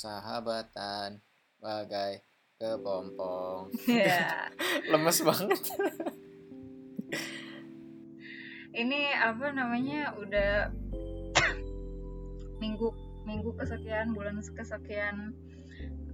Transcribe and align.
persahabatan 0.00 1.20
bagai 1.60 2.24
kepompong 2.56 3.68
Iya. 3.84 4.48
lemes 4.88 5.20
banget 5.20 5.60
Ini 8.72 9.12
apa 9.12 9.52
namanya 9.52 10.16
udah 10.16 10.72
minggu 12.64 12.88
minggu 13.28 13.52
kesekian 13.60 14.16
bulan 14.16 14.40
kesekian 14.40 15.36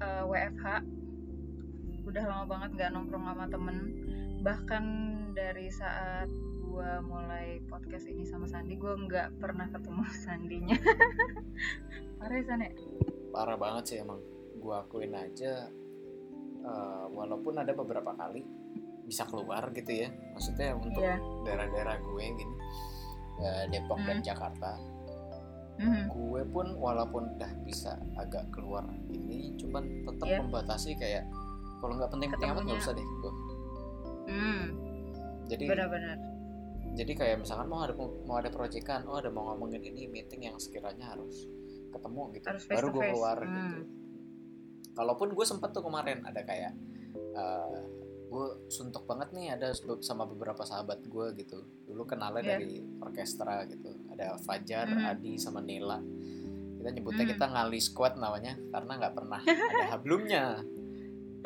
eh, 0.03 0.25
WFH. 0.27 0.83
Udah 2.11 2.25
lama 2.27 2.45
banget 2.49 2.71
nggak 2.75 2.91
nongkrong 2.91 3.23
sama 3.23 3.47
temen. 3.53 3.77
Bahkan 4.41 4.85
dari 5.37 5.69
saat 5.69 6.33
gua 6.65 7.05
mulai 7.05 7.61
podcast 7.69 8.09
ini 8.09 8.25
sama 8.25 8.49
Sandi, 8.49 8.75
gua 8.81 8.99
nggak 8.99 9.37
pernah 9.37 9.69
ketemu 9.69 10.03
Sandinya. 10.25 10.79
Parah 12.19 12.41
San 12.41 12.65
ya? 12.65 12.73
Parah 13.37 13.61
banget 13.61 13.85
sih 13.85 13.99
emang 14.01 14.17
gua 14.57 14.81
akuin 14.81 15.13
aja 15.13 15.69
eh, 16.63 17.05
walaupun 17.13 17.53
ada 17.55 17.71
beberapa 17.71 18.11
kali 18.11 18.41
bisa 19.05 19.23
keluar 19.23 19.71
gitu 19.71 19.93
ya 19.93 20.09
maksudnya 20.33 20.73
untuk 20.75 20.99
Iya. 20.99 21.21
daerah-daerah 21.45 21.97
gue 22.01 22.25
gini 22.33 22.57
eh, 23.39 23.65
Depok 23.69 24.01
dan 24.01 24.19
Hmm. 24.19 24.25
Jakarta 24.25 24.73
Mhm. 25.77 26.09
gue 26.09 26.43
pun 26.49 26.67
walaupun 26.75 27.37
udah 27.37 27.53
bisa 27.63 27.95
agak 28.17 28.49
keluar 28.49 28.83
ini 29.07 29.53
cuman 29.55 29.85
tetap 30.03 30.27
Iya. 30.27 30.41
membatasi 30.41 30.97
kayak 30.97 31.29
kalau 31.79 31.95
nggak 31.95 32.09
penting-penting 32.09 32.49
amat 32.51 32.63
nggak 32.65 32.81
usah 32.81 32.93
deh 32.93 33.05
gue 33.05 33.33
Hmm, 34.27 34.63
jadi 35.47 35.65
benar-benar. 35.69 36.17
jadi 36.97 37.13
kayak 37.15 37.37
misalkan 37.39 37.69
mau 37.69 37.85
ada 37.85 37.95
mau 37.95 38.37
ada 38.37 38.49
proyekan 38.49 39.07
oh 39.07 39.21
ada 39.21 39.29
mau 39.29 39.53
ngomongin 39.53 39.85
ini 39.85 40.09
meeting 40.09 40.43
yang 40.43 40.57
sekiranya 40.57 41.15
harus 41.15 41.47
ketemu 41.97 42.23
gitu 42.33 42.47
Harus 42.47 42.63
face 42.63 42.77
baru 42.77 42.89
gue 42.89 43.03
keluar 43.07 43.39
Hmm. 43.39 43.49
gitu 43.49 43.79
kalaupun 44.93 45.29
gue 45.31 45.45
sempet 45.45 45.71
tuh 45.71 45.83
kemarin 45.83 46.23
ada 46.23 46.41
kayak 46.41 46.73
eh, 47.33 47.81
gue 48.27 48.47
suntuk 48.67 49.05
banget 49.05 49.31
nih 49.31 49.55
ada 49.55 49.71
sama 50.01 50.25
beberapa 50.25 50.61
sahabat 50.61 50.99
gue 51.01 51.27
gitu 51.37 51.59
dulu 51.85 52.03
kenalnya 52.05 52.43
Iya. 52.43 52.51
dari 52.55 52.71
orkestra 52.99 53.63
gitu 53.67 53.93
ada 54.09 54.35
Fajar 54.39 54.87
Hmm. 54.87 55.07
Adi 55.07 55.37
sama 55.37 55.61
Nela 55.61 56.01
kita 56.77 56.91
nyebutnya 56.93 57.25
Hmm. 57.25 57.33
kita 57.33 57.47
ngali 57.47 57.79
squad 57.79 58.15
namanya 58.17 58.57
karena 58.67 58.93
nggak 58.95 59.15
pernah 59.15 59.41
ada 59.41 59.87
hablumnya 59.95 60.45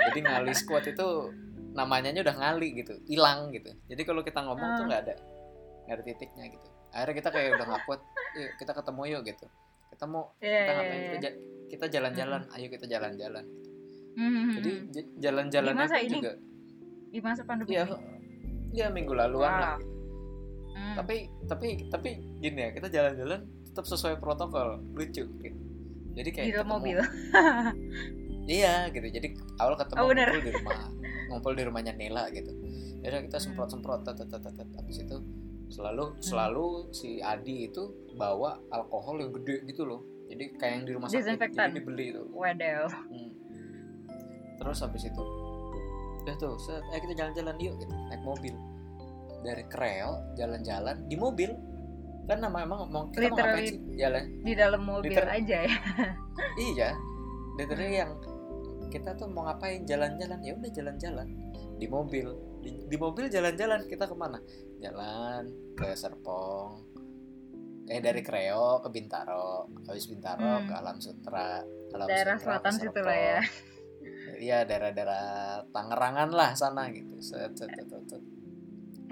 jadi 0.01 0.19
ngali 0.21 0.53
squad 0.53 0.87
itu 0.87 1.09
namanya 1.71 2.11
udah 2.17 2.37
ngali 2.37 2.69
gitu 2.77 2.95
hilang 3.05 3.51
gitu 3.51 3.71
jadi 3.87 4.03
kalau 4.03 4.23
kita 4.23 4.41
ngomong 4.41 4.71
tuh 4.75 4.85
Ah. 4.85 4.89
nggak 4.89 5.01
ada 5.05 5.15
nggak 5.85 5.97
ada 5.97 6.05
titiknya 6.05 6.45
gitu 6.49 6.69
akhirnya 6.91 7.15
kita 7.17 7.29
kayak 7.31 7.51
udah 7.55 7.67
nggak 7.69 7.83
kuat 7.85 8.01
yuk 8.35 8.51
kita 8.57 8.73
ketemu 8.73 9.03
yuk 9.07 9.23
gitu 9.27 9.47
mau 10.07 10.25
Iya, 10.37 10.49
kita 10.49 10.53
iya, 10.63 10.73
ngapain 10.73 11.01
kita 11.03 11.19
ja- 11.21 11.39
kita 11.69 11.87
jalan-jalan 11.89 12.43
ayo 12.51 12.67
kita 12.69 12.87
jalan-jalan 12.87 13.45
Mhm. 14.13 14.51
jadi 14.53 14.71
j- 14.91 15.11
jalan-jalannya 15.19 15.77
Di 15.77 15.87
masa 15.87 15.97
pun 15.97 16.05
ini? 16.05 16.15
juga 16.15 16.33
di 17.11 17.21
masa 17.21 17.43
pandemi 17.43 17.71
ya 17.73 17.85
ya 18.71 18.87
minggu 18.89 19.13
laluan 19.13 19.51
Wow. 19.51 19.61
lah 19.61 19.77
Hmm. 20.71 20.95
tapi 20.97 21.17
tapi 21.45 21.67
tapi 21.87 22.11
gini 22.39 22.61
ya 22.61 22.71
kita 22.71 22.87
jalan-jalan 22.87 23.41
tetap 23.65 23.85
sesuai 23.85 24.17
protokol 24.17 24.79
lucu 24.91 25.27
gitu. 25.27 25.59
jadi 26.13 26.29
kayak 26.29 26.47
di 26.47 26.53
ketemu- 26.55 26.71
mobil. 26.73 26.99
iya 28.51 28.89
gitu 28.89 29.07
jadi 29.07 29.29
awal 29.57 29.75
ketemu 29.77 29.99
Oh, 30.01 30.07
ngumpul 30.09 30.41
di 30.41 30.51
rumah 30.53 30.79
ngumpul 31.29 31.53
di 31.53 31.63
rumahnya 31.65 31.93
Nela 31.93 32.25
gitu 32.31 32.51
udah 33.01 33.21
kita 33.21 33.37
Hmm. 33.37 33.45
semprot 33.45 33.69
semprot 33.69 34.01
tet 34.03 34.19
tet. 34.19 34.43
habis 34.73 34.97
itu 34.99 35.17
selalu 35.71 36.19
selalu 36.19 36.67
si 36.91 37.23
Adi 37.23 37.71
itu 37.71 37.83
bawa 38.15 38.59
alkohol 38.69 39.23
yang 39.23 39.31
gede 39.33 39.63
gitu 39.65 39.87
loh. 39.87 40.03
Jadi 40.27 40.45
kayak 40.55 40.73
yang 40.77 40.85
di 40.85 40.93
rumah 40.95 41.07
sakit 41.09 41.23
Desinfektan. 41.23 41.69
jadi 41.71 41.77
dibeli 41.79 42.07
itu. 42.11 42.23
Waduh. 42.31 42.91
Hmm. 42.91 43.31
terus 44.61 44.77
habis 44.85 45.09
itu 45.09 45.25
udah 46.21 46.37
tuh 46.37 46.53
set, 46.61 46.85
eh 46.93 47.01
kita 47.01 47.17
jalan-jalan 47.17 47.57
yuk 47.57 47.75
gitu. 47.81 47.95
Naik 48.13 48.21
mobil. 48.21 48.53
Dari 49.41 49.65
Kreo 49.67 50.37
jalan-jalan 50.37 51.09
di 51.09 51.17
mobil. 51.17 51.51
Kan 52.29 52.45
nama 52.45 52.63
emang 52.63 52.87
mau 52.93 53.09
kita 53.09 53.33
mau 53.33 53.41
ngapain 53.41 53.65
Literally. 53.65 53.71
sih 53.73 53.79
jalan 53.97 54.23
Di 54.45 54.53
dalam 54.53 54.83
mobil 54.85 55.11
Liter- 55.11 55.33
aja 55.33 55.59
ya. 55.65 55.77
iya. 56.71 56.91
Literally 57.57 57.97
yang 57.97 58.13
kita 58.93 59.17
tuh 59.17 59.27
mau 59.33 59.49
ngapain? 59.49 59.83
Jalan-jalan. 59.83 60.39
Ya 60.45 60.53
udah 60.55 60.71
jalan-jalan. 60.71 61.27
Di 61.81 61.87
mobil. 61.89 62.27
Di, 62.61 62.71
di 62.87 62.97
mobil 63.01 63.33
jalan-jalan 63.33 63.89
kita 63.89 64.05
ke 64.05 64.13
mana 64.13 64.37
jalan 64.81 65.43
ke 65.77 65.93
Serpong 65.93 66.89
eh 67.91 67.99
dari 67.99 68.23
Kreo 68.23 68.79
ke 68.81 68.89
Bintaro 68.89 69.67
habis 69.85 70.07
Bintaro 70.07 70.63
Hmm. 70.63 70.67
ke 70.71 70.75
Alam 70.75 70.99
Sutra 70.99 71.59
Alam 71.91 72.07
Daerah 72.07 72.39
Sutra 72.39 72.59
selatan 72.63 72.73
situ 72.79 73.01
lah 73.03 73.19
ya. 73.19 73.41
Iya 74.41 74.59
daerah-daerah 74.65 75.25
Tangerangan 75.69 76.31
lah 76.33 76.51
sana 76.57 76.89
gitu 76.89 77.19
set, 77.21 77.53
set, 77.53 77.69
set, 77.77 77.87
set, 77.91 78.05
set. 78.09 78.23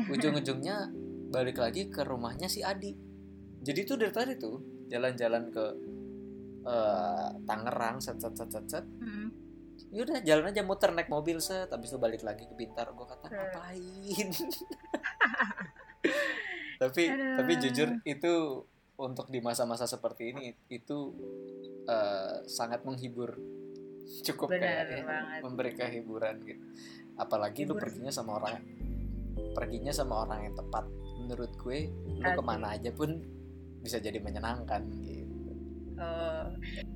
ujung-ujungnya 0.09 0.89
balik 1.29 1.59
lagi 1.61 1.91
ke 1.91 2.00
rumahnya 2.00 2.49
si 2.49 2.62
Adi 2.65 2.95
jadi 3.61 3.83
tuh 3.85 3.99
dari 3.99 4.15
tadi 4.15 4.33
tuh 4.39 4.87
jalan-jalan 4.89 5.50
ke 5.53 5.65
eh, 6.65 7.29
Tangerang 7.45 7.99
set 7.99 8.23
set 8.23 8.33
set 8.33 8.49
set, 8.49 8.65
set. 8.71 8.85
Hmm. 9.03 9.28
Yaudah 9.94 10.21
jalan 10.22 10.50
aja 10.50 10.62
muter 10.66 10.91
naik 10.93 11.09
mobil 11.09 11.39
set. 11.39 11.71
Habis 11.71 11.94
itu 11.94 11.99
balik 11.99 12.22
lagi 12.22 12.44
ke 12.44 12.55
Bintar 12.55 12.91
gue 12.93 13.06
kata 13.06 13.27
ngapain? 13.31 14.28
Tapi 16.78 17.03
Aduh. 17.11 17.37
tapi 17.43 17.53
jujur 17.59 17.88
itu 18.06 18.33
untuk 18.99 19.27
di 19.34 19.43
masa-masa 19.43 19.83
seperti 19.91 20.31
ini 20.31 20.55
itu 20.71 21.11
eh, 21.91 22.47
sangat 22.47 22.87
menghibur. 22.87 23.34
Cukup 24.22 24.49
Benar 24.55 24.87
kayak 24.87 24.87
ya, 24.87 25.05
banget. 25.05 25.41
memberi 25.43 25.72
kehiburan 25.75 26.37
gitu. 26.47 26.62
Apalagi 27.19 27.67
lu 27.67 27.75
Hibur. 27.75 27.83
perginya 27.83 28.12
sama 28.15 28.38
orang 28.38 28.62
perginya 29.59 29.91
sama 29.91 30.22
orang 30.22 30.47
yang 30.47 30.55
tepat. 30.55 30.87
Menurut 31.19 31.50
gue 31.59 31.91
lu 31.91 32.31
ke 32.31 32.43
mana 32.47 32.78
aja 32.78 32.94
pun 32.94 33.11
bisa 33.83 33.99
jadi 33.99 34.22
menyenangkan 34.22 34.87
gitu 35.03 35.18
Oh, 35.99 36.47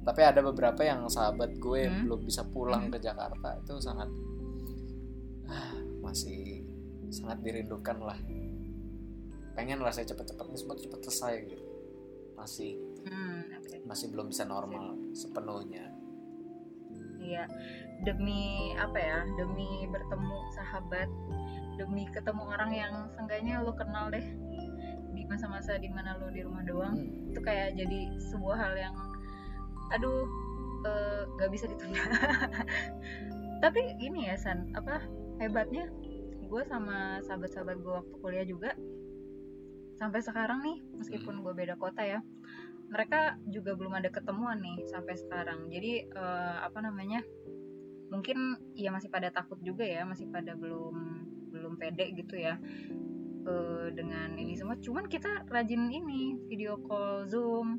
tapi 0.07 0.23
ada 0.23 0.39
beberapa 0.41 0.79
yang 0.81 1.07
sahabat 1.07 1.59
gue 1.59 1.91
Hmm. 1.91 2.07
belum 2.07 2.23
bisa 2.23 2.47
pulang 2.47 2.87
Hmm. 2.87 2.93
ke 2.95 2.99
Jakarta 3.03 3.59
itu 3.59 3.75
sangat 3.79 4.07
ah, 5.47 5.75
masih 6.01 6.63
sangat 7.11 7.43
dirindukan 7.43 7.99
lah 7.99 8.19
pengen 9.53 9.83
lah 9.83 9.91
saya 9.91 10.09
cepet-cepet 10.09 10.49
ini 10.49 10.57
semua 10.57 10.77
cepet 10.79 11.01
selesai 11.03 11.35
gitu 11.45 11.65
masih 12.33 12.73
hmm, 13.05 13.59
oke. 13.59 13.77
masih 13.85 14.07
belum 14.09 14.31
bisa 14.31 14.47
normal 14.47 14.97
sepenuhnya 15.13 15.91
Iya. 17.23 17.47
Demi 18.03 18.75
apa 18.75 18.99
ya? 18.99 19.23
Demi 19.39 19.87
bertemu 19.87 20.39
sahabat, 20.51 21.07
demi 21.79 22.03
ketemu 22.11 22.43
orang 22.43 22.75
yang 22.75 22.95
seenggaknya 23.15 23.63
lo 23.63 23.71
kenal 23.79 24.11
deh 24.11 24.27
di 25.13 25.23
masa-masa 25.29 25.77
di 25.79 25.89
mana 25.93 26.19
lo 26.19 26.33
di 26.33 26.43
rumah 26.43 26.65
doang. 26.65 26.97
Hmm. 26.97 27.31
Itu 27.33 27.41
kayak 27.41 27.77
jadi 27.77 28.13
sebuah 28.33 28.57
hal 28.57 28.75
yang 28.77 28.95
aduh 29.93 30.25
eh, 30.89 31.23
gak 31.37 31.51
bisa 31.53 31.69
ditunda. 31.69 32.03
Tapi 33.63 33.81
gini 34.01 34.27
ya 34.27 34.35
San, 34.35 34.73
apa 34.75 35.05
hebatnya 35.39 35.87
gue 36.53 36.63
sama 36.69 37.25
sahabat-sahabat 37.25 37.81
gue 37.81 37.93
waktu 37.97 38.15
kuliah 38.21 38.45
juga 38.45 38.77
sampai 39.97 40.21
sekarang 40.21 40.61
nih 40.61 40.79
meskipun 41.01 41.41
gue 41.41 41.53
beda 41.57 41.81
kota 41.81 42.05
ya 42.05 42.21
mereka 42.93 43.41
juga 43.49 43.73
belum 43.73 43.97
ada 43.97 44.13
ketemuan 44.13 44.61
nih 44.61 44.85
sampai 44.93 45.17
sekarang 45.17 45.73
jadi 45.73 46.13
eh, 46.13 46.57
apa 46.61 46.85
namanya 46.85 47.25
mungkin 48.13 48.61
ya 48.77 48.93
masih 48.93 49.09
pada 49.09 49.33
takut 49.33 49.57
juga 49.65 49.89
ya 49.89 50.05
masih 50.05 50.29
pada 50.29 50.53
belum 50.53 51.25
belum 51.49 51.81
pede 51.81 52.13
gitu 52.21 52.37
ya 52.37 52.61
eh, 53.43 53.87
dengan 53.93 54.35
ini 54.35 54.55
semua. 54.55 54.77
Cuman 54.77 55.07
kita 55.07 55.47
rajin 55.47 55.89
ini 55.89 56.39
video 56.47 56.79
call 56.81 57.27
zoom 57.27 57.79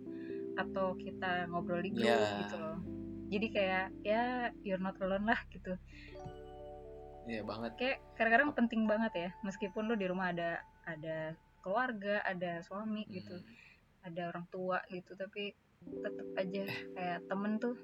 atau 0.54 0.94
kita 0.94 1.50
ngobrol 1.50 1.82
di 1.82 1.90
grup 1.90 2.06
Ya. 2.06 2.46
gitu 2.46 2.56
loh. 2.56 2.78
Jadi 3.28 3.48
kayak 3.50 3.86
ya 4.06 4.24
you're 4.62 4.78
not 4.78 4.94
alone 5.00 5.26
lah 5.26 5.40
gitu. 5.50 5.74
Iya 7.24 7.42
banget. 7.42 7.72
Kayak 7.80 7.98
kadang-kadang 8.14 8.50
penting 8.54 8.82
banget 8.84 9.14
ya. 9.16 9.30
Meskipun 9.42 9.88
lu 9.88 9.96
di 9.96 10.06
rumah 10.06 10.30
ada 10.30 10.60
ada 10.84 11.34
keluarga 11.64 12.20
ada 12.22 12.60
suami 12.60 13.08
gitu 13.08 13.34
Hmm. 13.34 13.48
ada 14.04 14.36
orang 14.36 14.44
tua 14.52 14.84
gitu 14.92 15.16
tapi 15.16 15.56
tetap 15.84 16.28
aja 16.36 16.64
kayak 16.92 17.20
temen 17.24 17.56
tuh 17.56 17.80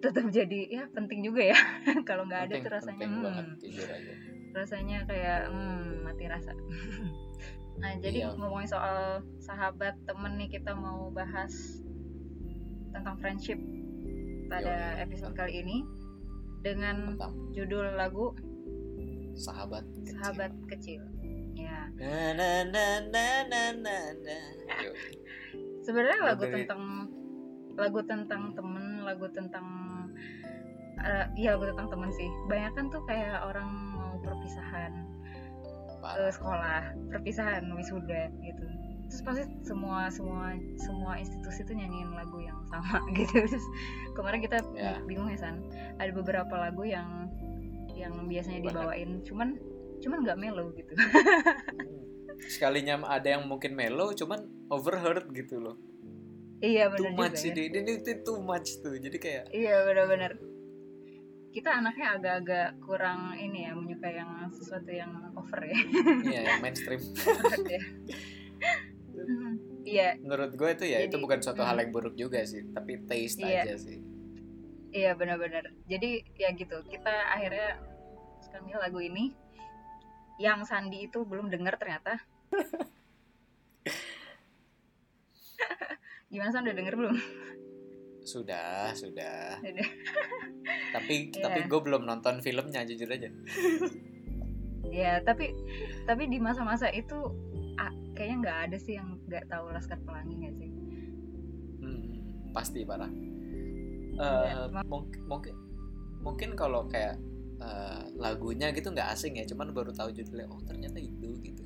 tetap 0.00 0.24
jadi 0.32 0.60
ya 0.72 0.82
penting 0.88 1.20
juga 1.20 1.52
ya. 1.52 1.58
Kalau 2.08 2.24
nggak 2.24 2.48
ada 2.48 2.54
tuh 2.58 2.72
rasanya 2.72 2.96
penting 2.96 3.20
banget 3.20 3.44
hmm, 3.44 3.58
jujur 3.60 3.88
aja 3.92 4.12
rasanya 4.58 4.98
kayak 5.04 5.48
hmm, 5.48 6.02
mati 6.02 6.24
rasa. 6.26 6.52
Nah 7.78 7.94
jadi 7.96 8.26
Iya. 8.26 8.34
ngomongin 8.34 8.66
soal 8.66 8.98
sahabat 9.38 9.94
temen 10.02 10.34
nih 10.34 10.50
kita 10.50 10.74
mau 10.74 11.14
bahas 11.14 11.78
tentang 12.90 13.14
friendship 13.16 13.54
pada 14.50 14.98
Yoi, 14.98 15.06
episode 15.06 15.30
kali 15.32 15.62
ini 15.62 15.86
dengan 16.58 17.14
tentang? 17.14 17.54
judul 17.54 17.94
lagu 17.94 18.34
sahabat 19.32 19.86
kecil. 19.94 20.10
sahabat 20.10 20.52
kecil. 20.66 21.00
Ya. 21.54 21.86
Na 21.94 22.34
na 22.34 22.50
na 22.66 22.84
na 23.06 23.24
na 23.46 23.94
na 24.26 24.36
sebenarnya 25.80 26.18
Kalau 26.18 26.28
lagu 26.28 26.42
dari- 26.44 26.54
tentang 26.58 26.82
lagu 27.78 28.00
tentang 28.02 28.42
temen 28.58 28.84
lagu 29.06 29.26
tentang 29.30 29.66
eh, 30.98 31.24
iya 31.38 31.54
lagu 31.54 31.70
tentang 31.70 31.88
temen 31.88 32.10
sih. 32.10 32.26
Banyak 32.46 32.72
kan 32.74 32.84
tuh 32.90 33.06
kayak 33.06 33.38
orang 33.46 33.97
perpisahan 34.20 34.92
parah. 35.98 36.30
sekolah 36.30 36.80
perpisahan 37.10 37.62
wisuda 37.74 38.30
gitu. 38.38 38.64
Terus 39.08 39.22
pasti 39.24 39.42
semua 39.64 40.12
semua 40.12 40.52
semua 40.76 41.16
institusi 41.16 41.64
tuh 41.64 41.74
nyanyiin 41.74 42.12
lagu 42.12 42.38
yang 42.38 42.60
sama 42.68 43.00
gitu. 43.18 43.40
Terus 43.42 43.64
kemarin 44.12 44.40
kita 44.40 44.60
Ya. 44.76 45.00
bingung 45.02 45.26
ya 45.26 45.38
san. 45.40 45.64
Ada 45.96 46.12
beberapa 46.12 46.54
lagu 46.54 46.84
yang 46.84 47.32
yang 47.92 48.14
biasanya 48.26 48.62
dibawain 48.62 49.26
cuman 49.26 49.58
cuman 49.98 50.18
nggak 50.22 50.38
mellow 50.38 50.70
gitu. 50.76 50.94
Sekalinya 52.46 53.02
ada 53.02 53.34
yang 53.34 53.50
mungkin 53.50 53.74
mellow 53.74 54.14
cuman 54.14 54.46
overheard 54.70 55.26
gitu 55.34 55.58
loh. 55.58 55.74
Iya 56.58 56.90
too 56.94 57.06
benar 57.10 57.10
juga 57.10 57.22
much 57.34 57.40
ya. 57.42 57.50
ini 57.54 57.62
ini 57.70 57.92
itu 57.98 58.12
too 58.22 58.38
much 58.42 58.68
tuh. 58.78 58.94
Jadi 58.94 59.16
kayak 59.18 59.44
iya 59.50 59.82
benar-benar 59.82 60.38
kita 61.48 61.70
anaknya 61.80 62.06
agak-agak 62.20 62.68
kurang 62.84 63.34
ini 63.40 63.66
ya 63.66 63.72
menyukai 63.72 64.20
yang 64.20 64.52
sesuatu 64.52 64.90
yang 64.92 65.10
over 65.34 65.60
ya 65.64 65.78
iya 66.24 66.40
yang 66.44 66.60
mainstream 66.60 67.00
iya 69.88 70.14
menurut 70.20 70.52
gue 70.54 70.68
itu 70.76 70.84
ya 70.86 70.98
itu 71.02 71.16
Jadi, 71.16 71.24
bukan 71.24 71.38
suatu 71.40 71.64
hal 71.64 71.74
hmm. 71.76 71.82
yang 71.82 71.90
buruk 71.90 72.14
juga 72.14 72.44
sih 72.44 72.62
tapi 72.70 73.02
taste 73.08 73.40
Iya. 73.42 73.64
aja 73.64 73.76
sih 73.80 73.98
Iya 74.88 75.12
benar-benar. 75.20 75.68
Jadi 75.84 76.24
ya 76.40 76.48
gitu. 76.56 76.80
Kita 76.88 77.12
akhirnya 77.28 77.76
ini 78.40 78.80
lagu 78.80 79.00
ini 79.04 79.36
yang 80.40 80.64
Sandi 80.64 81.04
itu 81.10 81.24
belum 81.28 81.52
dengar 81.52 81.76
ternyata. 81.76 82.16
Gimana 86.32 86.52
San 86.52 86.64
udah 86.64 86.76
denger 86.76 86.94
belum? 86.96 87.16
Sudah 88.28 88.92
sudah 88.92 89.56
Udah. 89.58 89.88
tapi 90.94 91.32
Iya. 91.32 91.40
tapi 91.42 91.64
gue 91.64 91.80
belum 91.80 92.04
nonton 92.04 92.38
filmnya 92.38 92.84
jujur 92.84 93.08
aja 93.08 93.32
Ya 94.88 95.20
tapi 95.20 95.52
tapi 96.04 96.28
di 96.28 96.36
masa-masa 96.38 96.88
itu 96.88 97.16
ah, 97.76 97.88
kayaknya 98.12 98.36
nggak 98.40 98.58
ada 98.68 98.76
sih 98.76 98.96
yang 98.96 99.20
nggak 99.24 99.44
tahu 99.46 99.68
Laskar 99.68 100.00
Pelangi 100.00 100.34
nggak 100.34 100.54
sih? 100.56 100.70
Hmm, 101.78 102.04
pasti 102.50 102.82
parah. 102.82 103.10
Iya, 104.16 104.64
Eh, 104.72 104.82
mungkin 104.88 105.20
mungkin 105.28 105.54
mungkin 106.18 106.50
kalau 106.56 106.88
kayak 106.88 107.20
eh, 107.58 108.02
lagunya 108.16 108.72
gitu 108.72 108.88
nggak 108.88 109.12
asing 109.12 109.36
ya, 109.36 109.44
cuman 109.44 109.70
baru 109.70 109.92
tahu 109.92 110.08
judulnya. 110.10 110.48
Oh 110.48 110.62
ternyata 110.64 110.96
itu 110.96 111.36
gitu. 111.38 111.62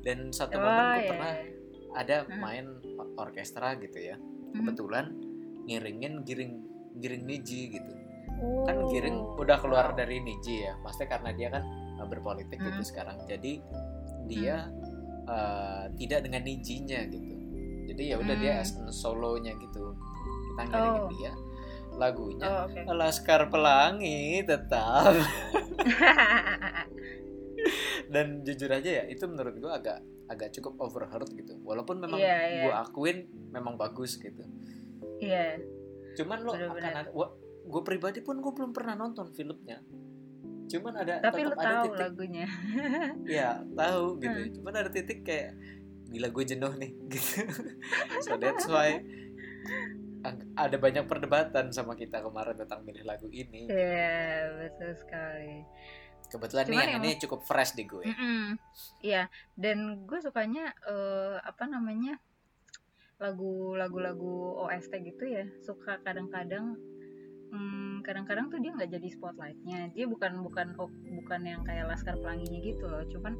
Dan 0.00 0.30
satu 0.30 0.54
momen 0.54 0.70
gue 0.94 1.02
iya, 1.02 1.10
pernah 1.10 1.32
iya. 1.34 1.52
ada 1.92 2.16
Hmm. 2.22 2.38
main 2.38 2.66
or- 2.94 3.12
orkestra 3.18 3.74
gitu 3.76 3.98
ya. 3.98 4.14
Mhm. 4.16 4.54
Kebetulan 4.54 5.06
ngiringin 5.70 6.26
giring 6.26 6.52
giring 6.98 7.22
Niji 7.22 7.70
gitu. 7.70 7.92
Oh. 8.36 8.66
Kan 8.66 8.88
giring 8.88 9.16
udah 9.38 9.56
keluar 9.56 9.92
dari 9.92 10.18
Niji 10.18 10.60
ya. 10.60 10.74
Maksudnya 10.76 11.08
karena 11.08 11.30
dia 11.30 11.48
kan 11.48 11.62
eh, 11.96 12.04
berpolitik 12.04 12.58
gitu 12.58 12.74
Hmm. 12.74 12.84
sekarang. 12.84 13.16
Jadi 13.24 13.62
dia 14.26 14.68
eh, 15.22 15.84
tidak 15.94 16.26
dengan 16.26 16.42
Nijinya 16.42 17.00
gitu. 17.06 17.34
Jadi 17.86 18.02
ya 18.04 18.16
udah 18.18 18.34
dia 18.34 18.52
Hmm. 18.54 18.62
as 18.62 18.70
a 18.76 18.90
solonya 18.90 19.54
gitu. 19.54 19.94
Kita 20.50 20.60
ngiringin 20.66 21.00
Oh. 21.00 21.08
dia 21.08 21.32
lagunya 21.92 22.42
Oh 22.42 22.66
oke. 22.66 22.80
Laskar 22.88 23.46
Pelangi 23.46 24.42
tetap 24.42 25.10
dan 28.10 28.40
jujur 28.40 28.70
aja 28.70 29.02
ya 29.02 29.04
itu 29.06 29.22
menurut 29.26 29.54
gua 29.58 29.76
agak 29.76 29.98
agak 30.26 30.48
cukup 30.54 30.78
overheard 30.80 31.28
gitu 31.30 31.58
walaupun 31.60 31.98
memang 31.98 32.16
Iya, 32.16 32.36
iya. 32.46 32.62
gua 32.64 32.72
akuin 32.82 33.26
memang 33.50 33.74
bagus 33.76 34.16
gitu 34.16 34.40
Iya. 35.20 35.60
cuman 36.12 36.38
lo 36.40 36.50
akan 36.50 36.60
Bener-bener. 36.72 36.94
ada 36.96 37.10
gue 37.62 37.82
pribadi 37.82 38.18
pun 38.18 38.36
gue 38.36 38.50
belum 38.50 38.70
pernah 38.70 38.94
nonton 38.94 39.30
filmnya 39.30 39.78
cuman 40.66 40.94
ada 40.96 41.18
Tapi 41.20 41.40
ada 41.42 41.52
tahu 41.52 41.82
titik 41.84 41.98
lagunya. 42.00 42.46
ya 43.30 43.50
tahu 43.70 44.18
gitu 44.18 44.40
Hmm. 44.40 44.52
cuman 44.54 44.72
ada 44.76 44.88
titik 44.88 45.20
kayak 45.20 45.54
gila 46.06 46.28
gue 46.28 46.44
jenuh 46.46 46.72
nih 46.74 46.90
gitu 47.12 47.42
so 48.20 48.34
that's 48.36 48.66
why 48.66 48.98
ada 50.54 50.76
banyak 50.76 51.04
perdebatan 51.04 51.70
sama 51.70 51.94
kita 51.94 52.20
kemarin 52.20 52.52
tentang 52.54 52.82
milih 52.82 53.02
lagu 53.02 53.26
ini 53.26 53.66
Iya 53.66 54.20
betul 54.58 54.92
sekali. 54.94 55.64
kebetulan 56.26 56.64
nih 56.64 56.76
yang 56.76 56.90
yang- 56.92 57.02
ini 57.02 57.18
cukup 57.18 57.42
fresh 57.42 57.74
di 57.74 57.82
gue. 57.84 58.06
Iya, 59.00 59.26
dan 59.52 59.78
gue 60.00 60.18
sukanya 60.20 60.70
eh, 60.84 61.36
apa 61.36 61.66
namanya 61.66 62.22
lagu-lagu-lagu 63.20 64.64
OST 64.66 64.92
gitu 65.04 65.24
ya. 65.28 65.44
Suka 65.60 66.00
kadang-kadang, 66.00 66.80
hmm, 67.52 68.00
kadang-kadang 68.00 68.48
tuh 68.48 68.58
dia 68.64 68.72
nggak 68.72 68.90
jadi 68.96 69.08
spotlightnya. 69.12 69.92
Dia 69.92 70.08
bukan 70.08 70.40
bukan 70.40 70.72
oh, 70.80 70.88
bukan 71.20 71.40
yang 71.44 71.62
kayak 71.68 71.86
Laskar 71.86 72.16
Pelanginya 72.16 72.58
gitu 72.64 72.84
loh. 72.88 73.04
Cuman 73.12 73.36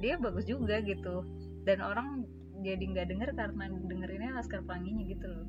dia 0.00 0.16
bagus 0.16 0.48
juga 0.48 0.80
gitu. 0.80 1.22
Dan 1.68 1.84
orang 1.84 2.24
jadi 2.64 2.80
nggak 2.80 3.06
denger 3.12 3.30
karena 3.36 3.64
dengerinnya 3.84 4.32
Laskar 4.40 4.64
Pelanginya 4.64 5.04
gitu 5.04 5.26
loh. 5.28 5.46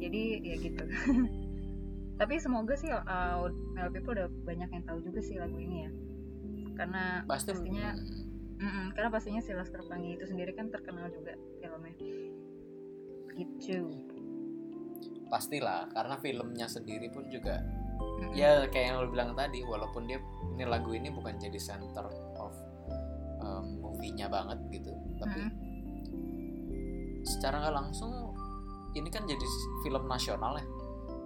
Jadi 0.00 0.22
ya 0.40 0.56
gitu. 0.56 0.84
Tapi 2.20 2.34
semoga 2.42 2.74
sih 2.74 2.90
uh, 2.90 3.46
Mel 3.76 3.94
People 3.94 4.16
udah 4.16 4.26
banyak 4.42 4.66
yang 4.74 4.84
tahu 4.88 4.98
juga 5.04 5.20
sih 5.22 5.36
lagu 5.38 5.60
ini 5.60 5.86
ya. 5.86 5.90
Karena 6.74 7.22
pasti 7.28 7.52
pastinya 7.54 7.94
mm, 7.94 8.28
Mm-mm, 8.58 8.86
karena 8.90 9.10
pastinya 9.12 9.38
si 9.38 9.54
Laskar 9.54 9.86
Pelangi 9.86 10.18
itu 10.18 10.26
sendiri 10.26 10.50
kan 10.50 10.66
terkenal 10.66 11.06
juga 11.14 11.38
filmnya 11.62 11.94
gitu 13.38 13.86
pastilah 15.28 15.86
karena 15.92 16.16
filmnya 16.18 16.66
sendiri 16.66 17.12
pun 17.12 17.28
juga 17.28 17.60
Mm-mm. 18.00 18.34
ya 18.34 18.66
kayak 18.66 18.86
yang 18.90 18.96
lo 18.98 19.08
bilang 19.08 19.36
tadi 19.36 19.62
walaupun 19.62 20.08
dia 20.08 20.18
ini 20.56 20.64
lagu 20.64 20.90
ini 20.90 21.12
bukan 21.12 21.36
jadi 21.36 21.58
center 21.60 22.08
of 22.40 22.54
um, 23.38 23.78
movie-nya 23.78 24.26
banget 24.26 24.58
gitu 24.72 24.90
tapi 25.20 25.40
secara 27.22 27.60
nggak 27.60 27.76
langsung 27.76 28.32
ini 28.96 29.08
kan 29.12 29.28
jadi 29.28 29.44
film 29.84 30.08
nasional 30.08 30.56
ya 30.56 30.66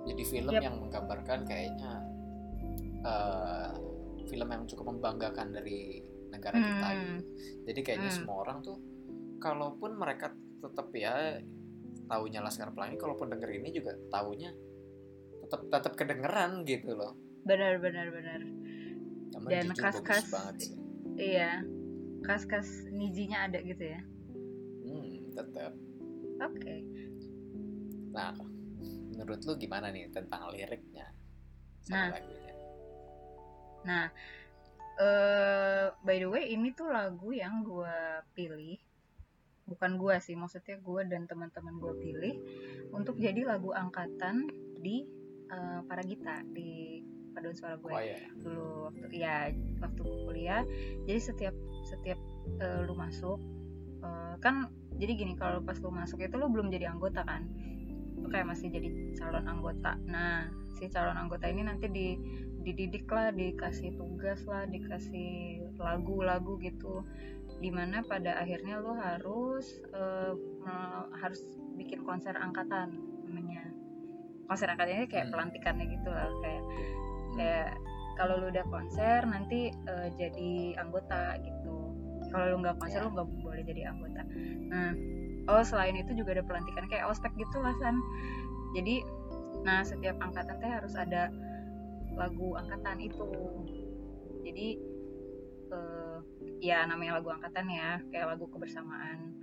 jadi 0.02 0.22
film 0.26 0.52
Yap. 0.52 0.62
yang 0.66 0.76
menggambarkan 0.82 1.46
kayaknya 1.46 1.92
eh, 3.02 3.70
film 4.26 4.48
yang 4.50 4.62
cukup 4.66 4.90
membanggakan 4.90 5.54
dari 5.54 6.02
negara 6.32 6.56
kita 6.56 6.88
Hmm. 6.88 6.98
gitu. 6.98 7.14
jadi 7.68 7.80
kayaknya 7.84 8.10
Hmm. 8.10 8.18
semua 8.18 8.36
orang 8.42 8.58
tuh 8.64 8.76
kalaupun 9.38 9.94
mereka 9.94 10.32
tetap 10.58 10.88
ya 10.94 11.38
taunya 12.04 12.40
Laskar 12.40 12.70
Pelangi 12.70 12.96
kalaupun 12.96 13.28
denger 13.28 13.50
ini 13.52 13.70
juga 13.70 13.92
taunya 14.08 14.50
tetap 15.42 15.60
tetap 15.68 15.92
kedengeran 15.94 16.62
gitu 16.62 16.92
loh. 16.92 17.12
Benar 17.42 17.78
benar 17.78 18.08
benar. 18.08 18.40
Cuman 19.30 19.48
Dan 19.48 19.66
kas-kas- 19.72 20.24
bagus 20.24 20.30
banget 20.30 20.56
sih. 20.60 20.74
iya 21.14 21.60
kas-kas 22.20 22.68
nijinya 22.88 23.44
ada 23.44 23.58
gitu 23.60 23.82
ya? 23.82 24.00
Hmm, 24.82 25.12
tetap 25.32 25.72
oke. 26.38 26.74
Nah 28.10 28.32
menurut 29.12 29.40
lu 29.42 29.54
gimana 29.56 29.88
nih 29.88 30.08
tentang 30.08 30.48
liriknya? 30.48 31.10
Nah. 31.84 32.08
sama 32.08 32.14
lagunya. 32.14 32.54
Nah 33.82 34.06
eh 34.94 35.86
by 35.98 36.16
the 36.16 36.28
way 36.28 36.44
ini 36.48 36.70
tuh 36.70 36.86
lagu 36.86 37.32
yang 37.32 37.60
gue 37.60 37.96
pilih 38.32 38.76
bukan 39.72 39.96
gue 39.96 40.16
sih 40.20 40.36
maksudnya 40.36 40.76
gue 40.78 41.02
dan 41.08 41.24
teman-teman 41.24 41.80
gue 41.80 41.94
pilih 41.96 42.34
untuk 42.92 43.16
jadi 43.16 43.48
lagu 43.48 43.72
angkatan 43.72 44.52
di 44.78 45.08
eh, 45.48 45.80
para 45.88 46.02
gita 46.04 46.44
di 46.52 47.00
paduan 47.32 47.56
suara 47.56 47.80
gue. 47.80 47.92
Oh 47.92 48.02
ya 48.04 48.20
dulu 48.36 48.68
waktu 48.92 49.06
ya 49.16 49.36
waktu 49.80 50.00
gue 50.04 50.18
kuliah. 50.28 50.62
Jadi 51.08 51.20
setiap 51.20 51.54
setiap 51.88 52.20
eh, 52.60 52.80
lu 52.84 52.94
masuk 52.94 53.40
eh, 54.04 54.34
kan 54.44 54.68
jadi 55.00 55.12
gini 55.16 55.34
kalau 55.40 55.64
pas 55.64 55.80
lu 55.80 55.88
masuk 55.88 56.20
itu 56.20 56.36
lu 56.36 56.52
belum 56.52 56.68
jadi 56.68 56.92
anggota 56.92 57.24
kan? 57.24 57.48
Lu 58.20 58.28
kayak 58.28 58.52
masih 58.52 58.68
jadi 58.68 59.16
calon 59.16 59.48
anggota. 59.48 59.96
Nah 60.04 60.52
si 60.76 60.92
calon 60.92 61.16
anggota 61.16 61.48
ini 61.48 61.64
nanti 61.64 61.88
di 61.88 62.08
dididik 62.62 63.10
lah 63.10 63.34
dikasih 63.34 63.98
tugas 63.98 64.46
lah 64.46 64.70
dikasih 64.70 65.66
lagu-lagu 65.82 66.62
gitu 66.62 67.02
di 67.62 67.70
mana 67.70 68.02
pada 68.02 68.34
akhirnya 68.36 68.76
lo 68.76 68.92
harus 68.92 69.78
me- 70.58 71.08
harus 71.14 71.38
bikin 71.78 72.02
konser 72.02 72.34
angkatan 72.34 72.90
namanya 73.22 73.70
konser 74.44 74.66
angkatannya 74.66 75.06
kayak 75.06 75.30
Hmm. 75.30 75.32
pelantikannya 75.32 75.86
gitu 75.88 76.10
lah 76.10 76.26
kayak 76.42 76.62
Hmm. 76.62 77.32
kayak 77.32 77.70
kalau 78.12 78.34
lu 78.36 78.50
udah 78.50 78.66
konser 78.66 79.24
nanti 79.24 79.70
eh, 79.70 80.08
jadi 80.12 80.52
anggota 80.76 81.38
gitu 81.38 81.74
kalau 82.28 82.44
lu 82.50 82.56
nggak 82.60 82.76
konser 82.76 83.00
Ya. 83.00 83.06
lu 83.06 83.10
nggak 83.14 83.28
boleh 83.40 83.62
jadi 83.62 83.82
anggota 83.88 84.20
nah 84.68 84.90
oh 85.48 85.62
selain 85.62 85.94
itu 85.94 86.12
juga 86.12 86.36
ada 86.36 86.44
pelantikan 86.44 86.84
kayak 86.86 87.08
ospek 87.08 87.32
gitu 87.34 87.62
lah 87.62 87.72
san 87.78 87.96
jadi 88.74 89.00
nah 89.62 89.80
setiap 89.82 90.18
angkatan 90.18 90.58
teh 90.58 90.70
harus 90.70 90.94
ada 90.94 91.30
lagu 92.12 92.58
angkatan 92.58 92.98
itu 93.00 93.30
jadi 94.42 94.68
eh, 95.72 96.01
ya 96.62 96.86
namanya 96.86 97.18
lagu 97.18 97.34
angkatan 97.34 97.66
ya 97.66 97.98
kayak 98.14 98.38
lagu 98.38 98.46
kebersamaan. 98.46 99.34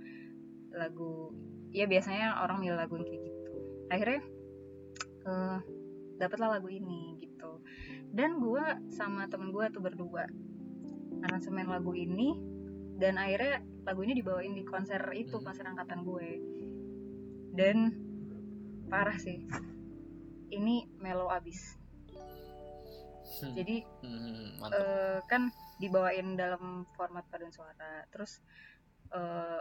Lagu 0.72 1.36
ya 1.68 1.84
biasanya 1.84 2.40
orang 2.40 2.64
milih 2.64 2.80
lagu 2.80 2.96
yang 2.96 3.04
kayak 3.04 3.22
gitu. 3.28 3.54
Akhirnya 3.92 4.22
eh 5.28 5.58
dapatlah 6.16 6.56
lagu 6.56 6.68
ini 6.72 7.20
gitu. 7.20 7.60
Dan 8.10 8.40
gue 8.40 8.64
sama 8.96 9.28
temen 9.28 9.52
gue 9.52 9.68
tuh 9.68 9.84
berdua 9.84 10.24
aransemen 11.20 11.68
lagu 11.68 11.92
ini 11.92 12.40
dan 12.96 13.20
akhirnya 13.20 13.60
lagu 13.84 14.00
ini 14.04 14.16
dibawain 14.16 14.52
di 14.56 14.64
konser 14.64 15.00
itu 15.12 15.36
konser 15.44 15.68
angkatan 15.68 16.08
gue. 16.08 16.28
Dan 17.52 17.76
parah 18.88 19.20
sih. 19.20 19.44
Ini 20.50 20.88
melo 20.98 21.28
abis. 21.28 21.76
Hmm. 23.40 23.54
jadi 23.56 23.76
Hmm, 24.04 24.58
mantap. 24.60 24.76
eh, 24.84 25.18
kan 25.30 25.42
dibawain 25.80 26.36
dalam 26.36 26.84
format 26.94 27.24
paduan 27.32 27.50
suara. 27.50 28.04
Terus 28.12 28.44
eh, 29.16 29.60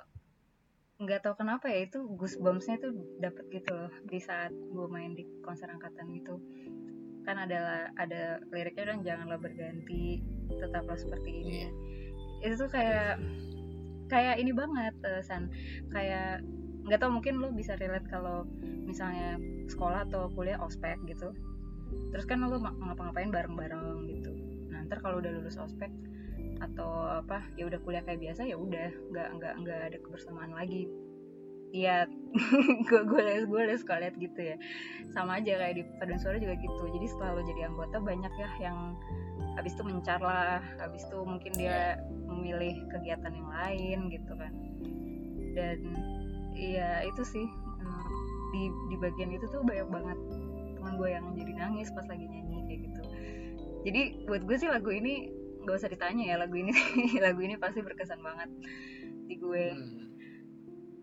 nggak 0.99 1.23
tahu 1.23 1.39
kenapa 1.39 1.71
ya 1.71 1.87
itu 1.87 2.03
goosebumpsnya 2.19 2.83
tuh 2.83 2.91
dapet 3.23 3.47
gitu 3.55 3.71
loh 3.71 3.91
di 4.03 4.19
saat 4.19 4.51
gue 4.51 4.87
main 4.91 5.15
di 5.15 5.23
konser 5.47 5.71
angkatan 5.71 6.11
itu 6.11 6.35
kan 7.23 7.39
ada 7.39 7.87
ada 7.95 8.43
liriknya 8.51 8.83
kan 8.83 8.99
janganlah 8.99 9.39
berganti 9.39 10.19
tetaplah 10.51 10.99
seperti 10.99 11.29
ini. 11.31 11.55
Iya. 11.63 11.71
itu 12.39 12.55
tuh 12.55 12.71
kayak 12.71 13.19
kayak 14.11 14.39
ini 14.43 14.51
banget 14.51 14.95
eh, 15.07 15.23
san. 15.23 15.47
Kayak 15.91 16.43
nggak 16.87 16.99
tahu 16.99 17.11
mungkin 17.19 17.39
lo 17.39 17.51
bisa 17.55 17.75
relate 17.79 18.07
kalau 18.11 18.47
misalnya 18.63 19.39
sekolah 19.71 20.07
atau 20.07 20.31
kuliah 20.35 20.59
ospek 20.59 20.99
gitu. 21.07 21.31
Terus 22.11 22.25
kan 22.27 22.43
lo 22.43 22.59
ngapa-ngapain 22.59 23.31
bareng-bareng 23.31 24.07
gitu 24.07 24.38
ntar 24.89 24.99
kalau 25.05 25.21
udah 25.21 25.29
lulus 25.29 25.61
ospek 25.61 25.93
atau 26.59 27.23
apa 27.23 27.45
ya 27.55 27.69
udah 27.69 27.79
kuliah 27.85 28.03
kayak 28.03 28.19
biasa 28.19 28.43
ya 28.43 28.59
udah 28.59 28.89
nggak 29.13 29.29
nggak 29.39 29.53
nggak 29.63 29.79
ada 29.93 29.97
kebersamaan 30.03 30.51
lagi 30.51 30.89
Iya, 31.69 32.09
gue 32.89 33.01
gue 33.05 33.21
les 33.21 33.45
gue 33.45 33.61
les 33.61 33.77
suka 33.77 34.01
liat 34.01 34.17
gitu 34.17 34.41
ya. 34.41 34.57
Sama 35.13 35.37
aja 35.37 35.53
kayak 35.53 35.75
di 35.77 35.83
paduan 36.01 36.17
suara 36.17 36.41
juga 36.41 36.57
gitu. 36.57 36.83
Jadi 36.97 37.05
setelah 37.05 37.37
lo 37.37 37.41
jadi 37.45 37.61
anggota 37.69 38.01
banyak 38.01 38.33
ya 38.41 38.49
yang 38.57 38.97
habis 39.53 39.77
itu 39.77 39.83
mencar 39.85 40.17
lah, 40.17 40.65
habis 40.81 41.05
itu 41.05 41.17
mungkin 41.21 41.53
dia 41.53 42.01
memilih 42.25 42.73
kegiatan 42.89 43.29
yang 43.29 43.49
lain 43.53 43.99
gitu 44.09 44.33
kan. 44.33 44.53
Dan 45.53 45.79
iya 46.57 47.05
itu 47.05 47.21
sih 47.21 47.45
mm, 47.45 48.05
di 48.49 48.63
di 48.89 48.95
bagian 48.97 49.29
itu 49.29 49.45
tuh 49.53 49.61
banyak 49.61 49.85
banget 49.93 50.17
teman 50.73 50.93
gue 50.97 51.09
yang 51.13 51.25
jadi 51.37 51.53
nangis 51.53 51.93
pas 51.93 52.05
lagi 52.09 52.25
nyanyi. 52.25 52.48
Jadi 53.81 54.01
buat 54.23 54.41
gue 54.41 54.55
sih 54.55 54.67
lagu 54.67 54.89
ini 54.89 55.31
gak 55.61 55.75
usah 55.75 55.87
ditanya 55.87 56.23
ya 56.25 56.35
lagu 56.37 56.55
ini 56.55 56.71
lagu 57.25 57.39
ini 57.39 57.55
pasti 57.55 57.79
berkesan 57.79 58.19
banget 58.19 58.49
di 59.25 59.35
gue 59.35 59.65
Hmm. 59.69 60.07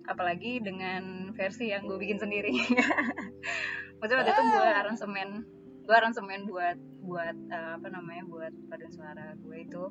apalagi 0.07 0.59
dengan 0.59 1.03
versi 1.33 1.67
yang 1.69 1.83
gue 1.83 1.95
bikin 1.97 2.17
sendiri 2.17 2.55
maksudnya 3.99 4.19
waktu 4.19 4.33
itu 4.33 4.43
gue 4.49 4.67
aransemen 4.73 5.29
gue 5.83 5.95
aransemen 5.95 6.41
buat 6.45 6.75
buat 7.01 7.37
eh, 7.49 7.71
apa 7.75 7.87
namanya 7.89 8.23
buat 8.25 8.51
paduan 8.67 8.91
suara 8.91 9.35
gue 9.37 9.57
itu 9.61 9.83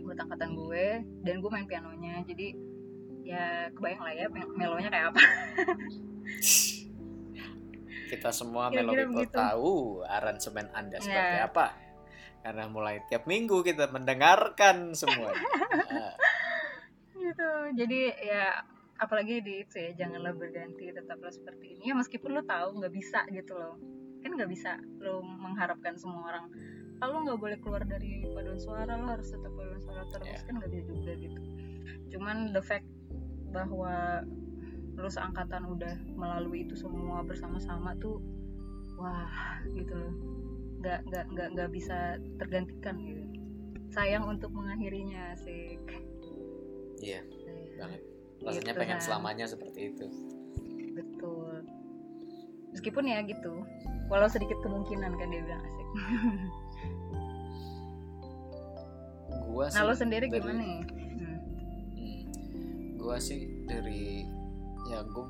buat 0.00 0.16
angkatan 0.16 0.54
gue 0.54 0.86
dan 1.22 1.34
gue 1.38 1.50
main 1.50 1.66
pianonya 1.66 2.22
jadi 2.24 2.46
ya 3.22 3.44
kebayang 3.70 4.02
lah 4.02 4.12
ya 4.12 4.26
melonya 4.30 4.88
kayak 4.88 5.06
apa 5.10 5.22
Kita 8.04 8.30
semua 8.30 8.68
Kira-kira 8.68 8.84
Melo 8.84 8.92
People 8.94 9.16
begitu. 9.18 9.34
tahu 9.34 9.72
aransemen 10.04 10.66
Anda 10.70 10.98
seperti 10.98 11.36
Ya. 11.36 11.48
apa. 11.48 11.66
Karena 12.44 12.68
mulai 12.68 13.00
tiap 13.08 13.24
minggu 13.24 13.64
kita 13.64 13.88
mendengarkan 13.88 14.92
semua. 14.92 15.32
Ah, 15.32 16.12
gitu. 17.16 17.50
Jadi 17.72 18.12
ya 18.20 18.60
apalagi 19.00 19.40
di 19.40 19.64
itu 19.64 19.80
ya 19.80 20.04
janganlah 20.04 20.36
berganti 20.36 20.92
tetaplah 20.92 21.32
seperti 21.32 21.72
ini. 21.72 21.88
Ya 21.88 21.96
meskipun 21.96 22.36
lo 22.36 22.44
tahu 22.44 22.84
nggak 22.84 22.92
bisa 22.92 23.24
gitu 23.32 23.56
loh. 23.56 23.80
Kan 24.20 24.36
nggak 24.36 24.52
bisa 24.52 24.76
lo 25.00 25.24
mengharapkan 25.24 25.96
semua 25.96 26.36
orang. 26.36 26.52
Kalau 27.00 27.24
nggak 27.24 27.40
boleh 27.40 27.58
keluar 27.64 27.82
dari 27.88 28.28
paduan 28.28 28.60
suara 28.60 28.92
lo 29.00 29.08
harus 29.08 29.32
tetap 29.32 29.48
paduan 29.56 29.80
suara 29.80 30.04
terus. 30.12 30.28
Iya. 30.28 30.40
kan 30.44 30.54
nggak 30.60 30.70
bisa 30.70 30.82
juga 30.92 31.12
gitu. 31.16 31.40
Cuman 32.12 32.52
the 32.52 32.60
fact 32.60 32.86
bahwa 33.48 34.20
lo 34.94 35.08
seangkatan 35.10 35.64
udah 35.64 35.94
melalui 36.12 36.68
itu 36.68 36.76
semua 36.78 37.24
bersama-sama 37.26 37.96
tuh 37.98 38.22
wah 38.94 39.58
gitu 39.74 39.90
loh 39.90 40.33
nggak 40.84 41.00
nggak 41.02 41.24
nggak 41.30 41.48
nggak 41.50 41.70
bisa 41.70 41.98
tergantikan 42.36 42.94
gitu 43.00 43.24
sayang 43.88 44.24
untuk 44.26 44.50
mengakhirinya 44.50 45.32
asik 45.32 45.80
Iya, 46.96 47.20
banget. 47.74 48.00
Rasanya 48.38 48.64
Gitu, 48.66 48.80
pengen 48.80 48.98
San. 48.98 49.06
selamanya 49.06 49.44
seperti 49.46 49.80
itu. 49.88 50.06
betul 50.94 51.58
meskipun 52.70 53.04
ya 53.04 53.18
gitu 53.22 53.64
walau 54.06 54.26
sedikit 54.26 54.60
kemungkinan 54.60 55.10
kan 55.10 55.26
dia 55.26 55.42
bilang 55.42 55.58
asik 55.60 55.88
Gua 59.44 59.64
sih 59.66 59.74
nah 59.74 59.84
lo 59.84 59.94
sendiri 59.94 60.26
dari- 60.26 60.34
gimana 60.36 60.60
nih 60.60 60.78
Hmm. 61.14 61.38
Hmm, 61.94 62.20
gua 62.96 63.16
sih 63.18 63.40
dari 63.64 64.26
ya 64.84 65.00
gue 65.02 65.24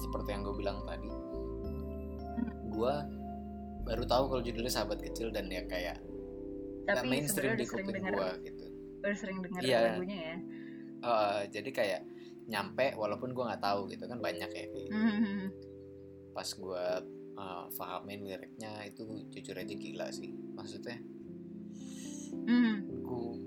seperti 0.00 0.28
yang 0.28 0.42
gue 0.42 0.54
bilang 0.56 0.78
tadi 0.84 1.08
Hmm. 1.08 2.14
gua 2.70 3.06
baru 3.84 4.04
tahu 4.04 4.24
kalau 4.28 4.42
judulnya 4.42 4.68
sahabat 4.70 4.98
kecil 4.98 5.28
dan 5.28 5.46
ya 5.46 5.62
kayak 5.64 6.00
tapi 6.84 7.06
mainstream 7.06 7.52
sebenarnya 7.52 7.60
di 7.60 7.66
kuping 7.66 7.88
denger 7.94 8.12
gua 8.12 8.30
gitu 8.38 8.64
udah 8.98 9.14
sering 9.14 9.38
denger 9.40 9.60
Iya. 9.62 9.78
lagunya 9.90 10.18
ya 10.18 10.36
Eh, 11.04 11.42
jadi 11.50 11.68
kayak 11.70 12.00
nyampe 12.46 12.92
walaupun 12.94 13.30
gua 13.30 13.52
nggak 13.52 13.60
tahu 13.62 13.80
gitu 13.86 14.04
kan 14.04 14.16
banyak 14.18 14.48
ya 14.48 14.64
kayak 14.66 14.88
gitu. 14.88 14.96
Hmm. 14.96 15.48
pas 16.30 16.48
gua 16.54 17.04
eh, 17.34 17.64
fahamin 17.70 18.20
liriknya 18.22 18.72
itu 18.84 19.04
jujur 19.28 19.52
aja 19.54 19.74
gila 19.74 20.08
sih 20.08 20.32
maksudnya 20.50 20.96
Hmm. 22.40 22.82
ku 23.00 23.38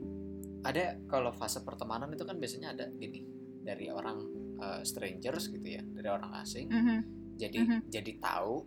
ada 0.62 0.98
kalau 1.06 1.30
fase 1.32 1.62
pertemanan 1.62 2.10
itu 2.10 2.24
kan 2.24 2.36
biasanya 2.36 2.74
ada 2.74 2.86
gini 2.92 3.26
dari 3.60 3.90
orang 3.90 4.18
eh, 4.58 4.82
strangers 4.82 5.50
gitu 5.50 5.68
ya 5.68 5.84
dari 5.84 6.08
orang 6.08 6.32
asing 6.36 6.66
Mhm. 6.68 6.98
jadi 7.36 7.58
Mhm. 7.60 7.80
jadi 7.90 8.12
tahu 8.18 8.66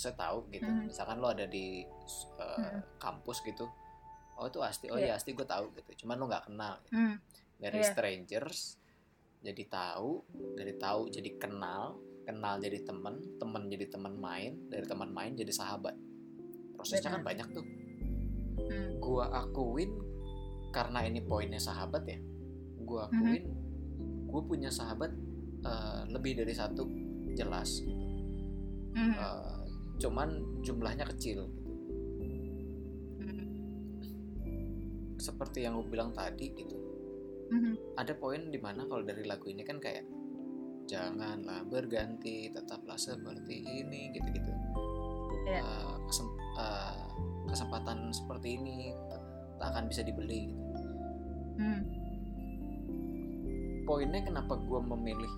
maksudnya 0.00 0.16
tahu 0.16 0.38
gitu 0.48 0.64
Mhm. 0.64 0.88
misalkan 0.88 1.16
lo 1.20 1.28
ada 1.28 1.44
di 1.44 1.84
uh, 2.40 2.56
Mhm. 2.56 2.80
kampus 2.96 3.44
gitu 3.44 3.68
oh 4.34 4.48
itu 4.48 4.56
asti 4.60 4.88
oh 4.88 4.96
Iya. 4.96 5.12
ya 5.12 5.14
asti 5.14 5.30
gue 5.30 5.44
tahu 5.44 5.76
gitu 5.76 6.00
cuman 6.00 6.16
lo 6.16 6.24
nggak 6.26 6.48
kenal 6.48 6.80
gitu. 6.80 6.96
Hmm. 6.96 7.16
dari 7.60 7.78
Iya. 7.78 7.88
strangers 7.92 8.80
jadi 9.38 9.62
tahu 9.68 10.24
dari 10.56 10.72
tahu 10.74 11.00
jadi 11.08 11.36
kenal 11.36 12.00
kenal 12.24 12.56
jadi 12.56 12.80
teman 12.80 13.20
teman 13.36 13.68
jadi 13.68 13.86
teman 13.86 14.16
main 14.16 14.56
dari 14.68 14.88
teman 14.88 15.10
main 15.10 15.36
jadi 15.36 15.52
sahabat 15.52 15.92
prosesnya 16.72 17.12
kan 17.12 17.20
Benar. 17.20 17.28
banyak 17.28 17.48
tuh 17.52 17.66
Hmm. 18.60 18.90
gua 18.98 19.28
akuin 19.36 19.92
karena 20.70 21.04
ini 21.04 21.20
poinnya 21.20 21.58
sahabat 21.58 22.04
ya 22.06 22.16
gua 22.78 23.04
Mhm. 23.04 23.12
akuin 23.12 23.44
gue 24.24 24.42
punya 24.42 24.70
sahabat 24.70 25.12
eh, 25.60 26.02
lebih 26.08 26.40
dari 26.40 26.54
satu 26.54 26.88
jelas 27.30 27.68
gitu. 27.78 27.92
Hmm. 28.90 29.12
Eh, 29.12 29.59
cuman 30.00 30.28
jumlahnya 30.60 31.04
kecil 31.06 31.44
gitu. 31.44 31.70
Hmm. 33.20 33.44
seperti 35.16 35.62
yang 35.62 35.76
gue 35.76 35.88
bilang 35.88 36.10
tadi 36.10 36.50
gitu 36.50 36.76
Hmm. 37.50 37.74
ada 37.94 38.14
poin 38.14 38.46
di 38.46 38.56
mana 38.56 38.86
kalau 38.86 39.02
dari 39.02 39.26
lagu 39.26 39.44
ini 39.44 39.60
kan 39.60 39.76
kayak 39.76 40.06
janganlah 40.86 41.60
berganti 41.64 42.46
tetaplah 42.48 42.94
seperti 42.94 43.60
ini 43.60 44.10
gitu-gitu 44.10 44.52
Iya. 45.42 45.58
Eh, 45.58 45.94
kesem- 46.06 46.30
eh, 46.56 47.04
kesempatan 47.44 48.10
seperti 48.10 48.54
ini 48.54 48.76
tak, 49.08 49.22
tak 49.56 49.68
akan 49.68 49.84
bisa 49.86 50.00
dibeli 50.00 50.46
gitu 50.46 50.78
Hmm. 51.58 51.82
poinnya 53.82 54.22
kenapa 54.22 54.54
gue 54.56 54.80
memilih 54.86 55.32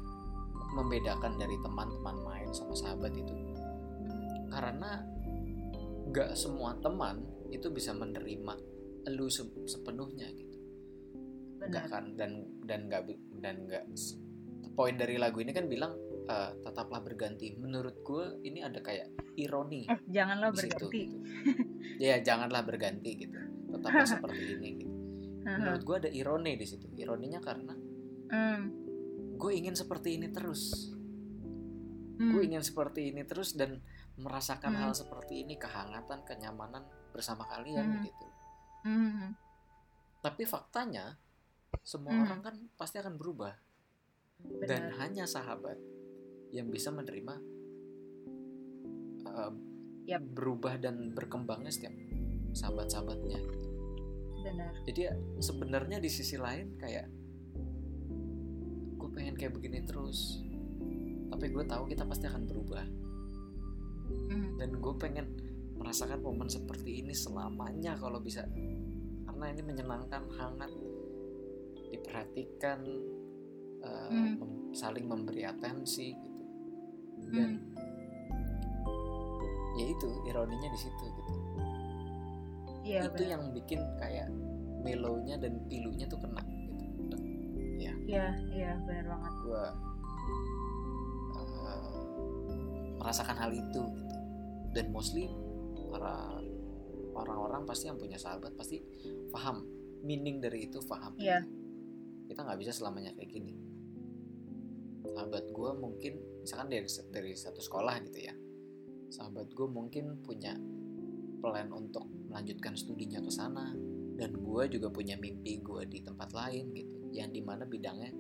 membedakan 0.73 1.35
dari 1.35 1.57
teman-teman 1.59 2.17
main 2.23 2.49
sama 2.51 2.73
sahabat 2.73 3.13
itu 3.13 3.33
karena 4.53 5.01
gak 6.07 6.37
semua 6.37 6.77
teman 6.77 7.25
itu 7.49 7.69
bisa 7.69 7.91
menerima 7.91 8.53
lu 9.09 9.27
se- 9.27 9.49
sepenuhnya 9.67 10.29
gitu. 10.31 10.59
Benar. 11.59 11.89
kan? 11.89 12.05
Dan 12.13 12.33
dan 12.61 12.81
bi- 13.01 13.23
dan 13.35 13.65
nggak 13.65 13.85
s- 13.91 14.19
poin 14.73 14.95
dari 14.95 15.17
lagu 15.17 15.39
ini 15.39 15.51
kan 15.51 15.67
bilang 15.67 15.97
eh, 16.23 16.51
tetaplah 16.61 17.01
berganti. 17.01 17.57
Menurut 17.57 17.99
gue 17.99 18.25
ini 18.43 18.61
ada 18.61 18.79
kayak 18.79 19.09
ironi 19.35 19.85
eh 19.85 19.99
janganlah 20.07 20.51
di 20.51 20.59
situ 20.61 20.87
berganti. 20.87 21.01
gitu. 21.03 21.17
ya 21.99 22.15
janganlah 22.21 22.63
berganti 22.63 23.11
gitu. 23.17 23.37
Tetaplah 23.69 24.07
seperti 24.15 24.43
ini 24.53 24.69
gitu. 24.77 24.95
Menurut 25.43 25.83
gue 25.83 25.97
ada 25.99 26.11
ironi 26.11 26.55
di 26.55 26.65
situ. 26.65 26.87
Ironinya 26.93 27.41
karena 27.41 27.75
Hmm, 28.29 28.63
gue 29.35 29.53
ingin 29.53 29.75
seperti 29.75 30.15
ini 30.15 30.31
terus. 30.31 30.95
Hmm, 32.15 32.31
gue 32.31 32.43
ingin 32.45 32.63
seperti 32.63 33.11
ini 33.11 33.23
terus 33.23 33.53
dan 33.53 33.83
merasakan 34.23 34.73
Hmm. 34.73 34.81
hal 34.87 34.93
seperti 34.95 35.43
ini 35.43 35.59
kehangatan 35.59 36.23
kenyamanan 36.23 36.87
bersama 37.11 37.45
kalian 37.51 37.99
Hmm. 37.99 38.03
gitu 38.07 38.27
hmm, 38.87 39.31
tapi 40.23 40.43
faktanya 40.47 41.19
semua 41.83 42.15
Hmm. 42.15 42.25
orang 42.25 42.41
kan 42.41 42.55
pasti 42.79 43.03
akan 43.03 43.19
berubah 43.19 43.53
dan 44.63 44.91
benar 44.91 44.99
hanya 45.03 45.25
sahabat 45.27 45.79
yang 46.55 46.71
bisa 46.71 46.91
menerima 46.95 47.35
uh, 49.27 49.53
Yap. 50.07 50.23
berubah 50.35 50.79
dan 50.83 51.15
berkembangnya 51.15 51.71
setiap 51.71 51.95
sahabat-sahabatnya 52.53 53.41
benar 54.43 54.73
jadi 54.85 55.01
ya, 55.09 55.15
sebenarnya 55.39 56.03
di 56.03 56.11
sisi 56.11 56.35
lain 56.37 56.75
kayak 56.77 57.07
gue 58.99 59.09
pengen 59.15 59.39
kayak 59.39 59.55
begini 59.55 59.87
terus 59.87 60.43
tapi 61.33 61.49
gue 61.49 61.65
tahu 61.65 61.89
kita 61.89 62.05
pasti 62.05 62.27
akan 62.29 62.45
berubah 62.45 62.85
Hmm, 64.09 64.57
dan 64.57 64.71
gue 64.77 64.95
pengen 64.97 65.27
merasakan 65.77 66.23
momen 66.23 66.47
seperti 66.47 67.03
ini 67.03 67.13
selamanya 67.13 67.97
kalau 67.97 68.19
bisa. 68.19 68.47
Karena 69.27 69.45
ini 69.51 69.63
menyenangkan 69.63 70.23
hangat. 70.33 70.73
Diperhatikan 71.93 72.81
uh, 73.85 74.09
Hmm. 74.09 74.41
mem- 74.41 74.73
saling 74.73 75.05
memberi 75.05 75.45
atensi 75.45 76.17
gitu. 76.17 76.41
Dan 77.33 77.61
hmm, 77.61 77.77
ya 79.77 79.85
itu 79.89 80.09
ironinya 80.25 80.69
di 80.69 80.79
situ 80.81 81.05
gitu. 81.05 81.33
Iya 82.83 83.07
itu 83.07 83.23
benar. 83.25 83.33
yang 83.39 83.43
bikin 83.55 83.81
kayak 84.01 84.29
mellownya 84.83 85.39
dan 85.39 85.61
pilunya 85.69 86.09
tuh 86.09 86.19
kena 86.19 86.43
gitu. 86.43 87.17
Dek, 87.79 87.95
iya 88.09 88.27
iya 88.51 88.71
benar 88.83 89.05
banget. 89.13 89.33
Gue 89.45 89.55
uh, 89.55 89.73
merasakan 93.03 93.35
hal 93.35 93.51
itu 93.51 93.83
gitu. 93.99 94.17
Dan 94.71 94.95
mostly 94.95 95.27
para 95.91 96.39
orang-orang 97.13 97.67
pasti 97.67 97.91
yang 97.91 97.99
punya 97.99 98.17
sahabat 98.17 98.55
pasti 98.57 98.81
paham 99.29 99.67
meaning 100.01 100.41
dari 100.41 100.71
itu 100.71 100.81
paham 100.87 101.13
Iya. 101.21 101.45
kita 102.25 102.41
nggak 102.47 102.59
bisa 102.63 102.73
selamanya 102.73 103.13
kayak 103.13 103.29
gini. 103.29 103.53
Sahabat 105.13 105.51
gue 105.53 105.71
mungkin 105.77 106.13
misalkan 106.41 106.73
dari 106.73 106.89
dari 107.13 107.33
satu 107.37 107.61
sekolah 107.61 108.01
gitu 108.09 108.19
ya. 108.23 108.35
Sahabat 109.13 109.53
gue 109.53 109.69
mungkin 109.69 110.23
punya 110.25 110.57
plan 111.43 111.69
untuk 111.75 112.07
melanjutkan 112.33 112.73
studinya 112.79 113.21
ke 113.21 113.29
sana. 113.29 113.77
Dan 114.17 114.39
gue 114.41 114.63
juga 114.73 114.89
punya 114.89 115.19
mimpi 115.21 115.61
gue 115.61 115.85
di 115.85 116.01
tempat 116.01 116.33
lain 116.33 116.73
gitu. 116.73 116.97
Yang 117.13 117.29
di 117.37 117.41
mana 117.45 117.69
bidangnya 117.69 118.11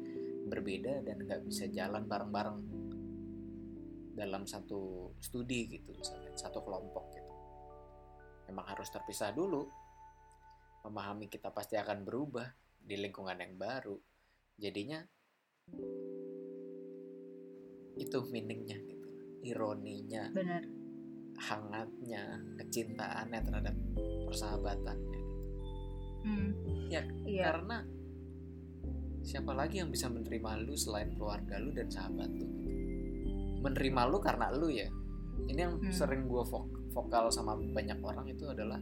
berbeda 0.52 1.06
dan 1.06 1.24
nggak 1.24 1.48
bisa 1.48 1.70
jalan 1.72 2.04
bareng-bareng 2.04 2.58
dalam 4.12 4.44
satu 4.44 5.12
studi 5.18 5.66
gitu 5.72 5.92
misalnya 5.96 6.32
satu 6.36 6.60
kelompok 6.60 7.04
gitu. 7.16 7.32
Memang 8.52 8.66
harus 8.68 8.92
terpisah 8.92 9.32
dulu. 9.32 9.64
Memahami 10.82 11.30
kita 11.30 11.54
pasti 11.54 11.78
akan 11.78 12.02
berubah 12.02 12.46
di 12.76 12.98
lingkungan 12.98 13.38
yang 13.38 13.54
baru. 13.54 13.94
Jadinya 14.58 14.98
itu 17.96 18.18
meaningnya 18.28 18.78
gitu. 18.82 19.06
Ironinya 19.42 20.30
benar. 20.30 20.62
hangatnya 21.38 22.38
kecintaannya 22.60 23.40
terhadap 23.42 23.76
persahabatannya 24.28 25.18
gitu. 25.18 25.30
Hmm, 26.22 26.50
Ya, 26.86 27.02
iya. 27.26 27.50
karena 27.50 27.82
siapa 29.22 29.50
lagi 29.54 29.82
yang 29.82 29.90
bisa 29.90 30.06
menerima 30.06 30.66
lu 30.66 30.74
selain 30.78 31.14
keluarga 31.18 31.58
lu 31.58 31.74
dan 31.74 31.88
sahabat 31.90 32.30
lu 32.30 32.46
gitu. 32.62 32.81
Menerima 33.62 34.02
lu 34.06 34.18
karena 34.18 34.50
lu 34.50 34.68
ya 34.68 34.90
ini 35.42 35.58
yang 35.58 35.78
Hmm. 35.78 35.88
sering 35.88 36.26
gue 36.26 36.42
vokal 36.92 37.30
sama 37.30 37.54
banyak 37.56 37.98
orang 37.98 38.26
itu 38.26 38.44
adalah 38.44 38.78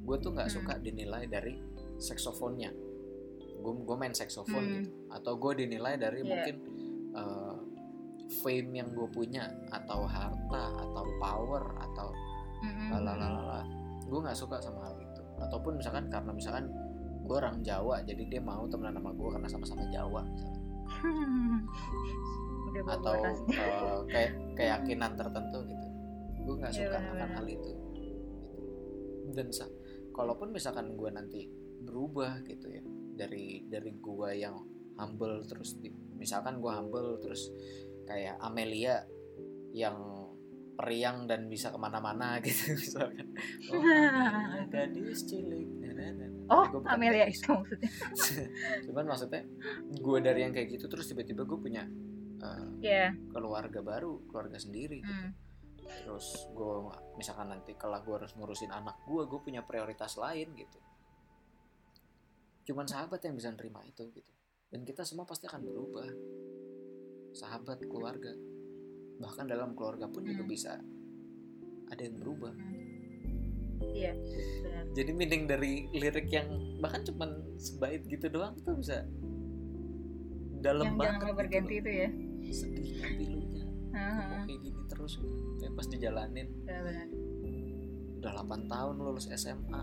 gue 0.00 0.16
tuh 0.18 0.32
nggak 0.32 0.48
Hmm. 0.48 0.56
suka 0.56 0.72
dinilai 0.78 1.26
dari 1.26 1.58
seksofonnya 1.98 2.70
gue 3.58 3.72
gue 3.76 3.96
main 3.96 4.14
saksofon 4.14 4.54
Hmm. 4.56 4.72
gitu 4.78 4.90
atau 5.10 5.32
gue 5.36 5.52
dinilai 5.58 5.94
dari 5.94 6.22
Iya. 6.22 6.28
mungkin 6.28 6.56
uh, 7.12 7.54
fame 8.38 8.70
yang 8.74 8.88
gue 8.90 9.08
punya 9.08 9.44
atau 9.68 10.04
harta 10.04 10.64
atau 10.78 11.04
power 11.18 11.64
atau 11.76 12.08
Mm-mm. 12.58 12.88
lalalala 12.92 13.62
gue 14.02 14.18
nggak 14.18 14.34
suka 14.34 14.58
sama 14.58 14.84
hal 14.84 14.96
itu 14.96 15.22
ataupun 15.38 15.76
misalkan 15.76 16.06
karena 16.06 16.30
misalkan 16.30 16.66
gue 17.22 17.36
orang 17.36 17.60
Jawa 17.60 18.00
jadi 18.02 18.24
dia 18.26 18.40
mau 18.40 18.64
temenan 18.66 18.94
sama 18.94 19.12
gue 19.12 19.28
karena 19.30 19.48
sama-sama 19.48 19.84
Jawa 19.88 20.20
misalnya. 20.24 20.60
udah 22.70 22.82
atau 22.94 23.16
uh, 23.48 24.00
kayak 24.06 24.32
keyakinan 24.54 25.12
tertentu 25.14 25.58
gitu 25.64 25.86
gue 26.38 26.54
nggak 26.56 26.72
Iya, 26.72 26.78
suka 26.80 26.96
akan 26.96 27.02
benar-benar. 27.12 27.36
hal 27.36 27.46
itu 27.46 27.70
gitu. 27.92 28.12
dan 29.32 29.48
kalaupun 30.10 30.48
misalkan 30.50 30.86
gue 30.92 31.10
nanti 31.12 31.40
berubah 31.78 32.42
gitu 32.42 32.66
ya 32.68 32.82
dari 33.14 33.66
dari 33.66 33.92
gue 33.94 34.30
yang 34.34 34.56
humble 34.96 35.44
terus 35.44 35.78
di- 35.78 35.94
misalkan 36.16 36.58
gue 36.58 36.72
humble 36.72 37.22
terus 37.22 37.52
kayak 38.02 38.40
Amelia 38.40 39.04
yang 39.70 39.94
periang 40.74 41.26
dan 41.26 41.46
bisa 41.46 41.68
ke 41.68 41.78
mana-mana 41.78 42.38
gitu 42.46 42.74
misalkan 42.74 43.26
oh 43.70 43.78
Amelia 43.78 44.64
gadis 44.70 45.26
cilik 45.26 45.68
nah, 45.82 45.92
nah, 45.92 46.10
nah. 46.14 46.30
oh 46.48 46.66
Amelia 46.86 47.26
itu 47.26 47.46
maksudnya 47.50 47.90
cuman 48.88 49.04
maksudnya 49.06 49.42
gue 49.92 50.18
dari 50.18 50.40
yang 50.42 50.54
kayak 50.54 50.72
gitu 50.72 50.86
terus 50.86 51.10
tiba-tiba 51.10 51.42
gue 51.44 51.58
punya 51.58 51.82
uh, 52.42 52.68
ya 52.82 53.14
keluarga 53.32 53.80
baru 53.82 54.22
keluarga 54.30 54.58
sendiri 54.58 55.02
gitu. 55.02 55.12
hmm. 55.12 55.32
terus 56.04 56.26
gue 56.52 56.74
misalkan 57.16 57.48
nanti 57.50 57.74
kalau 57.74 57.98
gue 58.02 58.14
harus 58.14 58.32
ngurusin 58.36 58.70
anak 58.70 58.98
gue 59.06 59.22
gue 59.24 59.40
punya 59.40 59.64
prioritas 59.64 60.16
lain 60.20 60.52
gitu 60.54 60.78
cuman 62.68 62.84
sahabat 62.84 63.24
yang 63.24 63.34
bisa 63.34 63.48
nerima 63.54 63.80
itu 63.88 64.04
gitu 64.12 64.32
dan 64.68 64.84
kita 64.84 65.00
semua 65.00 65.24
pasti 65.24 65.48
akan 65.48 65.64
berubah 65.64 66.08
sahabat 67.32 67.80
keluarga 67.88 68.32
bahkan 69.18 69.48
dalam 69.48 69.72
keluarga 69.74 70.06
pun 70.06 70.22
juga 70.22 70.44
Hmm. 70.44 70.52
bisa 70.52 70.72
ada 71.88 72.02
yang 72.04 72.16
berubah 72.20 72.52
iya 73.96 74.12
benar 74.62 74.84
jadi 74.92 75.10
meaning 75.14 75.44
dari 75.48 75.88
lirik 75.96 76.28
yang 76.28 76.48
bahkan 76.78 77.02
cuman 77.02 77.56
sebait 77.56 78.04
gitu 78.04 78.28
doang 78.28 78.54
tuh 78.62 78.76
bisa 78.76 79.08
dalam 80.58 80.92
yang 80.92 80.96
banget 80.98 81.12
jangan 81.14 81.22
gitu 81.30 81.38
berganti 81.38 81.74
loh. 81.74 81.80
itu 81.80 81.90
ya 81.90 82.08
sedihnya 82.50 83.06
pilunya 83.14 83.64
kok 83.64 83.76
Heeh, 83.90 84.40
kayak 84.44 84.60
gini 84.62 84.80
terus 84.86 85.12
kayak 85.56 85.72
pas 85.72 85.86
dijalanin. 85.86 86.48
Iya, 86.62 86.80
benar. 86.82 87.06
Udah 88.18 88.32
8 88.36 88.66
tahun 88.66 88.94
lulus 88.96 89.26
SMA 89.30 89.82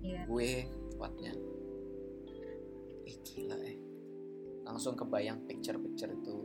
iya. 0.00 0.22
Gue 0.24 0.62
tepatnya 0.88 1.32
ih 3.04 3.16
gila 3.22 3.56
eh. 3.60 3.76
Langsung 4.62 4.94
kebayang 4.94 5.44
picture-picture 5.44 6.10
itu 6.12 6.36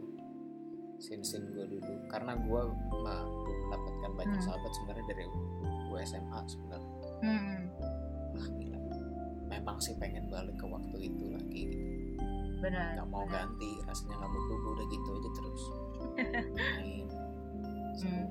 scene-scene 0.97 1.49
gue 1.51 1.65
dulu. 1.67 1.93
Karena 2.07 2.37
gue 2.37 2.61
ma- 2.99 3.25
mendapatkan 3.25 4.11
banyak 4.15 4.37
Hmm. 4.37 4.45
sahabat 4.45 4.71
sebenarnya 4.73 5.05
dari 5.07 5.25
gue 5.83 5.99
SMA 6.03 6.39
sebenarnya. 6.45 6.91
Hmm, 7.19 7.61
wah 8.31 8.47
gila. 8.51 8.79
Memang 9.47 9.77
sih 9.77 9.95
pengen 9.95 10.25
balik 10.27 10.55
ke 10.55 10.65
waktu 10.65 10.97
itu 11.03 11.25
lagi 11.27 11.61
gitu 11.67 11.85
benar 12.61 12.95
nggak 12.95 13.09
mau 13.09 13.25
benar. 13.25 13.49
ganti 13.49 13.71
rasanya 13.89 14.15
nggak 14.21 14.31
mau 14.31 14.41
berubah 14.47 14.69
udah 14.77 14.87
gitu 14.93 15.09
aja 15.17 15.29
terus 15.35 15.63
main. 16.79 17.07
Hmm. 18.01 18.25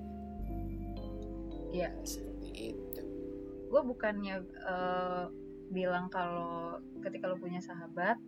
Iya. 1.71 1.95
seperti 2.03 2.75
itu 2.75 3.03
gue 3.71 3.83
bukannya 3.87 4.43
eh, 4.43 5.25
bilang 5.71 6.11
kalau 6.11 6.83
ketika 6.99 7.31
lo 7.31 7.38
punya 7.38 7.62
sahabat 7.62 8.19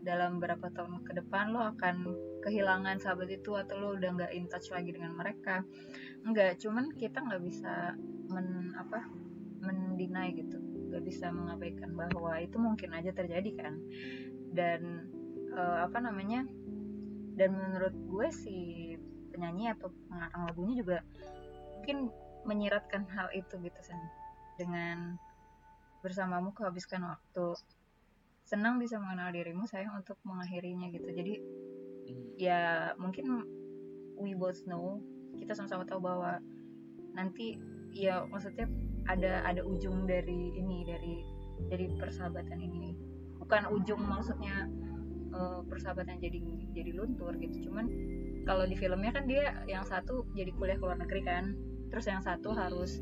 dalam 0.00 0.40
beberapa 0.40 0.72
tahun 0.72 1.04
ke 1.04 1.20
depan 1.20 1.52
lo 1.52 1.60
akan 1.76 2.08
kehilangan 2.40 2.96
sahabat 2.96 3.28
itu 3.28 3.52
atau 3.52 3.76
lo 3.76 3.88
udah 4.00 4.10
nggak 4.16 4.32
in 4.32 4.48
touch 4.48 4.72
lagi 4.72 4.94
dengan 4.96 5.12
mereka 5.12 5.66
nggak 6.24 6.62
cuman 6.64 6.88
kita 6.96 7.20
nggak 7.20 7.42
bisa 7.44 7.92
men 8.32 8.72
apa 8.78 9.04
mendinai 9.60 10.32
gitu 10.32 10.56
nggak 10.88 11.02
bisa 11.04 11.28
mengabaikan 11.34 11.92
bahwa 11.92 12.38
itu 12.40 12.56
mungkin 12.56 12.94
aja 12.96 13.12
terjadi 13.12 13.50
kan 13.58 13.74
dan 14.54 15.10
eh, 15.56 15.78
apa 15.88 15.98
namanya 15.98 16.44
dan 17.36 17.50
menurut 17.52 17.92
gue 17.92 18.28
si 18.32 18.56
penyanyi 19.32 19.72
atau 19.76 19.92
pengarang 20.08 20.42
lagunya 20.48 20.74
juga 20.80 20.98
mungkin 21.76 22.08
menyiratkan 22.48 23.04
hal 23.12 23.28
itu 23.36 23.58
gitu 23.60 23.80
san. 23.84 24.00
Dengan 24.56 25.20
bersamamu 26.00 26.54
kehabiskan 26.54 27.04
waktu. 27.04 27.58
Senang 28.46 28.78
bisa 28.78 28.96
mengenal 29.02 29.34
dirimu 29.34 29.66
sayang 29.66 29.98
untuk 29.98 30.16
mengakhirinya 30.22 30.88
gitu. 30.94 31.10
Jadi 31.10 31.34
Hmm. 32.06 32.38
ya 32.38 32.94
mungkin 33.02 33.42
we 34.14 34.32
both 34.38 34.62
know 34.70 35.02
kita 35.34 35.52
sama-sama 35.52 35.82
tahu 35.84 36.00
bahwa 36.00 36.38
nanti 37.12 37.58
ya 37.90 38.22
maksudnya 38.30 38.70
ada 39.10 39.42
ada 39.42 39.62
ujung 39.66 40.06
dari 40.06 40.54
ini 40.54 40.86
dari 40.86 41.14
dari 41.66 41.86
persahabatan 41.98 42.62
ini. 42.62 42.94
Bukan 43.42 43.68
ujung 43.74 44.00
maksudnya 44.06 44.70
eh, 45.36 45.60
persahabatan 45.68 46.16
jadi 46.18 46.40
jadi 46.72 46.90
luntur 46.96 47.36
gitu. 47.36 47.68
Cuman 47.68 47.86
kalau 48.48 48.64
di 48.64 48.76
filmnya 48.78 49.12
kan 49.12 49.28
dia 49.28 49.60
yang 49.68 49.84
satu 49.84 50.24
jadi 50.32 50.50
kuliah 50.56 50.80
ke 50.80 50.84
luar 50.84 50.98
negeri 50.98 51.22
kan. 51.22 51.52
Terus 51.92 52.08
yang 52.08 52.24
satu 52.24 52.56
harus 52.56 52.98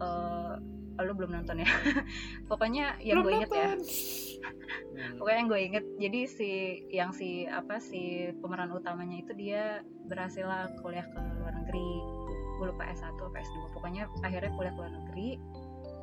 eh 0.00 0.54
lu 1.02 1.12
belum 1.18 1.34
nonton 1.34 1.58
ya? 1.58 1.66
Pokoknya 2.50 2.94
yang 3.02 3.26
gue 3.26 3.32
inget 3.34 3.50
ya. 3.50 3.74
Hmm. 3.74 5.14
pokoknya 5.18 5.38
yang 5.40 5.48
gue 5.50 5.60
inget 5.60 5.84
jadi 5.98 6.20
si 6.28 6.50
yang 6.92 7.10
si 7.10 7.48
apa 7.48 7.80
si 7.80 8.30
pemeran 8.44 8.70
utamanya 8.70 9.24
itu 9.24 9.32
dia 9.34 9.80
berhasil 10.06 10.44
lah 10.44 10.70
kuliah 10.84 11.06
ke 11.08 11.18
luar 11.42 11.54
negeri. 11.64 11.90
Gue 12.60 12.66
lupa 12.70 12.86
S1 12.86 13.18
atau 13.18 13.32
S2 13.34 13.74
pokoknya 13.74 14.06
akhirnya 14.22 14.52
kuliah 14.54 14.72
ke 14.76 14.78
luar 14.78 14.92
negeri. 14.94 15.28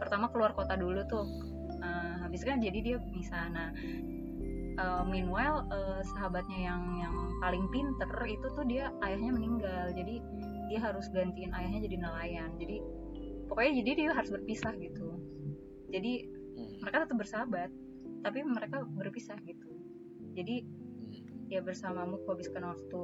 Pertama 0.02 0.28
keluar 0.34 0.52
kota 0.58 0.76
dulu 0.76 1.00
tuh. 1.08 1.24
Eh, 1.82 2.14
habis 2.20 2.44
kan 2.44 2.60
jadi 2.60 2.80
dia 2.84 2.98
bisa. 3.00 3.48
Nah 3.48 3.72
eh, 4.76 5.04
meanwhile 5.08 5.66
eh, 5.70 6.02
sahabatnya 6.14 6.60
yang 6.72 6.82
yang 7.00 7.16
paling 7.40 7.66
pinter 7.70 8.10
itu 8.28 8.48
tuh 8.54 8.66
dia 8.66 8.92
ayahnya 9.04 9.32
meninggal 9.36 9.92
jadi 9.92 10.16
dia 10.72 10.80
harus 10.80 11.12
gantiin 11.12 11.52
ayahnya 11.52 11.84
jadi 11.84 11.96
nelayan 12.00 12.50
jadi 12.56 12.78
pokoknya 13.52 13.72
jadi 13.84 13.92
dia 13.96 14.10
harus 14.16 14.32
berpisah 14.32 14.74
gitu 14.78 15.10
jadi 15.92 16.14
Hmm. 16.52 16.84
mereka 16.84 17.08
tetap 17.08 17.16
bersahabat 17.16 17.70
tapi 18.28 18.44
mereka 18.44 18.84
berpisah 18.84 19.40
gitu 19.48 19.72
jadi 20.36 20.68
Hmm. 20.68 21.48
ya 21.48 21.64
bersamamu 21.64 22.20
kuhabiskan 22.28 22.68
waktu 22.68 23.04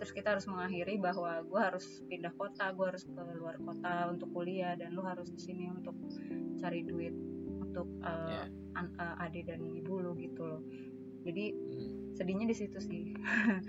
terus 0.00 0.16
kita 0.16 0.32
harus 0.32 0.48
mengakhiri 0.48 0.96
bahwa 0.96 1.44
gue 1.44 1.60
harus 1.60 2.00
pindah 2.08 2.32
kota 2.40 2.72
gue 2.72 2.86
harus 2.88 3.04
ke 3.04 3.20
luar 3.36 3.60
kota 3.60 4.08
untuk 4.08 4.32
kuliah 4.32 4.72
dan 4.80 4.96
lu 4.96 5.04
harus 5.04 5.28
di 5.28 5.40
sini 5.44 5.68
untuk 5.68 5.92
cari 6.56 6.80
duit 6.88 7.12
untuk 7.60 7.84
uh, 8.00 8.28
Ya. 8.32 8.48
an- 8.80 8.96
uh, 8.96 9.24
adik 9.28 9.52
dan 9.52 9.60
ibu 9.60 10.00
lu 10.00 10.16
gitu 10.16 10.40
loh 10.48 10.64
jadi 11.24 11.52
Hmm. 11.52 12.16
sedihnya 12.16 12.46
di 12.48 12.56
situ 12.56 12.78
sih. 12.80 13.14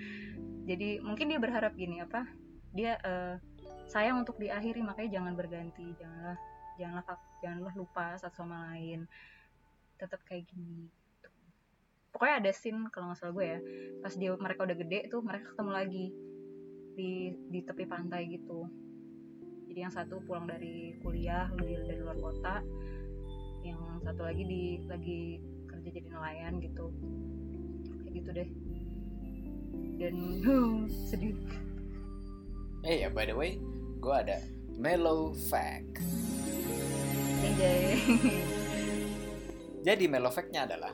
Jadi 0.70 1.02
mungkin 1.02 1.34
dia 1.34 1.42
berharap 1.42 1.74
gini 1.74 2.06
apa 2.06 2.30
dia 2.72 2.96
uh, 3.02 3.36
sayang 3.90 4.22
untuk 4.22 4.38
diakhiri 4.38 4.80
makanya 4.86 5.20
jangan 5.20 5.34
berganti 5.34 5.90
janganlah 5.98 6.38
janganlah 6.78 7.06
janganlah 7.42 7.74
lupa 7.76 8.14
satu 8.22 8.46
sama 8.46 8.72
lain. 8.72 9.10
Tetap 9.98 10.22
kayak 10.24 10.48
gini 10.48 11.02
pokoknya 12.12 12.44
ada 12.44 12.52
scene 12.52 12.92
kalau 12.92 13.10
nggak 13.10 13.20
salah 13.24 13.34
gue 13.34 13.46
ya 13.48 13.60
pas 14.04 14.14
dia 14.14 14.32
mereka 14.36 14.68
udah 14.68 14.78
gede 14.78 15.00
tuh 15.08 15.24
mereka 15.24 15.56
ketemu 15.56 15.72
lagi 15.72 16.06
di 16.94 17.12
di 17.50 17.60
tepi 17.64 17.88
pantai 17.88 18.28
gitu. 18.30 18.68
Jadi 19.72 19.80
yang 19.80 19.94
satu 19.96 20.20
pulang 20.28 20.46
dari 20.46 21.00
kuliah 21.00 21.48
dari, 21.56 21.80
dari 21.88 22.00
luar 22.04 22.20
kota 22.20 22.60
yang 23.64 23.80
satu 24.04 24.22
lagi 24.28 24.44
di 24.44 24.64
lagi 24.86 25.40
kerja 25.82 25.98
jadi 25.98 26.10
nelayan 26.14 26.54
gitu 26.62 26.86
kayak 28.06 28.12
gitu 28.14 28.30
deh 28.38 28.50
dan 29.98 30.16
sedih 31.10 31.36
Eh 32.82 33.06
ya 33.06 33.14
by 33.14 33.30
the 33.30 33.36
way, 33.38 33.62
gue 34.02 34.10
ada 34.10 34.42
mellow 34.74 35.38
fact. 35.54 36.02
Anjay. 37.46 37.94
Jadi 39.86 40.10
mellow 40.10 40.34
fact-nya 40.34 40.66
adalah 40.66 40.90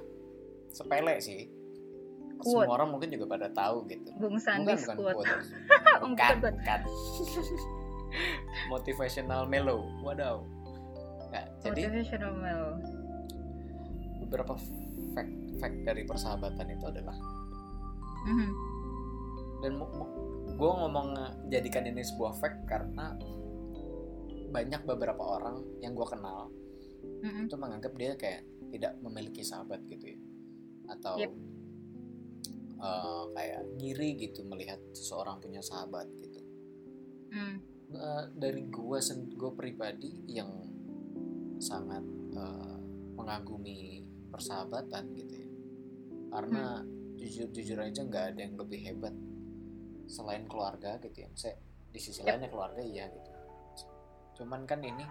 sepele 0.67 1.15
sih. 1.23 1.47
Quote. 2.43 2.67
Semua 2.67 2.75
orang 2.75 2.91
mungkin 2.91 3.07
juga 3.07 3.39
pada 3.39 3.47
tahu 3.55 3.87
gitu. 3.87 4.11
Bung 4.19 4.35
Bukan 4.35 4.43
Sandi 4.43 4.75
bukan 4.83 4.95
quote. 4.99 5.15
quote. 5.15 5.31
Oh, 5.31 6.11
Bukan, 6.11 6.43
bukan, 6.43 6.53
bukan. 6.59 6.79
Motivational 8.67 9.47
mellow. 9.47 9.87
Wadaw. 10.03 10.43
Nah, 11.31 11.47
jadi 11.63 11.87
Motivational 11.87 12.33
Mel. 12.35 12.63
Beberapa 14.27 14.53
fact 15.15 15.33
fact 15.57 15.77
dari 15.81 16.03
persahabatan 16.03 16.67
itu 16.69 16.85
adalah 16.85 17.17
Mhm. 18.27 18.49
dan 19.57 19.71
gue 20.53 20.71
ngomong 20.77 21.07
jadikan 21.47 21.87
ini 21.87 22.03
sebuah 22.03 22.35
fact 22.37 22.67
karena 22.67 23.15
banyak 24.47 24.83
beberapa 24.83 25.23
orang 25.39 25.63
yang 25.79 25.95
gue 25.95 26.07
kenal 26.07 26.51
Mhm. 27.23 27.47
itu 27.47 27.55
menganggap 27.55 27.93
dia 27.95 28.13
kayak 28.13 28.43
tidak 28.69 28.93
memiliki 28.99 29.41
sahabat 29.41 29.79
gitu 29.87 30.13
ya 30.13 30.19
atau 30.87 31.15
Yep. 31.17 31.31
eh, 32.77 33.23
kayak 33.33 33.61
ngiri 33.79 34.09
gitu 34.21 34.45
melihat 34.45 34.77
seseorang 34.93 35.41
punya 35.41 35.59
sahabat 35.59 36.05
gitu 36.21 36.39
Hmm. 37.27 37.59
Eh, 37.87 38.23
dari 38.35 38.67
gue 38.67 38.99
gue 39.33 39.51
pribadi 39.53 40.11
yang 40.27 40.51
sangat 41.57 42.03
eh, 42.31 42.77
mengagumi 43.17 44.06
persahabatan 44.37 45.03
gitu 45.17 45.33
ya 45.33 45.47
karena 46.27 46.85
jujur 47.17 47.47
jujur 47.49 47.79
aja 47.81 48.01
nggak 48.05 48.25
ada 48.35 48.39
yang 48.45 48.55
lebih 48.55 48.79
hebat 48.85 49.15
selain 50.07 50.45
keluarga 50.45 51.01
gitu 51.01 51.25
ya 51.25 51.27
Maksudnya, 51.33 51.57
di 51.91 51.99
sisi 51.99 52.19
Yep. 52.21 52.27
lainnya 52.29 52.49
keluarga 52.53 52.81
iya 52.85 53.05
gitu 53.09 53.31
cuman 54.37 54.69
kan 54.69 54.79
ini 54.85 55.03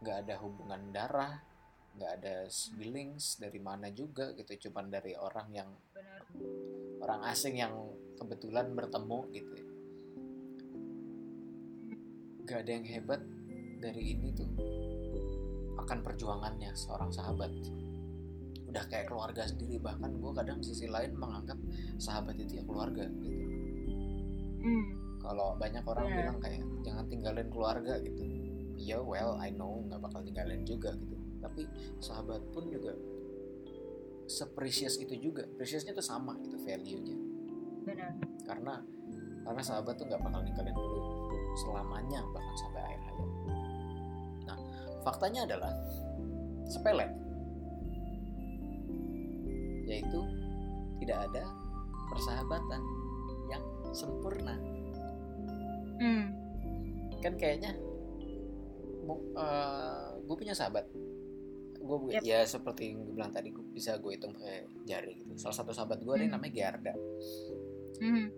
nggak 0.00 0.16
ada 0.26 0.34
hubungan 0.40 0.80
darah 0.88 1.36
nggak 2.00 2.12
ada 2.22 2.34
siblings 2.48 3.36
dari 3.36 3.60
mana 3.60 3.92
juga 3.92 4.32
gitu 4.32 4.70
cuman 4.70 4.88
dari 4.88 5.12
orang 5.18 5.48
yang 5.52 5.70
Benar. 5.92 6.22
orang 7.04 7.20
asing 7.28 7.60
yang 7.60 7.74
kebetulan 8.16 8.72
bertemu 8.76 9.18
gitu 9.32 9.52
ya. 9.56 9.66
Gak 12.44 12.66
ada 12.66 12.70
yang 12.76 12.86
hebat 12.88 13.20
dari 13.80 14.02
ini 14.16 14.28
tuh 14.34 14.50
akan 15.80 15.98
perjuangannya 16.04 16.74
seorang 16.76 17.08
sahabat 17.08 17.48
udah 18.70 18.84
kayak 18.86 19.10
keluarga 19.10 19.42
sendiri. 19.44 19.82
Bahkan 19.82 20.10
gue 20.22 20.32
kadang 20.32 20.58
sisi 20.62 20.86
lain 20.86 21.18
menganggap 21.18 21.58
sahabat 21.98 22.38
itu 22.38 22.62
ya 22.62 22.64
keluarga 22.64 23.04
gitu. 23.10 23.30
Hmm. 24.60 24.92
kalau 25.24 25.56
banyak 25.56 25.80
orang 25.88 26.04
Benar. 26.04 26.16
bilang 26.20 26.38
kayak 26.40 26.60
jangan 26.84 27.04
tinggalin 27.08 27.48
keluarga 27.48 27.96
gitu. 28.00 28.22
Ya 28.80 29.00
well 29.00 29.36
I 29.40 29.52
know 29.52 29.84
nggak 29.88 30.00
bakal 30.00 30.20
tinggalin 30.24 30.64
juga 30.64 30.96
gitu. 30.96 31.16
Tapi 31.40 31.64
sahabat 32.00 32.40
pun 32.52 32.68
juga 32.68 32.92
seprecious 34.28 35.00
itu 35.00 35.16
juga. 35.16 35.44
Preciousnya 35.56 35.92
tuh 35.96 36.04
sama 36.04 36.36
gitu 36.44 36.56
value-nya. 36.60 37.16
Benar. 37.80 38.12
karena 38.44 38.74
karena 39.40 39.62
sahabat 39.64 39.96
tuh 39.96 40.04
nggak 40.04 40.20
bakal 40.20 40.40
ninggalin 40.44 40.76
dulu 40.76 41.00
selamanya 41.56 42.20
bahkan 42.28 42.54
sampai 42.60 42.80
akhir 42.84 43.00
hayat. 43.08 43.30
Nah 44.44 44.58
faktanya 45.00 45.40
adalah 45.48 45.72
sepele 46.68 47.08
yaitu 50.00 50.20
tidak 51.04 51.28
ada 51.28 51.44
persahabatan 52.08 52.80
yang 53.52 53.62
sempurna. 53.92 54.56
Hmm. 56.00 56.32
kan 57.20 57.36
kayaknya 57.36 57.76
gue 60.24 60.36
punya 60.36 60.56
sahabat. 60.56 60.88
Gue 61.80 62.16
Yep. 62.16 62.22
ya 62.24 62.40
seperti 62.44 62.92
yang 62.96 63.04
gue 63.04 63.14
bilang 63.16 63.32
tadi 63.32 63.52
gue 63.52 63.64
bisa 63.72 64.00
gue 64.00 64.16
hitung 64.16 64.32
pakai 64.32 64.64
jari 64.88 65.20
gitu. 65.20 65.36
Salah 65.36 65.56
satu 65.56 65.76
sahabat 65.76 66.00
gue 66.00 66.14
Hmm. 66.16 66.32
namanya 66.32 66.52
Gerda. 66.52 66.94
Hmm. 68.00 68.28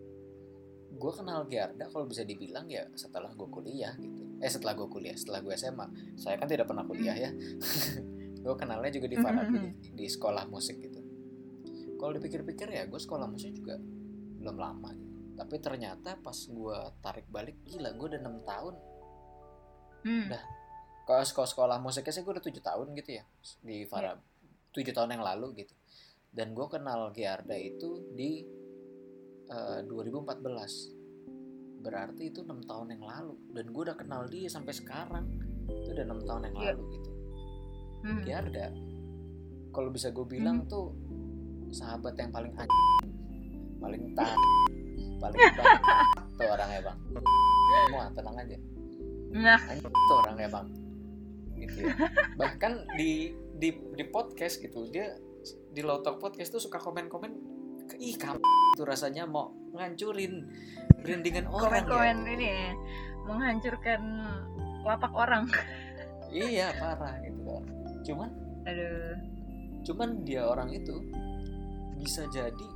gue 0.92 1.09
kenal 1.09 1.48
Gerda 1.51 1.88
kalau 1.88 2.05
bisa 2.05 2.22
dibilang 2.22 2.68
ya 2.68 2.87
setelah 2.94 3.33
gue 3.33 3.48
kuliah 3.48 3.90
gitu. 3.96 4.22
Eh 4.38 4.46
setelah 4.46 4.75
gue 4.75 4.87
kuliah 4.87 5.14
setelah 5.14 5.40
gue 5.40 5.51
SMA 5.53 5.87
saya 6.14 6.37
kan 6.37 6.46
tidak 6.46 6.66
pernah 6.66 6.83
kuliah 6.85 7.14
ya. 7.16 7.31
Gue 8.42 8.55
kenalnya 8.59 8.90
juga 8.90 9.07
di 9.07 9.14
Farabi 9.14 9.55
di, 9.55 9.70
di 9.94 10.07
sekolah 10.11 10.51
musik 10.51 10.83
gitu 10.83 10.98
kalau 12.02 12.18
dipikir-pikir 12.18 12.66
ya 12.66 12.82
gue 12.90 12.98
sekolah 12.98 13.30
musik 13.30 13.54
juga 13.54 13.78
belum 14.42 14.58
lama 14.58 14.90
gitu. 14.90 15.38
tapi 15.38 15.54
ternyata 15.62 16.18
pas 16.18 16.34
gue 16.34 16.78
tarik 16.98 17.30
balik 17.30 17.62
gila 17.62 17.94
gue 17.94 18.06
udah 18.10 18.20
enam 18.20 18.42
tahun. 18.42 18.74
Hmm. 20.02 20.34
Kalau 21.06 21.22
sekolah 21.22 21.46
sekolah 21.46 21.76
musiknya 21.78 22.10
sih 22.10 22.26
gue 22.26 22.34
udah 22.34 22.42
tujuh 22.42 22.58
tahun 22.58 22.90
gitu 22.98 23.22
ya 23.22 23.24
di 23.62 23.86
Farab. 23.86 24.18
Tujuh 24.74 24.90
tahun 24.90 25.14
yang 25.14 25.22
lalu 25.22 25.62
gitu. 25.62 25.78
Dan 26.34 26.58
gue 26.58 26.66
kenal 26.66 27.14
Giarda 27.14 27.54
itu 27.54 28.10
di 28.18 28.42
eh, 29.46 29.80
2014 29.86 31.86
berarti 31.86 32.34
itu 32.34 32.42
enam 32.42 32.66
tahun 32.66 32.98
yang 32.98 33.06
lalu. 33.06 33.38
Dan 33.54 33.70
gue 33.70 33.82
udah 33.86 33.94
kenal 33.94 34.26
dia 34.26 34.50
sampai 34.50 34.74
sekarang. 34.74 35.38
Itu 35.70 35.94
udah 35.94 36.02
enam 36.02 36.18
tahun 36.26 36.50
yang 36.50 36.56
Iya. 36.58 36.66
lalu 36.74 36.82
gitu. 36.98 37.10
Hmm. 38.02 38.22
Giarda 38.26 38.66
kalau 39.72 39.88
bisa 39.88 40.12
gue 40.12 40.26
bilang 40.28 40.68
tuh 40.68 40.92
sahabat 41.72 42.14
yang 42.16 42.30
paling 42.30 42.52
anj 42.54 42.70
paling 43.80 44.02
tak 44.14 44.37
paling 45.18 45.38
tuh 46.38 46.48
orangnya 46.48 46.80
bang 46.85 46.98
semua 47.88 48.04
tenang 48.12 48.37
aja 48.38 48.56
Nah. 49.32 49.56
anjing 49.64 49.88
itu 49.88 50.12
orangnya 50.12 50.48
bang 50.52 50.66
gitu 51.56 51.78
ya. 51.88 51.94
bahkan 52.37 52.85
di 53.00 53.32
di 53.56 53.72
di 53.96 54.04
podcast 54.04 54.61
gitu 54.61 54.92
dia 54.92 55.16
di 55.72 55.80
Lotok 55.80 56.20
Podcast 56.20 56.52
tuh 56.52 56.61
suka 56.61 56.76
komen-komen 56.76 57.32
ih 57.96 58.14
kamu 58.14 58.44
itu 58.76 58.82
rasanya 58.85 59.24
mau 59.24 59.56
ngancurin 59.72 60.52
brandingan 61.00 61.48
orang 61.48 61.88
komen-komen 61.88 62.16
ya. 62.28 62.32
ini 62.37 62.50
menghancurkan 63.24 64.00
lapak 64.85 65.12
orang 65.16 65.48
Iya 66.32 66.72
parah 66.80 67.20
gitu 67.20 67.40
kan. 67.44 67.64
Cuman 68.04 68.28
aduh 68.64 69.16
cuman 69.82 70.08
dia 70.24 70.46
orang 70.46 70.72
itu 70.72 70.94
bisa 72.02 72.26
jadi 72.26 72.66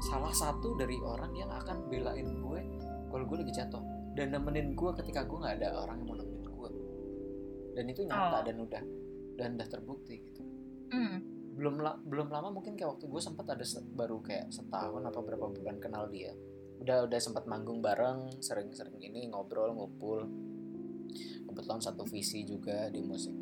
salah 0.00 0.30
satu 0.30 0.78
dari 0.78 0.94
orang 0.96 1.34
yang 1.34 1.50
akan 1.50 1.90
belain 1.90 2.38
gue 2.38 2.60
kalau 3.10 3.24
gue 3.26 3.42
lagi 3.42 3.52
jatuh. 3.52 3.82
Dan 4.14 4.30
nemenin 4.30 4.72
gue 4.72 4.90
ketika 4.94 5.22
gue 5.22 5.34
nggak 5.36 5.58
ada 5.58 5.68
orang 5.76 5.98
yang 5.98 6.06
mau 6.06 6.16
nemenin 6.16 6.46
gue. 6.46 6.70
Dan 7.74 7.84
itu 7.86 8.00
nyata 8.02 8.38
Oh. 8.38 8.42
dan 8.42 8.56
udah 8.56 8.82
dan 9.34 9.48
udah 9.54 9.68
terbukti 9.68 10.14
gitu. 10.22 10.42
Hmm. 10.88 11.18
belum 11.52 11.82
la- 11.82 11.98
belum 11.98 12.30
lama 12.30 12.54
mungkin 12.54 12.78
kayak 12.78 12.94
waktu 12.94 13.10
gue 13.10 13.18
sempat 13.18 13.50
ada 13.50 13.66
se- 13.66 13.82
baru 13.82 14.22
kayak 14.22 14.46
setahun 14.48 15.02
apa 15.02 15.18
berapa 15.18 15.50
bulan 15.50 15.76
kenal 15.76 16.06
dia. 16.06 16.30
Udah 16.78 17.02
udah 17.02 17.18
sempat 17.18 17.44
manggung 17.44 17.82
bareng 17.82 18.30
sering-sering 18.38 18.94
ini 18.96 19.26
ngobrol 19.26 19.74
ngumpul. 19.74 20.22
Kebetulan 21.44 21.82
satu 21.82 22.06
visi 22.06 22.46
juga 22.46 22.86
di 22.86 23.02
musik. 23.02 23.34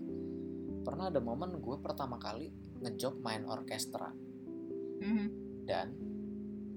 Pernah 0.80 1.12
ada 1.12 1.20
momen 1.20 1.60
gue 1.60 1.76
pertama 1.76 2.16
kali 2.16 2.48
ngejob 2.80 3.20
main 3.20 3.44
orkestra 3.44 4.08
Mhm. 4.98 5.26
dan 5.64 5.86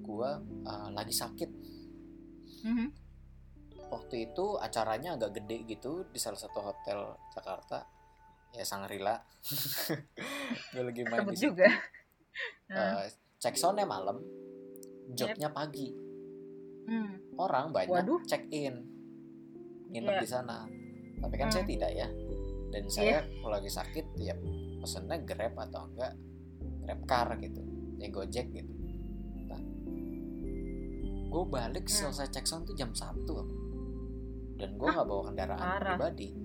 gue 0.01 0.29
uh, 0.65 0.89
lagi 0.89 1.11
sakit 1.11 1.49
Mhm. 2.59 2.87
waktu 3.89 4.15
itu 4.25 4.45
acaranya 4.57 5.15
agak 5.15 5.37
gede 5.37 5.65
gitu 5.65 6.03
di 6.05 6.17
salah 6.17 6.37
satu 6.37 6.59
hotel 6.59 6.99
Jakarta 7.31 7.85
ya 8.49 8.61
Sangrila 8.61 9.15
gue 10.73 10.83
lagi 10.83 11.01
main 11.03 11.21
sebut 11.21 11.31
di 11.31 11.37
situ. 11.37 11.47
juga 11.49 11.67
Eh, 12.69 13.05
cek 13.37 13.57
soundnya 13.57 13.83
malam 13.83 14.21
jobnya 15.09 15.49
pagi 15.49 15.89
hmm. 16.85 17.35
orang 17.35 17.73
banyak 17.73 17.91
Waduh. 17.91 18.21
check 18.23 18.45
in 18.47 18.85
nginep 19.89 20.13
Iya. 20.13 20.21
di 20.21 20.27
sana 20.27 20.57
tapi 21.17 21.35
kan 21.35 21.49
Hmm. 21.49 21.55
saya 21.57 21.65
tidak 21.65 21.91
ya 21.91 22.07
dan 22.69 22.83
saya 22.87 23.17
kalau 23.35 23.53
lagi 23.53 23.67
sakit 23.67 24.05
ya 24.15 24.37
pesennya 24.79 25.17
grab 25.19 25.57
atau 25.57 25.89
enggak 25.89 26.13
grab 26.79 27.01
car 27.03 27.27
gitu 27.37 27.59
ya 27.99 28.07
gojek 28.09 28.47
gitu. 28.49 28.73
Nah 29.45 29.61
gue 31.29 31.43
balik 31.45 31.85
Hmm. 31.85 32.09
selesai 32.09 32.31
cek 32.31 32.45
sound 32.47 32.65
tuh 32.65 32.73
jam 32.73 32.89
1 32.91 33.21
aku. 33.27 33.55
dan 34.59 34.75
gue 34.75 34.87
nggak 34.91 35.07
bawa 35.07 35.23
kendaraan 35.31 35.55
Parah. 35.55 35.95
pribadi. 35.95 36.35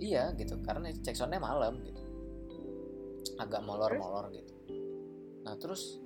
Iya 0.00 0.32
gitu 0.40 0.56
karena 0.64 0.88
cek 0.88 1.12
soundnya 1.12 1.36
malam 1.36 1.84
gitu. 1.84 2.00
Agak 3.36 3.60
molor-molor 3.60 4.32
gitu. 4.32 4.56
Nah 5.44 5.52
terus 5.60 6.00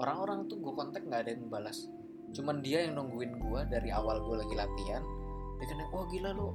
orang-orang 0.00 0.48
tuh 0.48 0.64
gue 0.64 0.72
kontak 0.72 1.04
nggak 1.04 1.20
ada 1.28 1.30
yang 1.36 1.52
balas. 1.52 1.84
Cuman 2.32 2.64
dia 2.64 2.80
yang 2.80 2.96
nungguin 2.96 3.36
gue 3.36 3.60
dari 3.68 3.92
awal 3.92 4.24
gue 4.24 4.40
lagi 4.40 4.56
latihan. 4.56 5.04
Dia 5.60 5.66
kena 5.68 5.84
wah 5.92 6.08
gila 6.08 6.32
lu 6.32 6.48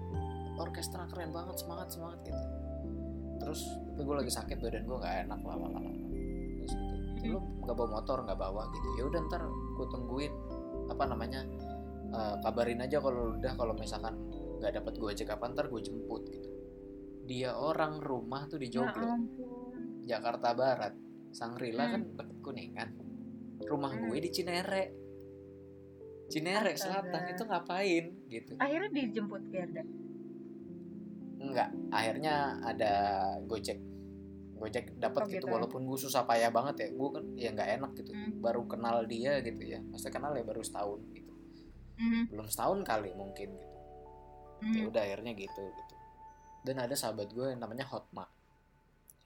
orkestra 0.58 1.06
keren 1.06 1.30
banget 1.30 1.62
semangat 1.62 1.94
semangat 1.94 2.20
gitu. 2.26 2.44
Terus 3.40 3.62
tapi 3.94 4.02
gue 4.04 4.16
lagi 4.26 4.32
sakit 4.34 4.58
badan 4.58 4.90
gue 4.90 4.98
nggak 4.98 5.16
enak 5.30 5.40
lah 5.46 5.56
gitu 7.20 7.36
lu 7.36 7.40
nggak 7.68 7.76
bawa 7.76 7.90
motor 8.00 8.24
nggak 8.24 8.40
bawa 8.40 8.64
gitu. 8.72 8.88
Ya 8.96 9.04
udah 9.12 9.20
ntar 9.28 9.44
gue 9.48 9.88
tungguin. 9.92 10.34
Apa 10.90 11.04
namanya 11.06 11.44
eh, 12.10 12.36
kabarin 12.42 12.80
aja 12.82 12.98
kalau 13.04 13.36
udah 13.36 13.54
kalau 13.54 13.74
misalkan 13.76 14.16
nggak 14.60 14.72
dapat 14.80 14.94
gue 14.96 15.10
aja 15.12 15.24
kapan 15.28 15.52
ntar 15.54 15.68
gue 15.68 15.82
jemput 15.84 16.24
gitu. 16.32 16.50
Dia 17.28 17.54
orang 17.54 18.02
rumah 18.02 18.48
tuh 18.50 18.58
di 18.58 18.72
ya 18.72 18.82
Joglo 18.82 19.06
ampun. 19.06 20.02
Jakarta 20.08 20.56
Barat. 20.58 20.94
Sangrila 21.30 21.86
Hmm. 21.86 21.92
kan 21.94 22.02
deket 22.18 22.38
kuningan. 22.42 22.90
Rumah 23.62 23.92
Hmm. 23.94 24.04
gue 24.10 24.18
di 24.18 24.30
Cinere. 24.34 24.84
Cinere 26.30 26.74
Astaga. 26.74 27.06
Selatan. 27.06 27.22
Itu 27.30 27.44
ngapain? 27.46 28.06
Gitu. 28.26 28.54
Akhirnya 28.58 28.90
dijemput 28.90 29.44
Gerda? 29.54 29.84
Enggak 31.40 31.70
akhirnya 31.90 32.60
ada 32.62 32.92
Gojek 33.48 33.80
Gojek 34.60 34.86
dapat 34.96 35.24
Oh, 35.24 35.28
gitu 35.28 35.40
gitu. 35.42 35.48
walaupun 35.50 35.82
gue 35.82 35.96
susah 35.98 36.24
payah 36.24 36.50
banget 36.50 36.76
ya 36.78 36.88
gue 36.92 37.10
kan 37.10 37.24
ya 37.34 37.50
nggak 37.50 37.70
enak 37.78 37.92
gitu 37.96 38.12
Hmm. 38.12 38.38
baru 38.38 38.64
kenal 38.66 39.04
dia 39.06 39.40
gitu 39.40 39.64
ya 39.64 39.80
masa 39.82 40.08
kenal 40.08 40.32
ya 40.32 40.44
baru 40.44 40.60
setahun 40.60 41.00
gitu 41.12 41.32
Mhm. 41.96 42.22
belum 42.30 42.46
setahun 42.46 42.80
kali 42.82 43.12
mungkin 43.14 43.50
gitu 43.56 43.78
ya 44.62 44.82
Mhm. 44.82 44.90
udah 44.90 45.02
akhirnya 45.02 45.32
gitu 45.34 45.64
gitu 45.64 45.96
dan 46.62 46.76
ada 46.78 46.92
sahabat 46.92 47.28
gue 47.30 47.48
yang 47.48 47.58
namanya 47.58 47.86
Hotma 47.86 48.28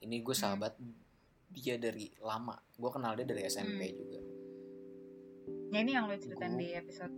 ini 0.00 0.20
gue 0.20 0.30
Hmm. 0.32 0.42
sahabat 0.46 0.78
dia 1.50 1.74
dari 1.76 2.14
lama 2.18 2.54
gue 2.72 2.90
kenal 2.90 3.12
dia 3.12 3.24
dari 3.24 3.42
SMP 3.42 3.80
Hmm. 3.84 3.96
juga 3.96 4.18
ya 5.68 5.78
ini 5.80 5.90
yang 5.92 6.06
lo 6.06 6.14
ceritain 6.14 6.52
Gua- 6.52 6.62
di 6.62 6.68
episode 6.72 7.14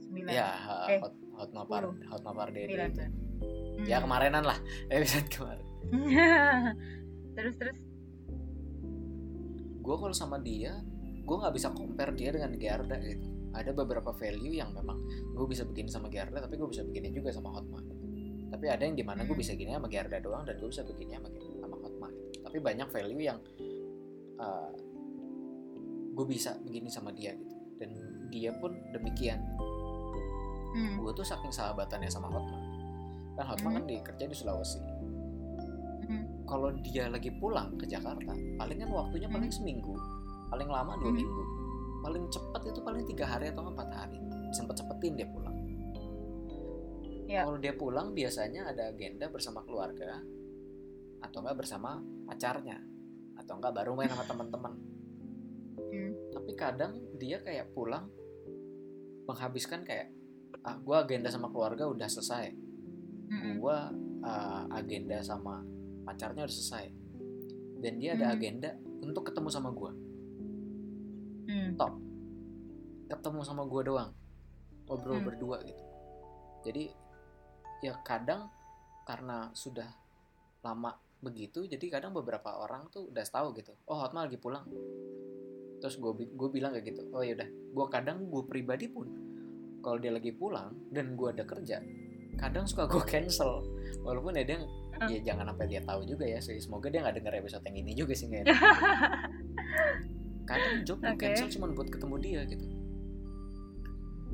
9 0.00 0.24
ya 0.26 0.48
Eh, 0.86 0.98
Hot 0.98 1.12
Hotma 1.34 1.62
Par 1.62 1.84
Hotma 1.84 2.32
Sembilan, 2.48 2.88
itu. 2.88 3.04
ya 3.84 3.96
Hmm. 3.96 4.04
kemarinan 4.04 4.42
lah 4.42 4.58
episode 4.90 5.28
kemarin 5.28 5.64
terus 7.38 7.54
terus 7.54 7.78
gue 9.78 9.94
kalau 9.94 10.10
sama 10.10 10.42
dia 10.42 10.82
gue 11.22 11.36
nggak 11.38 11.54
bisa 11.54 11.70
compare 11.70 12.10
dia 12.18 12.34
dengan 12.34 12.50
Gerda 12.58 12.98
gitu 12.98 13.26
ada 13.54 13.70
beberapa 13.70 14.10
value 14.10 14.58
yang 14.58 14.74
memang 14.74 14.98
gue 15.38 15.46
bisa 15.46 15.62
begini 15.62 15.86
sama 15.86 16.10
Gerda 16.10 16.42
tapi 16.42 16.58
gue 16.58 16.66
bisa 16.68 16.82
begini 16.82 17.14
juga 17.14 17.30
sama 17.30 17.54
Hotma 17.54 17.78
tapi 18.50 18.66
ada 18.66 18.82
yang 18.82 18.98
di 18.98 19.06
mana 19.06 19.22
gue 19.22 19.32
Hmm. 19.32 19.40
bisa 19.44 19.54
gini 19.54 19.70
sama 19.70 19.86
Gerda 19.86 20.18
doang 20.18 20.42
dan 20.42 20.58
gue 20.58 20.66
bisa 20.68 20.82
begini 20.82 21.14
sama 21.14 21.28
sama 21.62 21.76
Hotma 21.78 22.08
gitu. 22.10 22.42
tapi 22.42 22.58
banyak 22.58 22.88
value 22.90 23.22
yang 23.22 23.38
gue 26.18 26.26
bisa 26.26 26.58
begini 26.66 26.90
sama 26.90 27.14
dia 27.14 27.38
gitu 27.38 27.54
dan 27.78 27.90
dia 28.34 28.50
pun 28.58 28.74
demikian 28.90 29.38
hmm. 30.74 30.98
gue 31.00 31.12
tuh 31.14 31.22
saking 31.24 31.54
sahabatannya 31.54 32.10
sama 32.10 32.28
Hotma 32.34 32.58
kan 33.38 33.46
Hotma 33.54 33.68
Hmm. 33.70 33.76
kan 33.78 33.84
di 33.86 33.96
kerja 34.02 34.24
di 34.26 34.34
Sulawesi. 34.34 34.82
Kalau 36.48 36.72
dia 36.80 37.06
lagi 37.06 37.28
pulang 37.36 37.76
ke 37.76 37.84
Jakarta 37.84 38.32
palingan 38.56 38.88
waktunya 38.88 39.28
paling 39.28 39.52
seminggu 39.52 39.94
paling 40.48 40.66
lama 40.66 40.96
dua 40.96 41.12
Hmm. 41.12 41.18
minggu 41.20 41.42
paling 41.98 42.24
cepat 42.26 42.62
itu 42.64 42.80
paling 42.80 43.04
tiga 43.04 43.26
hari 43.26 43.52
atau 43.52 43.62
empat 43.64 43.88
hari 43.90 44.16
sempet 44.50 44.74
cepetin 44.76 45.14
dia 45.14 45.28
pulang 45.28 45.54
Ya. 47.28 47.44
kalau 47.44 47.60
dia 47.60 47.76
pulang 47.76 48.16
biasanya 48.16 48.72
ada 48.72 48.88
agenda 48.88 49.28
bersama 49.28 49.60
keluarga 49.60 50.16
atau 51.20 51.44
enggak 51.44 51.60
bersama 51.60 52.00
pacarnya 52.24 52.80
atau 53.36 53.60
enggak 53.60 53.76
baru 53.76 53.92
main 53.92 54.08
sama 54.08 54.24
teman-teman 54.24 54.74
Hmm. 55.78 56.12
tapi 56.32 56.52
kadang 56.54 56.96
dia 57.14 57.38
kayak 57.38 57.72
pulang 57.72 58.08
menghabiskan 59.24 59.84
kayak 59.84 60.08
ah 60.64 60.76
gue 60.76 60.96
agenda 60.96 61.28
sama 61.28 61.48
keluarga 61.48 61.84
udah 61.84 62.08
selesai 62.08 62.48
Mm-mm. 63.28 63.60
gue 63.60 63.78
agenda 64.70 65.20
sama 65.20 65.60
pacarnya 66.08 66.48
udah 66.48 66.56
selesai. 66.56 66.84
Dan 67.78 68.00
dia 68.00 68.16
ada 68.16 68.32
Hmm. 68.32 68.36
agenda 68.40 68.70
untuk 69.04 69.28
ketemu 69.28 69.48
sama 69.52 69.70
gue 69.70 69.92
Hmm. 71.48 71.76
ketemu 73.08 73.40
sama 73.40 73.62
gue 73.64 73.82
doang. 73.88 74.12
Ngobrol 74.88 75.20
Hmm. 75.20 75.28
berdua 75.28 75.56
gitu. 75.64 75.84
Jadi 76.64 76.88
ya 77.84 77.94
kadang 78.02 78.48
karena 79.04 79.48
sudah 79.54 79.88
lama 80.64 80.96
begitu 81.18 81.64
jadi 81.64 81.98
kadang 81.98 82.12
beberapa 82.12 82.52
orang 82.58 82.90
tuh 82.92 83.08
udah 83.08 83.24
tahu 83.24 83.56
gitu. 83.56 83.72
Oh 83.88 84.00
Hotma 84.00 84.24
lagi 84.28 84.36
pulang. 84.36 84.64
Terus 85.78 85.96
gue 85.96 86.12
gue 86.26 86.48
bilang 86.50 86.74
kayak 86.74 86.84
gitu. 86.92 87.06
Oh 87.14 87.22
ya 87.22 87.38
udah. 87.38 87.48
Gue 87.48 87.86
kadang 87.88 88.28
gue 88.28 88.42
pribadi 88.44 88.90
pun 88.90 89.06
kalau 89.80 89.96
dia 90.02 90.10
lagi 90.12 90.34
pulang 90.34 90.74
dan 90.90 91.14
gue 91.14 91.28
ada 91.30 91.46
kerja 91.46 91.78
kadang 92.38 92.64
suka 92.64 92.86
gue 92.86 93.02
cancel. 93.04 93.66
Walaupun 94.06 94.38
ya 94.38 94.44
dia 94.46 94.58
ya 95.10 95.18
jangan 95.34 95.52
sampai 95.52 95.66
dia 95.66 95.82
tahu 95.82 96.00
juga 96.06 96.24
ya 96.24 96.38
sih. 96.38 96.56
Semoga 96.62 96.88
dia 96.88 97.02
nggak 97.02 97.18
denger 97.20 97.34
episode 97.42 97.64
yang 97.66 97.76
ini 97.82 97.92
juga 97.98 98.12
sih 98.14 98.30
nggak 98.30 98.42
enak. 98.46 98.56
kadang 100.48 100.80
job 100.86 100.98
gue 101.04 101.12
Oke. 101.12 101.20
cancel 101.20 101.48
cuma 101.52 101.66
buat 101.74 101.88
ketemu 101.90 102.16
dia 102.22 102.40
gitu. 102.46 102.66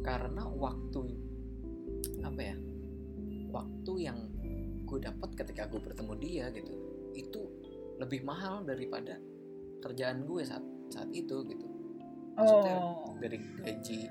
Karena 0.04 0.44
waktu 0.46 1.00
apa 2.20 2.40
ya 2.40 2.56
waktu 3.50 3.92
yang 3.98 4.18
gue 4.84 4.98
dapat 5.00 5.30
ketika 5.34 5.66
gue 5.72 5.80
bertemu 5.80 6.12
dia 6.20 6.44
gitu 6.52 6.74
itu 7.16 7.40
lebih 7.98 8.26
mahal 8.26 8.66
daripada 8.66 9.16
kerjaan 9.80 10.28
gue 10.28 10.42
saat 10.44 10.62
saat 10.92 11.08
itu 11.10 11.42
gitu. 11.48 11.66
Maksudnya 12.34 12.76
oh. 12.78 13.14
dari 13.22 13.38
gaji 13.62 14.10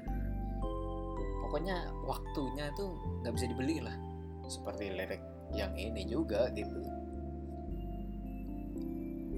pokoknya 1.44 1.92
waktunya 2.08 2.72
itu 2.72 2.86
nggak 3.22 3.34
bisa 3.36 3.46
dibeli 3.52 3.78
lah. 3.84 3.96
Seperti 4.48 4.96
lirik 4.96 5.22
yang 5.52 5.76
ini 5.76 6.08
juga 6.08 6.48
gitu. 6.56 6.80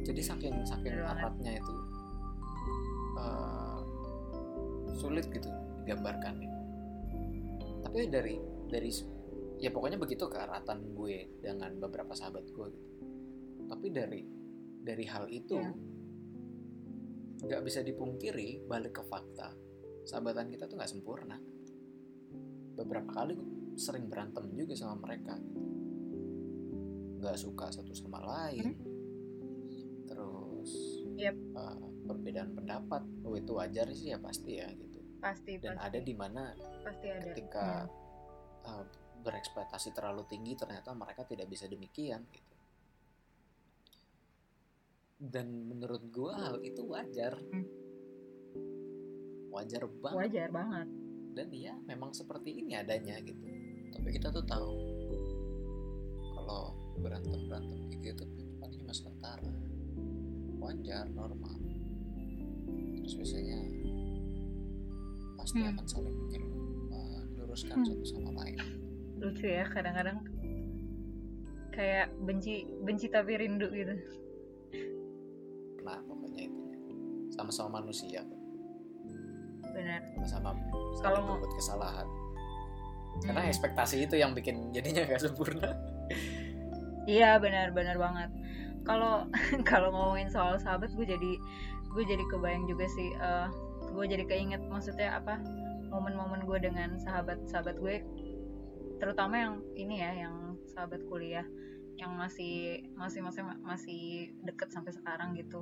Jadi 0.06 0.22
saking 0.22 0.62
saking 0.70 1.02
banget. 1.02 1.18
eratnya 1.18 1.52
itu 1.58 1.76
eh, 3.18 3.80
sulit 4.96 5.26
gitu 5.34 5.50
digambarkannya 5.82 6.56
tapi 7.96 8.12
dari 8.12 8.36
dari 8.68 8.92
ya 9.56 9.72
pokoknya 9.72 9.96
begitu 9.96 10.28
keeratan 10.28 10.92
gue 11.00 11.40
dengan 11.40 11.80
beberapa 11.80 12.12
sahabat 12.12 12.44
gue 12.52 12.68
gitu. 12.76 12.90
Tapi 13.72 13.88
dari 13.88 14.20
dari 14.84 15.06
hal 15.08 15.32
itu 15.32 15.56
Iya. 15.56 15.72
nggak 17.40 17.62
bisa 17.64 17.80
dipungkiri 17.80 18.68
balik 18.68 19.00
ke 19.00 19.04
fakta. 19.08 19.56
Sahabatan 20.04 20.52
kita 20.52 20.68
tuh 20.68 20.76
nggak 20.76 20.92
sempurna 20.92 21.40
beberapa 22.76 23.10
kali 23.16 23.34
gue 23.40 23.80
sering 23.80 24.08
berantem 24.08 24.48
juga 24.56 24.76
sama 24.76 25.00
mereka. 25.08 25.36
Nggak 27.20 27.38
suka 27.40 27.72
satu 27.72 27.92
sama 27.96 28.20
lain. 28.24 28.76
Terus 30.08 30.72
Yep. 31.16 31.36
uh, 31.56 31.80
perbedaan 32.08 32.52
pendapat. 32.56 33.04
Oh 33.24 33.36
itu 33.36 33.52
wajar 33.56 33.88
sih 33.96 34.12
ya 34.12 34.20
pasti 34.20 34.60
ya 34.60 34.68
gitu. 34.76 35.00
Pasti 35.20 35.58
dan 35.60 35.80
pasti. 35.80 35.88
ada 35.88 36.00
di 36.04 36.14
mana 36.14 36.44
pasti 36.84 37.08
ada. 37.08 37.24
ketika 37.32 37.68
Hmm. 37.88 38.84
uh, 38.84 38.86
berekspektasi 39.26 39.90
terlalu 39.96 40.28
tinggi 40.30 40.54
ternyata 40.54 40.94
mereka 40.94 41.24
tidak 41.26 41.48
bisa 41.50 41.66
demikian 41.66 42.24
gitu. 42.30 42.56
Dan 45.16 45.72
menurut 45.72 46.04
gua 46.12 46.36
hal 46.52 46.56
itu 46.62 46.84
wajar. 46.84 47.40
Hmm. 47.40 47.68
wajar 49.56 49.88
banget. 49.88 50.20
Wajar 50.20 50.50
banget 50.52 51.05
dan 51.36 51.52
ya 51.52 51.76
memang 51.84 52.16
seperti 52.16 52.64
ini 52.64 52.74
adanya 52.74 53.20
gitu 53.20 53.44
tapi 53.92 54.08
kita 54.10 54.32
tuh 54.32 54.44
tahu 54.44 54.72
kalau 56.34 56.72
berantem 57.00 57.44
berantem 57.46 57.80
gitu 57.92 58.24
itu 58.24 58.24
cuma 58.56 58.66
cuma 58.72 58.92
sementara 58.92 59.52
wajar 60.58 61.06
normal 61.12 61.60
terus 62.98 63.14
biasanya 63.20 63.60
pasti 65.36 65.60
Hmm. 65.62 65.76
akan 65.76 65.86
saling 65.86 66.16
menyelu- 66.16 66.88
meluruskan 67.36 67.78
Hmm. 67.78 67.88
satu 67.88 68.06
sama 68.08 68.32
lain 68.34 68.58
lucu 69.20 69.46
ya 69.46 69.68
kadang-kadang 69.68 70.20
kayak 71.70 72.08
benci 72.24 72.64
benci 72.82 73.12
tapi 73.12 73.36
rindu 73.36 73.68
gitu 73.70 73.96
nah 75.84 76.00
pokoknya 76.02 76.50
itu 76.50 76.62
sama-sama 77.36 77.84
manusia 77.84 78.24
kok. 78.24 78.42
Benar 79.76 80.00
saling 80.24 80.56
Kalau- 81.04 81.28
berbuat 81.28 81.52
kesalahan 81.54 82.08
karena 83.20 83.42
Hmm. 83.44 83.52
ekspektasi 83.52 83.96
itu 84.04 84.16
yang 84.16 84.32
bikin 84.32 84.72
jadinya 84.72 85.04
gak 85.06 85.22
sempurna 85.22 85.72
Iya 87.06 87.38
benar 87.38 87.70
benar 87.70 88.02
banget. 88.02 88.34
Kalau 88.82 89.30
kalau 89.70 89.94
ngomongin 89.94 90.26
soal 90.26 90.58
sahabat 90.58 90.90
gue 90.90 91.06
jadi 91.06 91.32
gue 91.94 92.04
jadi 92.04 92.24
kebayang 92.28 92.66
juga 92.66 92.90
sih. 92.90 93.14
eh, 93.14 93.48
gue 93.94 94.06
jadi 94.10 94.26
keinget 94.26 94.66
maksudnya 94.66 95.14
apa 95.14 95.38
momen-momen 95.88 96.44
gue 96.44 96.58
dengan 96.60 96.98
sahabat-sahabat 96.98 97.78
gue, 97.78 98.02
terutama 98.98 99.38
yang 99.38 99.54
ini 99.78 100.02
ya 100.02 100.28
yang 100.28 100.36
sahabat 100.66 101.06
kuliah 101.06 101.46
yang 101.96 102.18
masih 102.18 102.84
masih 102.98 103.22
masih 103.22 103.42
masih 103.62 104.02
deket 104.44 104.74
sampai 104.74 104.92
sekarang 104.92 105.38
gitu. 105.38 105.62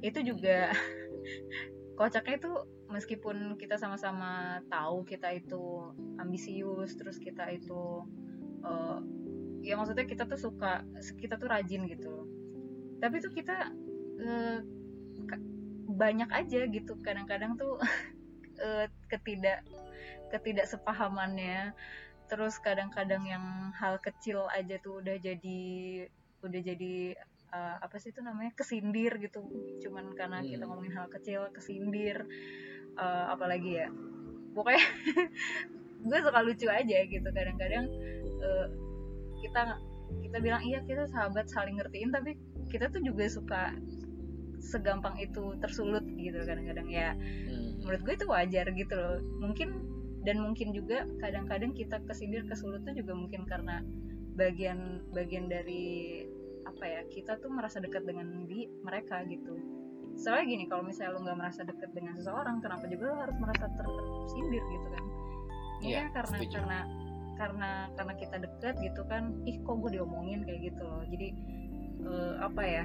Itu 0.00 0.22
juga 0.22 0.70
kocaknya 2.00 2.40
itu 2.40 2.52
meskipun 2.88 3.60
kita 3.60 3.76
sama-sama 3.76 4.64
tahu 4.72 5.04
kita 5.04 5.36
itu 5.36 5.92
ambisius 6.16 6.96
terus 6.96 7.20
kita 7.20 7.44
itu 7.52 8.08
eh, 8.64 8.98
ya 9.60 9.76
maksudnya 9.76 10.08
kita 10.08 10.24
tuh 10.24 10.40
suka 10.40 10.80
kita 11.20 11.36
tuh 11.36 11.52
rajin 11.52 11.84
gitu. 11.84 12.24
Tapi 13.04 13.20
tuh 13.20 13.32
kita 13.36 13.68
ka- 15.28 15.48
banyak 15.92 16.30
aja 16.32 16.64
gitu. 16.72 16.96
Kadang-kadang 17.04 17.60
tuh 17.60 17.76
eh, 18.64 18.88
ketidak 19.12 19.60
ketidaksepahamannya. 20.32 21.76
Terus 22.32 22.56
kadang-kadang 22.64 23.28
yang 23.28 23.44
hal 23.76 24.00
kecil 24.00 24.48
aja 24.48 24.80
tuh 24.80 25.04
udah 25.04 25.20
jadi 25.20 25.60
udah 26.40 26.60
jadi 26.64 27.12
eh, 27.50 27.76
apa 27.82 27.96
sih 27.98 28.10
itu 28.14 28.20
namanya? 28.22 28.54
Kesindir 28.54 29.18
gitu. 29.18 29.42
Cuman 29.82 30.14
karena 30.14 30.40
kita 30.42 30.64
Hmm. 30.64 30.70
ngomongin 30.74 30.94
hal 30.94 31.06
kecil 31.10 31.50
kesindir. 31.50 32.24
Eh, 32.96 33.24
apalagi 33.30 33.82
ya? 33.82 33.88
Pokoknya 34.54 34.82
gue 36.08 36.18
suka 36.22 36.40
lucu 36.42 36.66
aja 36.70 36.98
gitu. 37.06 37.28
Kadang-kadang 37.30 37.86
eh, 38.40 38.66
kita 39.42 39.62
kita 40.20 40.38
bilang 40.42 40.62
iya 40.66 40.82
kita 40.82 41.06
sahabat 41.06 41.46
saling 41.46 41.78
ngertiin 41.78 42.10
tapi 42.10 42.34
kita 42.70 42.90
tuh 42.90 42.98
juga 43.02 43.24
suka 43.30 43.62
segampang 44.60 45.16
itu 45.18 45.56
tersulut 45.62 46.04
gitu 46.18 46.36
kadang-kadang 46.44 46.88
ya. 46.90 47.14
Hmm. 47.16 47.80
menurut 47.80 48.00
gue 48.04 48.14
itu 48.20 48.26
wajar 48.28 48.66
gitu 48.76 48.94
loh. 48.94 49.18
Mungkin 49.40 49.68
dan 50.20 50.36
mungkin 50.44 50.76
juga 50.76 51.08
kadang-kadang 51.16 51.72
kita 51.72 51.96
kesindir 52.04 52.44
kesulut 52.44 52.84
tuh 52.84 52.92
juga 52.92 53.16
mungkin 53.16 53.48
karena 53.48 53.80
bagian 54.36 55.00
bagian 55.16 55.48
dari 55.48 56.24
apa 56.80 56.88
ya 56.88 57.04
kita 57.12 57.36
tuh 57.44 57.52
merasa 57.52 57.76
dekat 57.76 58.08
dengan 58.08 58.48
di 58.48 58.64
mereka 58.80 59.20
gitu. 59.28 59.52
Soalnya 60.16 60.48
gini 60.48 60.64
kalau 60.64 60.80
misalnya 60.80 61.12
lo 61.12 61.20
nggak 61.28 61.36
merasa 61.36 61.60
dekat 61.60 61.92
dengan 61.92 62.16
seseorang 62.16 62.64
kenapa 62.64 62.88
juga 62.88 63.12
lo 63.12 63.16
harus 63.20 63.36
merasa 63.36 63.68
tersindir 63.68 64.64
gitu 64.64 64.88
kan? 64.88 65.04
Ini 65.84 65.84
Iya, 65.84 66.00
kan 66.08 66.24
karena 66.24 66.36
setuju. 66.40 66.56
karena 66.56 66.78
karena 67.36 67.70
karena 68.00 68.14
kita 68.16 68.36
dekat 68.40 68.74
gitu 68.80 69.02
kan 69.12 69.22
ih 69.44 69.60
kok 69.60 69.76
gue 69.76 69.90
diomongin 69.92 70.40
kayak 70.48 70.72
gitu 70.72 70.80
loh. 70.80 71.04
Jadi 71.04 71.28
eh, 72.00 72.34
apa 72.40 72.62
ya 72.64 72.84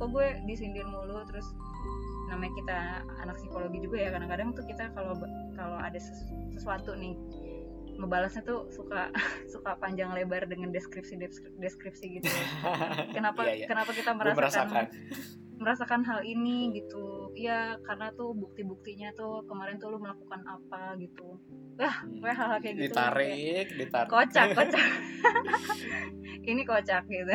kok 0.00 0.08
gue 0.08 0.26
disindir 0.48 0.88
mulu 0.88 1.20
terus 1.28 1.44
namanya 2.32 2.52
kita 2.56 2.78
anak 3.20 3.36
psikologi 3.36 3.84
juga 3.84 4.00
ya 4.00 4.08
kadang-kadang 4.16 4.56
tuh 4.56 4.64
kita 4.64 4.88
kalau 4.96 5.12
kalau 5.52 5.76
ada 5.76 6.00
ses- 6.00 6.24
sesuatu 6.56 6.96
nih 6.96 7.12
ngebalasnya 7.96 8.42
tuh 8.42 8.68
suka 8.70 9.08
suka 9.52 9.76
panjang 9.76 10.12
lebar 10.12 10.44
dengan 10.44 10.70
deskripsi 10.70 11.16
deskripsi, 11.16 11.56
deskripsi 11.58 12.06
gitu. 12.20 12.28
Kenapa 13.16 13.44
Iya, 13.48 13.64
iya. 13.64 13.66
kenapa 13.66 13.90
kita 13.90 14.12
merasakan 14.12 14.36
merasakan. 14.36 14.84
merasakan 15.56 16.00
hal 16.04 16.20
ini 16.22 16.76
gitu? 16.76 17.32
Ya 17.32 17.80
karena 17.82 18.12
tuh 18.12 18.32
bukti-buktinya 18.32 19.12
tuh 19.12 19.44
kemarin 19.44 19.80
tuh 19.80 19.88
lu 19.90 19.98
melakukan 19.98 20.44
apa 20.44 20.94
gitu. 21.00 21.40
Wah 21.76 21.96
Hmm. 22.04 22.20
gue 22.20 22.32
hal-hal 22.32 22.58
kayak 22.60 22.74
gitu. 22.76 22.80
Kayak 22.80 22.92
ditarik 22.92 23.66
ditarik. 23.74 24.08
Kocak 24.08 24.46
kocak. 24.52 24.86
Ini 26.50 26.62
kocak 26.62 27.02
gitu. 27.06 27.34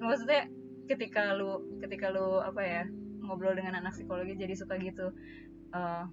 Maksudnya 0.00 0.48
ketika 0.84 1.32
lu 1.32 1.64
ketika 1.80 2.08
lu 2.08 2.40
apa 2.40 2.60
ya 2.60 2.82
ngobrol 3.24 3.56
dengan 3.56 3.80
anak 3.80 3.96
psikologi 3.96 4.36
jadi 4.36 4.52
suka 4.52 4.76
gitu 4.76 5.12
Eh, 5.74 6.04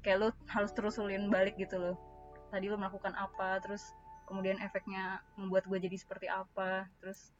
kayak 0.00 0.18
lu 0.18 0.28
harus 0.48 0.72
terusulin 0.72 1.28
balik 1.28 1.60
gitu 1.60 1.76
loh 1.76 1.96
tadi 2.52 2.68
lu 2.68 2.76
melakukan 2.76 3.16
apa 3.16 3.56
terus 3.64 3.96
kemudian 4.28 4.60
efeknya 4.60 5.24
membuat 5.40 5.64
gue 5.64 5.80
jadi 5.80 5.96
seperti 5.96 6.28
apa 6.28 6.86
terus 7.00 7.32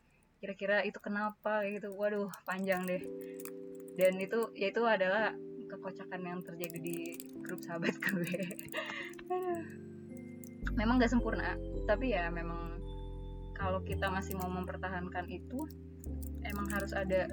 kira-kira 0.42 0.82
itu 0.82 0.98
kenapa 0.98 1.62
gitu. 1.70 1.94
Waduh 1.94 2.26
panjang 2.42 2.82
deh. 2.82 2.98
Dan 3.94 4.18
itu 4.18 4.50
ya 4.58 4.74
itu 4.74 4.82
adalah 4.82 5.30
kekocakan 5.70 6.20
yang 6.26 6.40
terjadi 6.42 6.78
di 6.82 6.96
grup 7.46 7.62
sahabat 7.62 7.94
gue. 8.10 8.34
Memang 10.74 10.98
gak 10.98 11.14
sempurna 11.14 11.54
tapi 11.86 12.10
ya 12.10 12.26
memang 12.34 12.82
kalau 13.54 13.78
kita 13.86 14.10
masih 14.10 14.34
mau 14.34 14.50
mempertahankan 14.50 15.30
itu 15.30 15.70
emang 16.42 16.66
harus 16.74 16.90
ada 16.90 17.30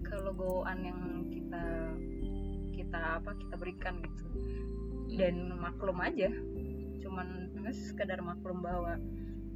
kelogoan 0.00 0.80
yang 0.80 1.00
kita 1.28 1.64
kita 2.72 3.00
apa 3.20 3.36
kita 3.36 3.54
berikan 3.60 4.00
gitu. 4.00 4.24
Dan 5.16 5.52
maklum 5.60 6.00
aja 6.00 6.32
cuman 7.06 7.54
ya 7.54 7.70
sekedar 7.70 8.18
maklum 8.18 8.58
bahwa 8.58 8.98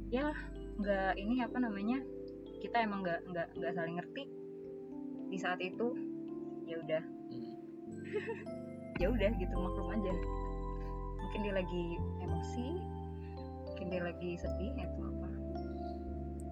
ya 0.07 0.31
nggak 0.79 1.19
ini 1.19 1.43
apa 1.43 1.59
namanya 1.59 1.99
kita 2.63 2.79
emang 2.79 3.03
nggak 3.03 3.19
nggak 3.27 3.47
nggak 3.59 3.73
saling 3.75 3.99
ngerti. 3.99 4.23
Di 5.27 5.37
saat 5.39 5.59
itu 5.59 5.91
ya 6.63 6.79
udah. 6.79 7.03
Hmm. 7.03 7.51
ya 9.03 9.07
udah 9.11 9.29
gitu 9.35 9.55
maklum 9.59 9.91
aja. 9.91 10.13
Mungkin 11.19 11.39
dia 11.43 11.53
lagi 11.55 11.83
emosi 12.23 12.67
mungkin 13.67 13.97
dia 13.97 14.03
lagi 14.05 14.31
sedih 14.37 14.73
itu 14.77 15.01
apa. 15.01 15.27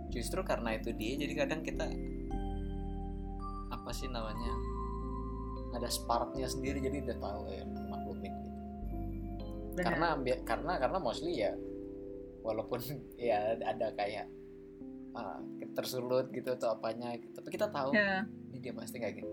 Justru 0.09 0.41
karena 0.41 0.81
itu 0.81 0.89
dia 0.97 1.13
jadi 1.13 1.33
kadang 1.45 1.61
kita 1.61 1.85
apa 3.69 3.89
sih 3.93 4.09
namanya 4.09 4.49
ada 5.77 5.85
sparknya 5.93 6.49
sendiri 6.49 6.81
jadi 6.81 7.05
udah 7.05 7.17
tahu 7.21 7.43
ya 7.53 7.65
Benar. 9.79 9.87
karena 9.95 10.07
karena 10.43 10.73
karena 10.77 10.97
mostly 10.99 11.39
ya 11.39 11.51
walaupun 12.43 12.79
ya 13.19 13.55
ada 13.55 13.95
kayak 13.95 14.27
ah, 15.15 15.39
tersulut 15.73 16.29
gitu 16.29 16.51
atau 16.51 16.75
apanya 16.75 17.15
gitu. 17.15 17.31
tapi 17.33 17.49
kita 17.49 17.71
tahu 17.71 17.95
Ya, 17.95 18.27
ini 18.51 18.57
dia 18.59 18.73
pasti 18.75 18.99
nggak 18.99 19.13
gitu 19.15 19.31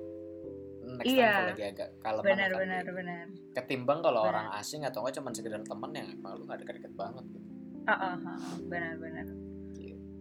next 0.87 1.11
Iya. 1.11 1.19
time 1.19 1.35
kalau 1.35 1.51
lagi 1.51 1.65
agak 1.67 1.89
kalem 1.99 2.23
benar 2.23 2.51
benar 2.55 2.81
gitu. 2.81 2.93
benar 2.95 3.25
ketimbang 3.53 3.99
kalau 4.01 4.21
Benar. 4.23 4.31
orang 4.31 4.47
asing 4.55 4.87
atau 4.87 5.03
enggak 5.03 5.19
cuma 5.19 5.35
sekedar 5.35 5.61
teman 5.61 5.91
yang 5.91 6.07
emang 6.09 6.39
lu 6.39 6.47
nggak 6.47 6.63
deket-deket 6.63 6.93
banget 6.95 7.25
gitu 7.35 7.49
ah 7.87 7.93
ah, 7.93 8.15
ah, 8.17 8.39
ah, 8.39 8.57
benar 8.65 8.95
benar 8.97 9.27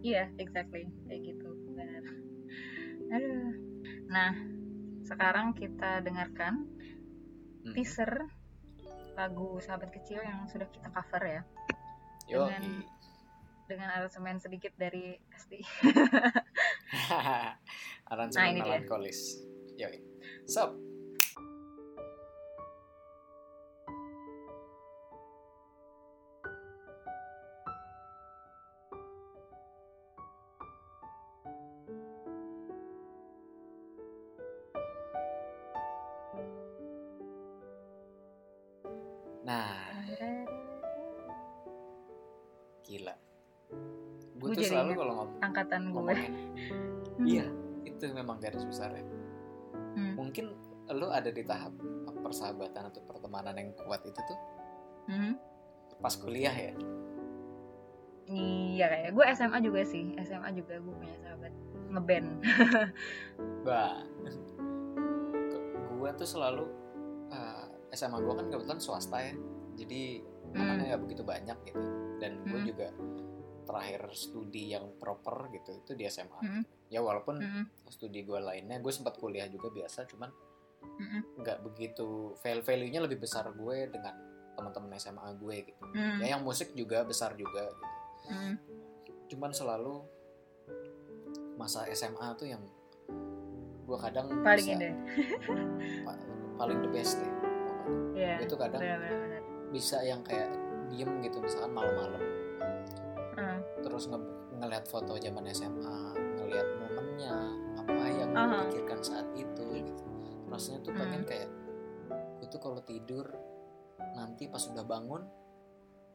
iya 0.02 0.30
exactly 0.36 0.86
kayak 1.06 1.22
gitu 1.24 1.48
benar 1.70 2.02
aduh 3.08 3.50
nah 4.06 4.30
sekarang 5.02 5.54
kita 5.54 6.02
dengarkan 6.02 6.66
Hmm. 7.62 7.74
teaser 7.74 8.30
lagu 9.16 9.56
sahabat 9.58 9.88
kecil 9.90 10.20
yang 10.20 10.44
sudah 10.44 10.68
kita 10.68 10.86
cover 10.86 11.22
ya. 11.24 11.42
Yo, 12.26 12.44
dengan- 12.44 12.84
dengan 13.66 13.88
aransemen 13.90 14.36
sedikit 14.36 14.76
dari 14.76 15.16
SD 15.32 15.58
aransemen 18.06 18.38
Nah, 18.38 18.48
ini 18.48 18.60
dia. 18.60 18.78
melankolis. 18.78 19.18
Yo, 19.74 19.88
sob, 20.44 20.70
nah 20.70 20.85
ada 51.16 51.30
di 51.30 51.42
tahap 51.42 51.72
persahabatan 52.18 52.90
atau 52.90 53.00
pertemanan 53.02 53.54
yang 53.54 53.70
kuat 53.78 54.02
itu 54.02 54.18
tuh 54.18 54.38
Hmm. 55.06 55.38
pas 55.96 56.10
kuliah 56.12 56.50
ya 56.50 56.74
iya 58.26 58.86
kayak 58.86 59.10
gue 59.12 59.24
SMA 59.32 59.58
juga 59.60 59.80
sih 59.82 60.18
SMA 60.18 60.50
juga 60.52 60.76
gue 60.76 60.90
punya 60.92 61.16
sahabat 61.20 61.52
ngeband 61.88 62.28
Bah, 63.62 64.02
gue 65.90 66.10
tuh 66.14 66.28
selalu 66.28 66.64
eh, 67.28 67.64
SMA 67.92 68.18
gue 68.18 68.34
kan 68.34 68.46
kebetulan 68.46 68.78
swasta 68.78 69.18
ya, 69.20 69.34
jadi 69.74 70.22
anaknya 70.52 70.84
nggak 70.88 71.02
begitu 71.02 71.22
banyak 71.22 71.58
gitu. 71.64 71.82
Dan 72.16 72.42
gue 72.42 72.56
Hmm. 72.56 72.68
juga 72.68 72.88
terakhir 73.66 74.06
studi 74.14 74.70
yang 74.70 74.94
proper 74.96 75.50
gitu 75.50 75.70
itu 75.74 75.92
di 75.94 76.06
SMA. 76.06 76.38
Hmm. 76.38 76.62
Ya 76.86 77.02
walaupun 77.02 77.38
Mm-mm. 77.38 77.64
studi 77.88 78.22
gue 78.22 78.38
lainnya, 78.38 78.78
gue 78.78 78.90
sempat 78.90 79.18
kuliah 79.18 79.46
juga 79.46 79.66
biasa, 79.68 80.06
cuman 80.06 80.30
Nggak 81.36 81.58
begitu 81.62 82.08
value 82.36 82.62
value-nya 82.62 83.00
lebih 83.00 83.18
besar 83.18 83.46
gue 83.48 83.76
dengan 83.86 84.14
teman-teman 84.52 84.94
SMA 84.94 85.28
gue 85.36 85.56
gitu. 85.64 85.82
Mm. 85.92 86.18
Ya 86.18 86.26
yang 86.30 86.42
musik 86.42 86.72
juga 86.72 87.02
besar 87.02 87.34
juga 87.34 87.66
gitu. 87.66 87.84
Mm. 88.26 88.54
Cuman 89.26 89.50
selalu 89.50 90.00
masa 91.56 91.84
SMA 91.90 92.34
tuh 92.34 92.46
yang 92.46 92.62
gue 93.82 93.98
kadang 93.98 94.28
paling 94.40 94.66
bisa- 94.66 94.96
pa- 96.06 96.24
paling 96.56 96.78
the 96.80 96.90
best 96.90 97.16
deh 97.16 97.30
pokoknya. 97.30 97.96
ya 98.14 98.32
Gue 98.36 98.46
tuh 98.46 98.58
kadang 98.58 98.80
benar-benar 98.80 99.42
bisa 99.68 99.98
yang 100.00 100.20
kayak 100.22 100.50
diem 100.88 101.10
gitu 101.20 101.38
misalkan 101.38 101.70
malam-malam 101.70 102.22
Ah. 103.36 103.60
terus 103.78 104.08
nge 104.08 104.16
ngeliat 104.56 104.84
foto 104.86 105.12
zaman 105.14 105.44
SMA 105.46 105.98
ngeliat 106.34 106.64
momennya 106.78 107.34
apa 107.76 108.02
yang 108.08 108.30
gue 108.32 108.40
Aha. 108.40 108.58
pikirkan 108.64 109.00
saat 109.00 109.28
itu 109.34 109.62
gitu 109.76 109.92
rasanya 110.56 110.80
tuh 110.82 110.92
pengen 110.92 111.22
Hmm. 111.22 111.28
kayak 111.28 111.48
gue 112.36 112.48
tuh 112.48 112.60
kalau 112.60 112.80
tidur 112.80 113.26
nanti 114.16 114.48
pas 114.48 114.64
udah 114.64 114.82
bangun 114.82 115.22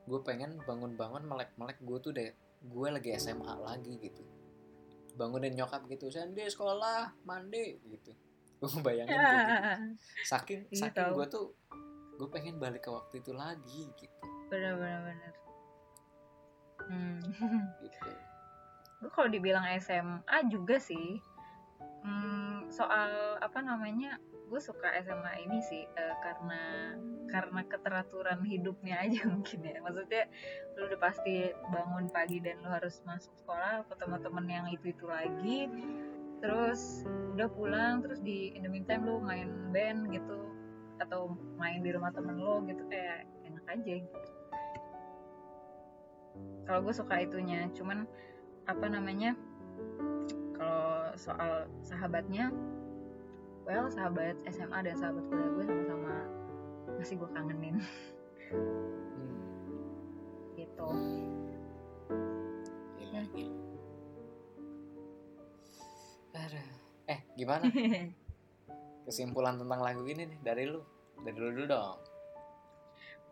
gue 0.02 0.20
pengen 0.26 0.58
bangun-bangun 0.66 1.24
melek-melek 1.24 1.78
gue 1.80 1.98
tuh 2.02 2.12
deh 2.12 2.30
gue 2.62 2.88
lagi 2.90 3.14
SMA 3.16 3.54
lagi 3.58 3.98
gitu. 3.98 4.22
Bangunin 5.14 5.54
nyokap 5.54 5.86
gitu 5.86 6.10
Sandy 6.10 6.46
sekolah 6.46 7.14
mandi 7.22 7.78
gitu. 7.86 8.12
Gue 8.58 8.70
bayangin 8.86 9.14
gitu. 9.22 9.54
Saking 10.26 10.62
Iya, 10.70 10.90
saking 10.90 11.06
tahu. 11.06 11.14
gue 11.22 11.26
tuh 11.30 11.46
gue 12.18 12.28
pengen 12.30 12.58
balik 12.58 12.86
ke 12.86 12.90
waktu 12.90 13.22
itu 13.22 13.34
lagi 13.34 13.90
gitu. 13.94 14.26
Benar-benar 14.50 15.00
benar 15.06 15.34
hmm. 16.90 17.20
gitu. 17.82 18.10
Gue 19.02 19.10
kalau 19.10 19.30
dibilang 19.30 19.66
SMA 19.82 20.38
juga 20.54 20.78
sih 20.78 21.18
hmm, 22.04 22.70
soal 22.74 23.38
apa 23.42 23.60
namanya 23.62 24.18
gue 24.52 24.60
suka 24.60 24.92
SMA 25.00 25.48
ini 25.48 25.64
sih 25.64 25.88
eh, 25.88 26.16
karena 26.20 26.92
karena 27.32 27.64
keteraturan 27.64 28.44
hidupnya 28.44 29.00
aja 29.00 29.24
mungkin 29.32 29.64
ya. 29.64 29.80
Maksudnya 29.80 30.28
lu 30.76 30.92
udah 30.92 31.00
pasti 31.00 31.56
bangun 31.72 32.12
pagi 32.12 32.44
dan 32.44 32.60
lu 32.60 32.68
harus 32.68 33.00
masuk 33.08 33.32
sekolah 33.40 33.88
ketemu 33.88 34.16
temen 34.20 34.46
yang 34.52 34.68
itu 34.68 34.92
itu 34.92 35.06
lagi 35.08 35.72
terus 36.42 37.06
udah 37.38 37.48
pulang 37.54 38.02
terus 38.02 38.18
di 38.20 38.52
in 38.58 38.66
the 38.66 38.72
meantime 38.72 39.06
lu 39.06 39.22
main 39.22 39.70
band 39.70 40.10
gitu 40.10 40.42
atau 40.98 41.38
main 41.56 41.86
di 41.86 41.94
rumah 41.94 42.10
temen 42.10 42.36
lo 42.42 42.60
gitu 42.66 42.82
kayak 42.92 43.30
enak 43.48 43.66
aja 43.72 43.94
gitu. 44.04 44.20
Kalau 46.68 46.80
gue 46.84 46.94
suka 46.94 47.24
itunya 47.24 47.72
cuman 47.72 48.04
apa 48.68 48.86
namanya 48.90 49.34
kalau 50.62 51.10
soal 51.18 51.66
sahabatnya 51.82 52.54
well 53.66 53.90
sahabat 53.90 54.38
SMA 54.46 54.86
dan 54.86 54.94
sahabat 54.94 55.26
kuliah 55.26 55.50
gue 55.58 55.66
sama-sama 55.66 56.16
masih 57.02 57.18
gue 57.18 57.30
kangenin. 57.34 57.82
Hmm, 58.54 59.42
gitu. 60.62 60.90
Gila 63.02 63.22
gila. 63.34 63.58
Aduh. 66.38 66.70
eh 67.10 67.20
gimana? 67.34 67.66
Kesimpulan 69.10 69.58
tentang 69.58 69.82
lagu 69.82 70.06
ini 70.06 70.30
nih 70.30 70.40
dari 70.46 70.70
lu. 70.70 70.86
Dari 71.26 71.38
lu 71.42 71.50
dulu 71.58 71.66
dong. 71.66 71.98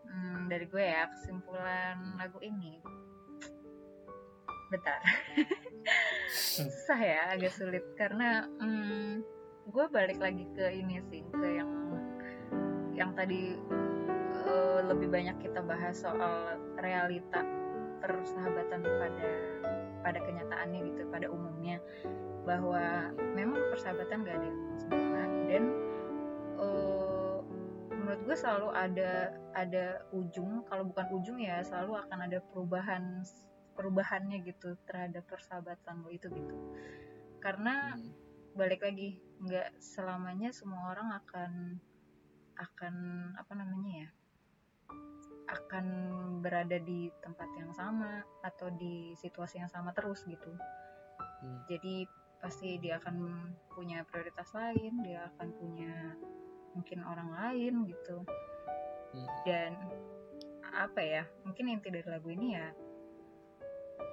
Hmm, 0.09 0.49
dari 0.49 0.65
gue 0.65 0.81
ya 0.81 1.05
kesimpulan 1.13 2.17
lagu 2.17 2.41
ini. 2.41 2.81
Bentar 4.73 5.01
susah 6.29 6.99
ya 6.99 7.19
agak 7.33 7.53
sulit. 7.53 7.83
Karena 7.95 8.45
hmm, 8.59 9.23
gue 9.69 9.85
balik 9.93 10.19
lagi 10.21 10.45
ke 10.57 10.65
ini 10.73 11.01
sih 11.09 11.21
ke 11.29 11.47
yang 11.47 11.71
yang 12.93 13.11
tadi 13.15 13.55
eh, 14.45 14.79
lebih 14.83 15.07
banyak 15.07 15.39
kita 15.39 15.61
bahas 15.63 15.95
soal 15.95 16.59
realita 16.81 17.45
persahabatan 17.99 18.81
pada 18.83 19.29
pada 19.99 20.19
kenyataannya 20.23 20.79
gitu 20.93 21.01
pada 21.11 21.27
umumnya. 21.29 21.77
Bahwa 22.47 23.13
memang 23.35 23.61
persahabatan 23.69 24.25
gak 24.25 24.35
ada 24.41 24.47
yang 24.47 24.59
sempurna. 24.81 25.23
Dan 25.47 25.63
eh, 26.59 27.37
menurut 27.93 28.21
gue 28.25 28.35
selalu 28.35 28.69
ada 28.73 29.11
ada 29.53 29.85
ujung. 30.15 30.65
Kalau 30.65 30.83
bukan 30.89 31.07
ujung 31.13 31.37
ya 31.37 31.61
selalu 31.61 31.99
akan 32.03 32.19
ada 32.25 32.41
perubahan 32.51 33.21
perubahannya 33.79 34.43
gitu 34.43 34.75
terhadap 34.83 35.23
persahabatan 35.31 36.03
lo 36.03 36.11
itu 36.11 36.27
gitu. 36.27 36.55
Karena 37.39 37.95
Hmm, 37.95 38.11
balik 38.59 38.83
lagi 38.83 39.23
nggak 39.39 39.79
selamanya 39.79 40.51
semua 40.51 40.91
orang 40.91 41.15
akan 41.15 41.51
akan 42.59 42.95
apa 43.39 43.53
namanya 43.55 44.03
ya 44.03 44.09
akan 45.49 45.85
berada 46.43 46.75
di 46.83 47.07
tempat 47.23 47.47
yang 47.55 47.71
sama 47.71 48.19
atau 48.43 48.67
di 48.75 49.15
situasi 49.15 49.63
yang 49.63 49.71
sama 49.71 49.95
terus 49.95 50.27
gitu. 50.27 50.51
Hmm, 51.39 51.63
jadi 51.71 52.03
pasti 52.43 52.75
dia 52.83 52.99
akan 52.99 53.15
punya 53.71 54.03
prioritas 54.03 54.51
lain 54.51 54.99
dia 55.07 55.31
akan 55.35 55.47
punya 55.55 55.93
mungkin 56.75 56.99
orang 57.07 57.31
lain 57.31 57.87
gitu. 57.87 58.27
Hmm. 59.09 59.25
dan 59.41 59.73
apa 60.69 61.01
ya 61.01 61.23
mungkin 61.41 61.65
inti 61.73 61.89
dari 61.89 62.05
lagu 62.05 62.29
ini 62.29 62.53
ya 62.53 62.69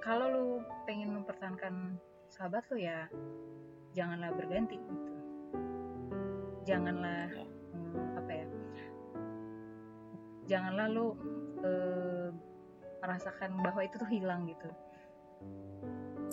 kalau 0.01 0.27
lu 0.29 0.47
pengen 0.85 1.11
mempertahankan 1.13 1.97
sahabat 2.27 2.63
lu 2.71 2.77
ya 2.79 3.07
janganlah 3.91 4.31
berganti 4.35 4.77
gitu 4.77 5.13
janganlah 6.63 7.31
Ya. 7.31 7.45
hmm, 7.73 8.19
apa 8.19 8.31
ya 8.31 8.45
janganlah 10.47 10.87
lu 10.91 11.05
eh, 11.63 12.29
merasakan 12.99 13.51
bahwa 13.63 13.81
itu 13.83 13.95
tuh 13.99 14.09
hilang 14.09 14.47
gitu 14.47 14.69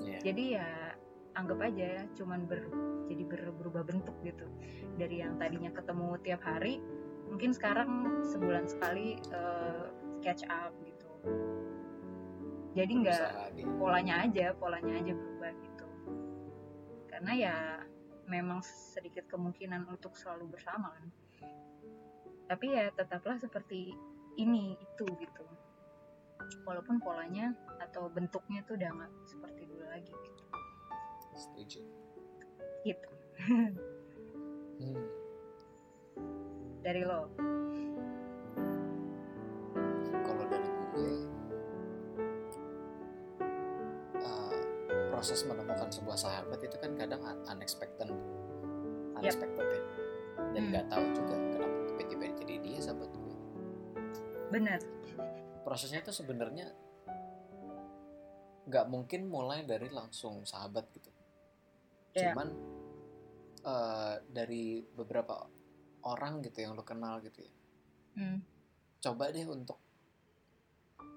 Iya. 0.04 0.18
jadi 0.20 0.44
ya 0.60 0.68
anggap 1.34 1.58
aja 1.64 2.06
cuman 2.14 2.46
ber 2.46 2.66
jadi 3.10 3.22
ber- 3.26 3.54
berubah 3.56 3.82
bentuk 3.86 4.14
gitu 4.22 4.46
dari 4.96 5.22
yang 5.22 5.36
tadinya 5.38 5.70
ketemu 5.74 6.18
tiap 6.22 6.42
hari 6.44 6.78
mungkin 7.30 7.50
sekarang 7.54 8.22
sebulan 8.26 8.66
sekali 8.68 9.18
eh, 9.32 9.84
catch 10.20 10.44
up 10.50 10.72
gitu 10.82 11.08
jadi 12.74 12.92
nggak 12.92 13.26
polanya 13.78 14.26
aja 14.26 14.50
polanya 14.58 14.94
aja 14.98 15.12
berubah 15.14 15.52
gitu. 15.62 15.86
Karena 17.06 17.32
ya 17.32 17.56
memang 18.26 18.60
sedikit 18.66 19.30
kemungkinan 19.30 19.86
untuk 19.86 20.18
selalu 20.18 20.50
bersama 20.58 20.90
kan. 20.90 21.06
Tapi 22.50 22.66
ya 22.74 22.90
tetaplah 22.90 23.38
seperti 23.38 23.94
ini 24.36 24.74
itu 24.74 25.06
gitu. 25.06 25.46
Walaupun 26.66 27.00
polanya 27.00 27.54
atau 27.80 28.10
bentuknya 28.10 28.66
tuh 28.66 28.76
udah 28.76 28.90
nggak 28.90 29.12
seperti 29.30 29.62
dulu 29.70 29.86
lagi 29.86 30.12
gitu. 30.12 30.44
Setuju. 31.38 31.80
Gitu. 32.84 33.10
Hmm. 34.74 35.06
dari 36.84 37.00
lo 37.06 37.30
proses 45.24 45.48
menemukan 45.48 45.88
sebuah 45.88 46.20
sahabat 46.20 46.60
itu 46.60 46.76
kan 46.76 47.00
kadang 47.00 47.24
un- 47.24 47.48
unexpected. 47.48 48.12
Unexpected 49.16 49.64
ya. 49.72 49.80
Dan 50.52 50.68
Hmm. 50.68 50.68
nggak 50.68 50.86
tahu 50.92 51.04
juga 51.16 51.34
kenapa 51.48 51.76
tiba-tiba 51.88 52.24
jadi 52.44 52.54
dia 52.60 52.78
sahabat 52.84 53.08
gue. 53.08 53.36
Benar. 54.52 54.84
Prosesnya 55.64 56.04
itu 56.04 56.12
sebenarnya 56.12 56.68
nggak 58.68 58.84
mungkin 58.92 59.32
mulai 59.32 59.64
dari 59.64 59.88
langsung 59.88 60.44
sahabat 60.44 60.92
gitu. 60.92 61.08
Iya. 62.12 62.36
cuman 62.36 62.48
uh, 63.64 64.20
dari 64.28 64.84
beberapa 64.92 65.40
orang 66.04 66.44
gitu 66.44 66.68
yang 66.68 66.76
lo 66.76 66.84
kenal 66.84 67.24
gitu 67.24 67.40
ya. 67.40 67.52
Hmm. 68.20 68.44
coba 69.00 69.32
deh 69.32 69.48
untuk 69.48 69.80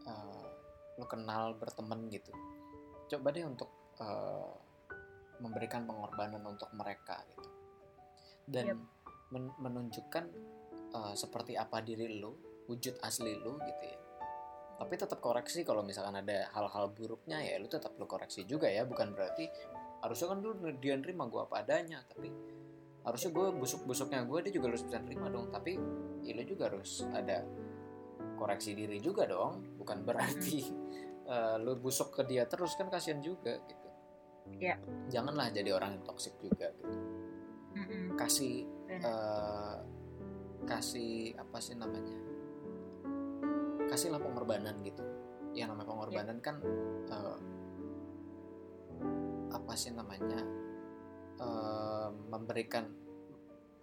uh, 0.08 0.48
lu 0.96 1.04
kenal 1.12 1.60
berteman 1.60 2.08
gitu. 2.08 2.32
Coba 3.12 3.36
deh 3.36 3.44
untuk 3.44 3.77
uh, 4.02 4.52
memberikan 5.38 5.86
pengorbanan 5.86 6.42
untuk 6.46 6.70
mereka 6.74 7.22
gitu. 7.36 7.50
Dan 8.48 8.66
Yep. 8.74 8.80
men- 9.34 9.58
menunjukkan 9.60 10.26
uh, 10.96 11.14
seperti 11.14 11.54
apa 11.60 11.84
diri 11.84 12.18
lu 12.18 12.34
wujud 12.68 13.00
asli 13.04 13.38
lu 13.38 13.60
gitu 13.62 13.84
ya. 13.86 14.00
Tapi 14.78 14.94
tetap 14.94 15.18
koreksi 15.18 15.66
kalau 15.66 15.82
misalkan 15.82 16.22
ada 16.22 16.54
hal-hal 16.54 16.94
buruknya 16.94 17.42
ya 17.42 17.58
lu 17.58 17.66
tetap 17.66 17.98
lu 17.98 18.06
koreksi 18.06 18.46
juga 18.46 18.70
ya. 18.70 18.86
Bukan 18.86 19.14
berarti 19.14 19.50
harusnya 20.02 20.28
kan 20.34 20.38
lu 20.42 20.54
dia 20.78 20.94
nerima 20.94 21.26
gue 21.26 21.42
apa 21.42 21.66
adanya 21.66 22.06
tapi 22.06 22.30
harusnya 23.02 23.32
gue 23.34 23.48
busuk-busuknya 23.58 24.28
gue 24.28 24.40
dia 24.46 24.54
juga 24.54 24.70
harus 24.74 24.84
bisa 24.86 25.02
nerima 25.02 25.28
dong. 25.34 25.50
Tapi 25.50 25.74
ya 26.26 26.32
lu 26.38 26.44
juga 26.46 26.70
harus 26.70 27.06
ada 27.10 27.42
koreksi 28.38 28.78
diri 28.78 29.02
juga 29.02 29.26
dong. 29.26 29.76
Bukan 29.82 30.06
berarti 30.06 30.58
eh, 31.26 31.56
lu 31.58 31.74
busuk 31.82 32.14
ke 32.14 32.22
dia 32.30 32.46
terus 32.46 32.78
kan 32.78 32.88
kasihan 32.88 33.18
juga 33.20 33.58
gitu 33.66 33.87
Iya. 34.58 34.76
janganlah 35.12 35.54
jadi 35.54 35.70
orang 35.76 36.00
yang 36.00 36.04
toksik 36.08 36.34
juga 36.42 36.72
gitu 36.82 36.98
Mm-mm. 37.78 38.18
kasih 38.18 38.66
Benar. 38.90 39.06
eh, 39.06 39.76
kasih 40.66 41.38
apa 41.38 41.58
sih 41.62 41.78
namanya 41.78 42.18
kasihlah 43.88 44.20
pengorbanan 44.20 44.82
gitu 44.82 45.06
yang 45.54 45.72
namanya 45.74 45.90
pengorbanan 45.94 46.38
kan 46.42 46.56
eh, 47.08 47.38
apa 49.54 49.74
sih 49.78 49.94
namanya 49.94 50.42
eh, 51.38 52.10
memberikan 52.34 52.90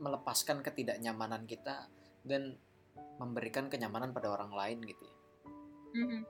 melepaskan 0.02 0.60
ketidaknyamanan 0.60 1.46
kita 1.46 1.86
dan 2.26 2.58
memberikan 3.22 3.70
kenyamanan 3.70 4.10
pada 4.10 4.34
orang 4.34 4.50
lain 4.50 4.78
gitu 4.82 5.02
ya 5.06 5.16
Mm-mm. 5.94 6.22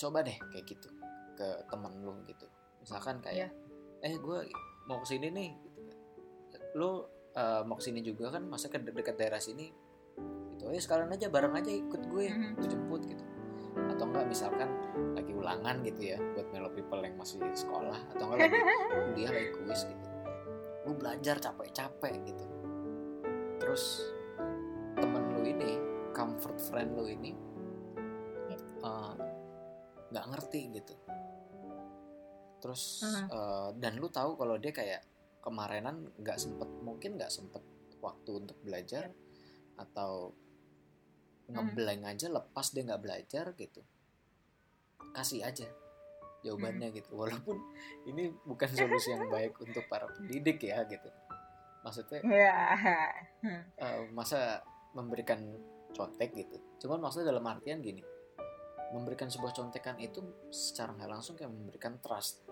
coba 0.00 0.24
deh 0.24 0.40
kayak 0.56 0.64
gitu 0.64 0.88
ke 1.36 1.48
temen 1.68 1.92
lu 2.00 2.16
gitu 2.24 2.48
misalkan 2.80 3.20
kayak 3.20 3.52
eh 4.00 4.14
gue 4.14 4.38
mau 4.84 4.98
ke 4.98 5.08
sini 5.08 5.28
nih 5.28 5.50
gitu 5.60 5.80
kan. 5.82 5.98
lu 6.74 6.90
eh, 7.30 7.62
mau 7.62 7.76
ke 7.76 7.84
sini 7.84 8.00
juga 8.00 8.30
kan 8.30 8.42
masa 8.42 8.66
ke 8.66 8.80
dekat 8.80 9.14
daerah 9.14 9.38
sini 9.38 9.68
gitu 10.50 10.66
eh 10.66 10.78
sekalian 10.78 11.08
aja 11.08 11.28
bareng 11.28 11.54
aja 11.54 11.70
ikut 11.70 12.02
gue 12.06 12.26
Mhm. 12.26 12.50
gue 12.56 12.66
jemput 12.66 13.02
gitu 13.02 13.24
atau 13.70 14.04
enggak 14.04 14.26
misalkan 14.26 14.66
lagi 15.12 15.30
ulangan 15.30 15.76
gitu 15.82 16.00
ya 16.06 16.18
buat 16.34 16.48
melo 16.50 16.68
people 16.70 16.98
yang 16.98 17.14
masih 17.14 17.38
sekolah 17.50 17.96
atau 18.10 18.24
enggak 18.26 18.50
lagi 18.50 18.60
kuliah 19.06 19.30
lagi 19.30 19.50
kuis 19.54 19.80
gitu 19.84 20.08
lu 20.80 20.92
belajar 20.92 21.36
capek-capek 21.38 22.14
gitu 22.24 22.44
terus 23.58 24.10
temen 24.96 25.22
lu 25.30 25.44
ini 25.44 25.76
comfort 26.10 26.58
friend 26.58 26.92
lu 26.92 27.06
ini 27.06 27.32
Ya. 28.48 28.58
eh, 28.58 29.14
nggak 30.10 30.24
ngerti 30.26 30.60
gitu 30.74 30.94
terus 32.60 33.02
Mhm. 33.02 33.26
eh, 33.28 33.68
dan 33.76 33.92
lu 33.96 34.08
tahu 34.08 34.36
kalau 34.36 34.56
dia 34.56 34.70
kayak 34.70 35.02
kemarinan 35.40 36.12
nggak 36.16 36.36
sempet 36.36 36.68
mungkin 36.80 37.16
nggak 37.16 37.32
sempet 37.32 37.64
waktu 37.98 38.30
untuk 38.36 38.56
belajar 38.60 39.08
atau 39.76 40.36
ngeblank 41.50 42.04
aja 42.06 42.28
lepas 42.28 42.70
dia 42.70 42.84
nggak 42.84 43.02
belajar 43.02 43.44
gitu 43.54 43.80
kasih 45.10 45.42
aja 45.42 45.66
jawabannya 46.40 46.88
gitu. 46.94 47.12
Walaupun 47.20 47.52
ini 48.06 48.32
bukan 48.48 48.70
solusi 48.70 49.12
yang 49.12 49.28
baik 49.28 49.60
untuk 49.60 49.84
para 49.88 50.08
pendidik 50.08 50.56
ya 50.64 50.80
gitu. 50.88 51.04
Maksudnya 51.84 52.20
Ya. 52.24 52.56
eh, 53.76 54.00
masa 54.08 54.64
memberikan 54.92 55.40
contek 55.92 56.32
gitu. 56.32 56.56
Cuman 56.80 57.02
maksudnya 57.02 57.28
dalam 57.28 57.44
artian 57.44 57.80
gini 57.80 58.00
memberikan 58.90 59.26
sebuah 59.26 59.52
contekan 59.52 59.96
itu 59.96 60.18
secara 60.48 60.90
nggak 60.92 61.10
langsung 61.10 61.34
kayak 61.34 61.48
memberikan 61.48 61.98
trust 61.98 62.42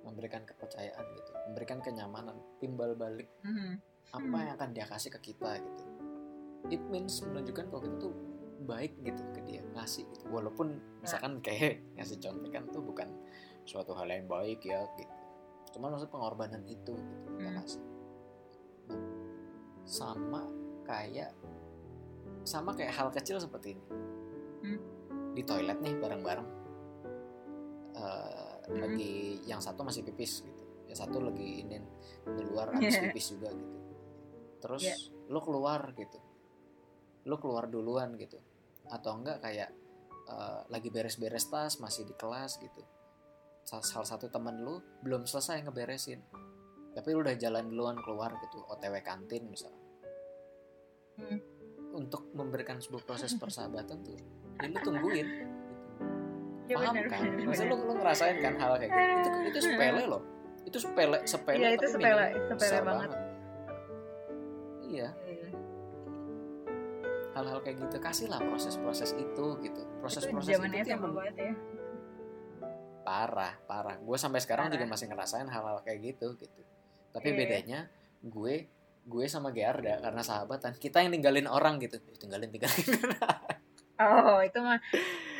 memberikan 0.00 0.42
kepercayaan 0.42 1.04
gitu 1.12 1.30
memberikan 1.46 1.78
kenyamanan 1.78 2.34
timbal 2.58 2.94
balik 2.94 3.28
Mhm. 3.40 3.72
apa 4.08 4.24
Hmm. 4.24 4.40
yang 4.40 4.54
akan 4.54 4.70
dia 4.72 4.86
kasih 4.86 5.10
ke 5.10 5.32
kita 5.32 5.58
gitu 5.58 5.84
it 6.68 6.82
means 6.84 7.20
menunjukkan 7.20 7.68
kalau 7.68 7.80
kita 7.80 7.96
tuh 8.00 8.14
baik 8.60 8.98
gitu 9.00 9.22
ke 9.30 9.40
dia 9.42 9.62
ngasih 9.70 10.02
gitu 10.08 10.24
walaupun 10.28 10.74
misalkan 10.98 11.38
kayak 11.38 11.78
ngasih 11.96 12.18
contekan 12.18 12.66
tuh 12.68 12.80
bukan 12.80 13.06
suatu 13.62 13.92
hal 13.92 14.08
yang 14.08 14.26
baik 14.26 14.58
ya 14.62 14.82
gitu 14.94 15.14
cuman 15.68 15.92
maksud 15.92 16.08
pengorbanan 16.08 16.64
itu 16.64 16.90
gitu 16.90 17.26
kita 17.36 17.48
Hmm. 17.48 17.58
kasih 17.60 17.82
Nah, 18.88 19.04
sama 19.84 20.42
kayak 20.82 21.30
sama 22.42 22.72
kayak 22.72 22.92
hal 22.92 23.08
kecil 23.10 23.36
seperti 23.36 23.76
ini 23.76 23.84
Hmm. 24.58 24.80
Di 25.30 25.42
toilet 25.42 25.78
nih 25.78 25.94
bareng-bareng 25.96 26.48
Eh, 27.90 28.46
Hmm. 28.68 28.78
lagi 28.78 29.12
yang 29.42 29.58
satu 29.58 29.80
masih 29.80 30.04
pipis 30.04 30.44
gitu 30.44 30.62
yang 30.84 30.94
satu 30.94 31.18
lagi 31.18 31.64
ini 31.64 31.80
di 32.28 32.42
luar 32.44 32.68
habis 32.76 32.94
Yeah. 32.94 33.04
pipis 33.08 33.26
juga 33.32 33.48
gitu 33.48 33.76
terus 34.58 34.82
Yeah. 34.84 34.98
lo 35.26 35.40
keluar 35.40 35.80
gitu 35.92 36.20
lo 37.24 37.36
keluar 37.36 37.64
duluan 37.66 38.14
gitu 38.14 38.36
atau 38.86 39.16
enggak 39.16 39.40
kayak 39.40 39.72
eh, 40.28 40.60
lagi 40.68 40.92
beres-beres 40.92 41.48
tas 41.48 41.76
masih 41.78 42.04
di 42.04 42.12
kelas 42.12 42.60
gitu 42.60 42.84
Sa- 43.64 43.80
salah 43.80 44.04
satu 44.06 44.28
teman 44.28 44.60
lu 44.60 44.76
belum 45.00 45.24
selesai 45.24 45.64
ngeberesin 45.64 46.20
tapi 46.92 47.08
lu 47.10 47.20
udah 47.20 47.34
jalan 47.34 47.66
duluan 47.66 47.96
keluar 47.98 48.36
gitu 48.38 48.62
otw 48.62 48.94
kantin 49.00 49.48
misalnya 49.48 49.80
Hmm. 51.16 51.40
untuk 51.94 52.30
memberikan 52.30 52.78
sebuah 52.78 53.02
proses 53.02 53.32
persahabatan 53.40 54.04
tuh 54.04 54.20
ya 54.58 54.66
lu 54.68 54.78
tungguin 54.80 55.26
gitu. 55.26 55.44
Ya, 56.68 56.76
paham 56.76 56.94
bener, 56.94 57.08
kan 57.08 57.20
bener, 57.24 57.46
Maksudnya 57.48 57.68
bener. 57.70 57.80
lu, 57.80 57.88
lu 57.88 57.94
ngerasain 57.96 58.36
kan 58.38 58.54
hal 58.56 58.72
kayak 58.76 58.90
gitu 58.92 59.08
itu, 59.16 59.38
itu 59.46 59.58
sepele 59.64 60.02
loh 60.04 60.22
itu 60.60 60.78
sepele 60.78 61.18
sepele 61.24 61.56
Iya, 61.56 61.68
itu 61.70 61.80
tapi 61.80 61.92
sepele, 61.94 62.24
sepele 62.28 62.56
besar 62.58 62.82
banget. 62.82 63.10
iya 64.84 65.08
hal-hal 67.30 67.58
kayak 67.62 67.76
gitu 67.78 67.96
kasihlah 67.98 68.40
proses-proses 68.42 69.10
itu 69.14 69.44
gitu 69.60 69.80
Itu 69.80 69.94
proses-proses 69.98 70.50
itu 70.50 70.60
tuh 70.60 70.90
yang 70.90 71.02
banget 71.06 71.34
ya. 71.38 71.52
parah 73.00 73.54
parah 73.64 73.96
gue 73.96 74.16
sampai 74.16 74.36
sekarang 74.38 74.68
juga 74.68 74.82
Parah. 74.82 74.92
masih 74.92 75.06
ngerasain 75.06 75.48
hal-hal 75.48 75.78
kayak 75.80 75.98
gitu 76.04 76.36
gitu 76.36 76.60
tapi 77.08 77.28
Iya. 77.30 77.36
bedanya 77.38 77.78
gue 78.20 78.54
gue 79.08 79.24
sama 79.24 79.48
Gerda 79.48 79.96
karena 79.98 80.20
sahabatan 80.20 80.76
kita 80.76 81.00
yang 81.00 81.16
ninggalin 81.16 81.48
orang 81.48 81.80
gitu 81.80 81.96
tinggalin 82.18 82.50
tinggalin 82.50 82.76
Oh, 83.98 84.38
itu 84.38 84.58
mah 84.58 84.78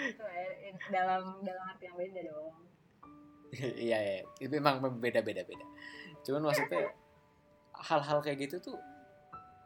itu 0.02 0.18
ya, 0.18 0.46
dalam 0.90 1.38
dalam 1.40 1.62
arti 1.64 1.84
yang 1.84 1.94
beda 1.94 2.20
dong. 2.24 2.54
iya 3.80 3.98
iya 3.98 4.16
itu 4.36 4.52
memang 4.52 4.76
beda 4.98 5.22
beda 5.22 5.40
beda 5.42 5.64
cuman 6.20 6.42
maksudnya 6.44 6.84
hal-hal 7.72 8.20
kayak 8.20 8.44
gitu 8.44 8.60
tuh 8.60 8.76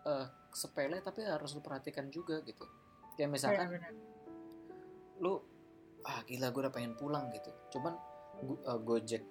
eh, 0.04 0.22
sepele 0.50 1.00
tapi 1.00 1.24
harus 1.24 1.50
lu 1.50 1.60
perhatikan 1.60 2.06
juga 2.06 2.38
gitu 2.42 2.62
kayak 3.16 3.32
misalkan 3.32 3.66
Benar-benar. 3.66 3.92
lu 5.18 5.34
ah 6.02 6.22
gila 6.22 6.50
gue 6.50 6.62
udah 6.62 6.70
pengen 6.70 6.94
pulang 6.94 7.26
gitu 7.30 7.50
cuman 7.70 7.98
gu- 8.38 8.62
eh, 8.62 8.78
gojek 8.78 9.22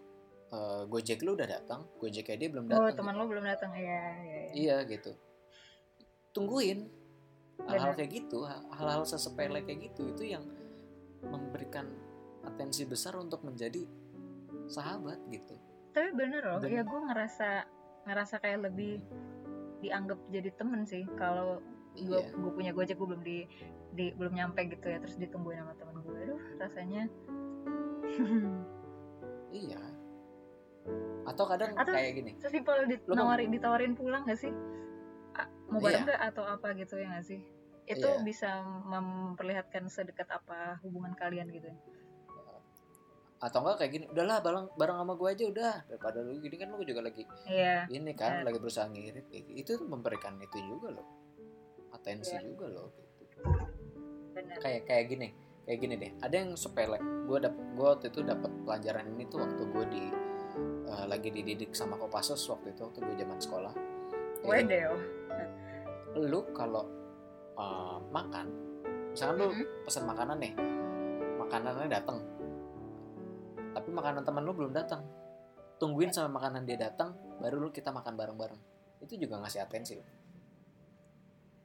eh, 0.52 0.84
gojek 0.86 1.20
lu 1.22 1.32
udah 1.32 1.48
datang 1.48 1.88
gojeknya 1.96 2.36
dia 2.36 2.50
belum 2.50 2.66
Oh, 2.68 2.76
datang 2.84 2.98
teman 2.98 3.14
gitu. 3.14 3.22
lo 3.22 3.30
belum 3.30 3.46
datang 3.46 3.72
ya. 3.72 3.80
Iya, 3.80 4.00
iya. 4.20 4.52
iya 4.52 4.76
gitu 4.84 5.12
tungguin 6.32 6.88
hal-hal 7.70 7.94
kayak 7.94 8.12
gitu 8.24 8.46
hal-hal 8.48 9.04
sesepele 9.06 9.62
kayak 9.62 9.92
gitu 9.92 10.10
itu 10.10 10.34
yang 10.38 10.44
memberikan 11.22 11.86
atensi 12.42 12.90
besar 12.90 13.14
untuk 13.22 13.46
menjadi 13.46 13.86
sahabat 14.66 15.22
gitu. 15.30 15.54
Tapi 15.94 16.10
bener 16.18 16.42
loh, 16.42 16.58
Dan- 16.58 16.74
ya 16.74 16.82
gue 16.82 17.00
ngerasa 17.12 17.50
ngerasa 18.10 18.36
kayak 18.42 18.72
lebih 18.72 18.98
dianggap 19.86 20.18
jadi 20.34 20.50
temen 20.58 20.88
sih. 20.90 21.06
Kalau 21.20 21.62
gue 21.92 22.18
iya. 22.24 22.32
gue 22.32 22.52
punya 22.56 22.72
gojek 22.72 22.96
gue 22.96 23.08
belum 23.08 23.24
di, 23.24 23.44
di 23.92 24.16
belum 24.16 24.32
nyampe 24.32 24.64
gitu 24.72 24.88
ya 24.88 25.04
terus 25.04 25.20
ditungguin 25.20 25.60
sama 25.60 25.76
temen 25.76 26.00
gue 26.00 26.18
aduh 26.24 26.42
rasanya 26.56 27.04
iya. 29.68 29.82
Atau 31.28 31.46
kadang 31.46 31.76
Atau- 31.76 31.94
kayak 31.94 32.14
gini. 32.18 32.32
sesimpel 32.40 32.88
Lu 32.88 32.96
ditawarin 33.14 33.52
ditawarin 33.52 33.94
pulang 33.94 34.24
gak 34.24 34.40
sih 34.40 34.56
mau 35.68 35.80
bareng 35.80 36.04
Iya. 36.04 36.12
gak 36.12 36.22
atau 36.32 36.44
apa 36.46 36.68
gitu 36.76 36.96
ya 36.96 37.08
gak 37.12 37.26
sih 37.26 37.42
itu 37.84 38.08
Iya. 38.08 38.22
bisa 38.22 38.50
memperlihatkan 38.86 39.88
sedekat 39.88 40.28
apa 40.28 40.80
hubungan 40.82 41.12
kalian 41.14 41.50
gitu 41.50 41.68
atau 43.42 43.58
enggak 43.66 43.78
kayak 43.82 43.92
gini 43.92 44.06
udahlah 44.06 44.38
bareng 44.38 44.66
bareng 44.78 44.98
sama 45.02 45.14
gue 45.18 45.30
aja 45.34 45.44
udah 45.50 45.74
daripada 45.90 46.22
lu 46.22 46.38
gini 46.38 46.56
kan 46.62 46.70
lu 46.70 46.86
juga 46.86 47.02
lagi 47.02 47.26
iya 47.50 47.90
ini 47.90 48.14
kan 48.14 48.46
Benar. 48.46 48.54
lagi 48.54 48.58
berusaha 48.62 48.86
ngirit 48.86 49.26
gitu. 49.34 49.50
itu 49.58 49.72
memberikan 49.82 50.38
itu 50.38 50.62
juga 50.62 51.02
loh 51.02 51.08
atensi 51.90 52.38
Iya. 52.38 52.46
juga 52.46 52.66
loh 52.70 52.88
gitu. 53.18 53.42
benar 54.38 54.58
kayak 54.62 54.82
kayak 54.86 55.06
gini 55.10 55.28
kayak 55.66 55.80
gini 55.82 55.94
deh 55.98 56.12
ada 56.22 56.36
yang 56.38 56.54
sepele 56.54 57.02
gue 57.02 57.38
dap 57.42 57.56
gue 57.58 57.88
waktu 57.90 58.08
itu 58.14 58.22
dapat 58.22 58.52
pelajaran 58.62 59.06
ini 59.10 59.24
tuh 59.26 59.40
waktu 59.42 59.64
gue 59.74 59.86
di 59.90 60.04
eh, 60.86 61.06
lagi 61.10 61.30
dididik 61.34 61.74
sama 61.74 61.98
Kopassus 61.98 62.46
waktu 62.46 62.78
itu 62.78 62.86
waktu 62.86 63.02
gue 63.02 63.16
zaman 63.18 63.42
sekolah 63.42 63.74
Wedeo 64.46 64.94
lu 66.18 66.40
kalau 66.52 66.84
eh, 67.56 67.98
makan 68.12 68.46
misalkan 69.16 69.36
lu 69.40 69.48
Mhm. 69.52 69.66
pesan 69.88 70.04
makanan 70.08 70.38
nih 70.40 70.54
makanannya 71.40 71.88
datang 71.88 72.20
tapi 73.72 73.90
makanan 73.92 74.22
teman 74.28 74.44
lu 74.44 74.52
belum 74.52 74.76
datang 74.76 75.02
tungguin 75.80 76.14
sampai 76.14 76.30
makanan 76.30 76.68
dia 76.68 76.78
datang 76.78 77.18
baru 77.42 77.58
lu 77.58 77.74
kita 77.74 77.90
makan 77.90 78.14
bareng-bareng. 78.14 78.62
Itu 79.02 79.18
juga 79.18 79.42
ngasih 79.42 79.66
atensi 79.66 79.98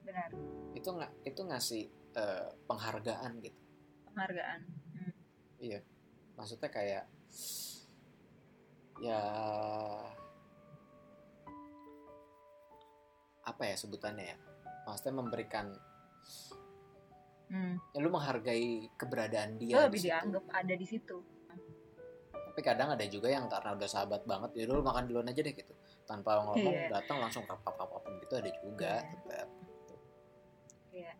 benar. 0.07 0.33
Itu 0.73 0.89
nggak 0.97 1.13
itu 1.29 1.41
ngasih 1.45 1.83
eh, 2.17 2.49
penghargaan 2.65 3.33
gitu. 3.45 3.61
Penghargaan 4.09 4.61
maksudnya 6.37 6.69
kayak 6.69 7.05
ya 9.01 9.21
apa 13.47 13.63
ya 13.63 13.75
sebutannya 13.79 14.35
ya 14.35 14.37
maksudnya 14.85 15.15
memberikan 15.23 15.71
hmm. 17.55 17.75
ya 17.95 17.99
lu 18.03 18.11
menghargai 18.11 18.91
keberadaan 18.99 19.57
dia 19.63 19.87
lebih 19.87 20.03
di 20.03 20.11
dianggap 20.11 20.45
ada 20.51 20.75
di 20.75 20.87
situ 20.87 21.19
tapi 22.57 22.65
kadang 22.65 22.89
ada 22.97 23.05
juga 23.05 23.29
yang 23.29 23.53
karena 23.53 23.77
udah 23.77 23.85
sahabat 23.85 24.25
banget 24.25 24.51
ya 24.57 24.65
lu 24.65 24.81
makan 24.81 25.05
duluan 25.05 25.29
aja 25.29 25.45
deh 25.45 25.53
gitu 25.53 25.77
tanpa 26.09 26.41
ngomong 26.41 26.73
Iya. 26.73 26.89
datang 26.89 27.21
langsung 27.21 27.45
kapap 27.45 27.77
kapap 27.77 28.01
gitu 28.25 28.33
ada 28.33 28.51
juga 28.65 28.93
Iya. 28.97 29.11
tetap. 29.13 29.49
Iya. 30.97 31.13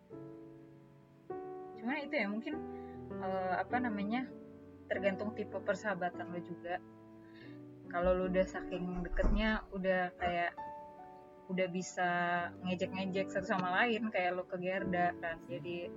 Cuma 1.77 1.93
itu 2.01 2.15
ya 2.17 2.25
mungkin 2.25 2.53
eh, 3.21 3.53
apa 3.53 3.77
namanya 3.77 4.25
tergantung 4.89 5.37
tipe 5.37 5.61
persahabatan 5.61 6.25
lo 6.33 6.41
juga. 6.41 6.81
Kalau 7.93 8.17
lu 8.17 8.33
udah 8.33 8.45
saking 8.49 9.05
deketnya 9.05 9.61
udah 9.69 10.09
kayak 10.17 10.57
udah 11.47 11.67
bisa 11.71 12.09
ngejek-ngejek 12.63 13.31
satu 13.31 13.47
sama 13.47 13.71
lain 13.83 14.11
kayak 14.11 14.35
lo 14.35 14.43
ke 14.43 14.59
Gerda 14.59 15.15
kan. 15.19 15.39
Jadi 15.47 15.87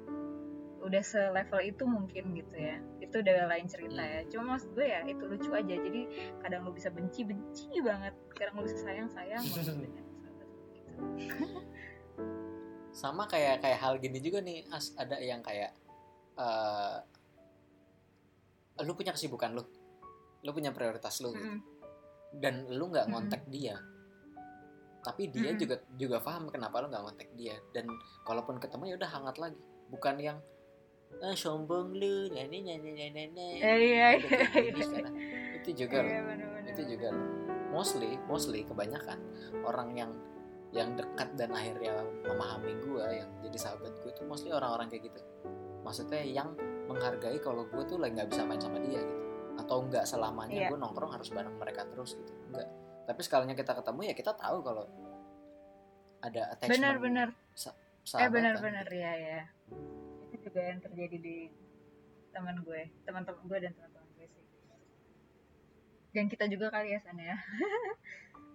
udah 0.81 1.03
selevel 1.05 1.61
itu 1.61 1.85
mungkin 1.85 2.33
gitu 2.33 2.55
ya. 2.57 2.81
Itu 3.03 3.21
udah 3.21 3.51
lain 3.51 3.67
cerita 3.67 4.03
ya. 4.03 4.21
Cuma 4.31 4.57
maksud 4.57 4.73
gue 4.73 4.87
ya 4.87 5.03
itu 5.05 5.23
lucu 5.27 5.51
aja. 5.53 5.75
Jadi 5.75 6.01
kadang 6.41 6.65
lu 6.65 6.73
bisa 6.73 6.89
benci 6.89 7.27
benci 7.27 7.69
banget. 7.83 8.15
Kadang 8.33 8.55
lu 8.59 8.65
bisa 8.65 8.79
sayang 8.81 9.09
sayang 9.11 9.43
gitu. 9.45 9.73
sama 12.91 13.25
kayak 13.25 13.63
kayak 13.65 13.79
hal 13.81 13.97
gini 13.97 14.19
juga 14.21 14.43
nih 14.45 14.67
as 14.69 14.93
ada 14.99 15.17
yang 15.23 15.41
kayak 15.41 15.73
eh 16.37 16.99
lu 18.85 18.93
punya 18.97 19.13
kesibukan 19.13 19.53
lu 19.53 19.63
lu 20.41 20.51
punya 20.57 20.73
prioritas 20.73 21.21
lu 21.21 21.33
gitu. 21.37 21.41
Mm-mm. 21.41 21.61
dan 22.41 22.65
lu 22.69 22.89
nggak 22.89 23.07
Mm-mm. 23.09 23.13
ngontek 23.15 23.43
dia 23.53 23.77
tapi 25.01 25.29
dia 25.29 25.49
Mm-mm. 25.49 25.59
juga 25.59 25.77
juga 25.95 26.17
paham 26.19 26.49
kenapa 26.49 26.79
lu 26.79 26.89
nggak 26.89 27.03
ngontek 27.03 27.31
dia 27.35 27.57
dan 27.71 27.89
kalaupun 28.23 28.57
ketemu 28.57 28.85
ya 28.87 28.97
udah 28.97 29.11
hangat 29.11 29.37
lagi 29.37 29.61
bukan 29.87 30.17
yang 30.17 30.39
ah 31.19 31.35
sombong 31.35 31.91
lu 31.93 32.29
nyanyi 32.29 32.63
nyanyi 32.63 32.91
nyanyi 32.93 33.23
nyanyi 33.29 33.49
Eh, 33.59 33.77
iya 33.89 34.07
kayak 34.15 34.31
iya. 34.55 34.61
gini 34.63 34.81
sekarang. 34.81 35.15
itu 35.55 35.71
juga 35.77 35.99
Iya, 36.01 36.21
itu 36.67 36.83
juga 36.87 37.09
loh. 37.11 37.27
mostly 37.71 38.11
mostly 38.25 38.61
kebanyakan 38.63 39.19
orang 39.61 39.91
yang 39.93 40.13
yang 40.71 40.95
dekat 40.95 41.35
dan 41.35 41.51
akhirnya 41.51 41.99
memahami 42.23 42.79
gue 42.79 43.05
yang 43.13 43.31
jadi 43.43 43.59
sahabat 43.59 43.91
gue 43.99 44.13
tuh 44.13 44.23
mostly 44.25 44.51
orang-orang 44.51 44.87
kayak 44.87 45.11
gitu 45.11 45.21
maksudnya 45.81 46.23
yang 46.23 46.55
menghargai 46.87 47.39
kalau 47.39 47.67
gue 47.67 47.83
tuh 47.85 47.99
lagi 47.99 48.15
nggak 48.15 48.31
bisa 48.31 48.43
main 48.45 48.59
sama 48.59 48.79
dia 48.79 49.01
gitu 49.01 49.23
atau 49.59 49.83
nggak 49.83 50.05
selamanya 50.05 50.55
Iya. 50.57 50.69
gue 50.71 50.79
nongkrong 50.79 51.11
harus 51.11 51.29
bareng 51.29 51.57
mereka 51.57 51.83
terus 51.87 52.15
gitu 52.15 52.33
enggak 52.49 52.71
tapi 53.11 53.21
sekalinya 53.27 53.59
kita 53.59 53.75
ketemu 53.75 54.01
ya 54.07 54.15
kita 54.15 54.33
tahu 54.39 54.63
kalau 54.63 54.87
ada 56.23 56.55
attachment 56.55 56.79
benar-benar 56.79 57.29
eh 58.23 58.29
benar-benar 58.31 58.87
ya 58.87 59.13
ya 59.19 59.41
itu 60.31 60.47
juga 60.47 60.61
yang 60.63 60.79
terjadi 60.79 61.17
di 61.19 61.37
teman 62.31 62.63
gue 62.63 62.87
teman-teman 63.03 63.43
gue 63.51 63.59
dan 63.59 63.73
teman-teman 63.75 64.09
gue 64.15 64.27
sih. 64.31 64.45
Dan 66.15 66.27
kita 66.31 66.47
juga 66.47 66.71
kali 66.71 66.95
ya 66.95 67.01
sana 67.03 67.23
ya. 67.35 67.39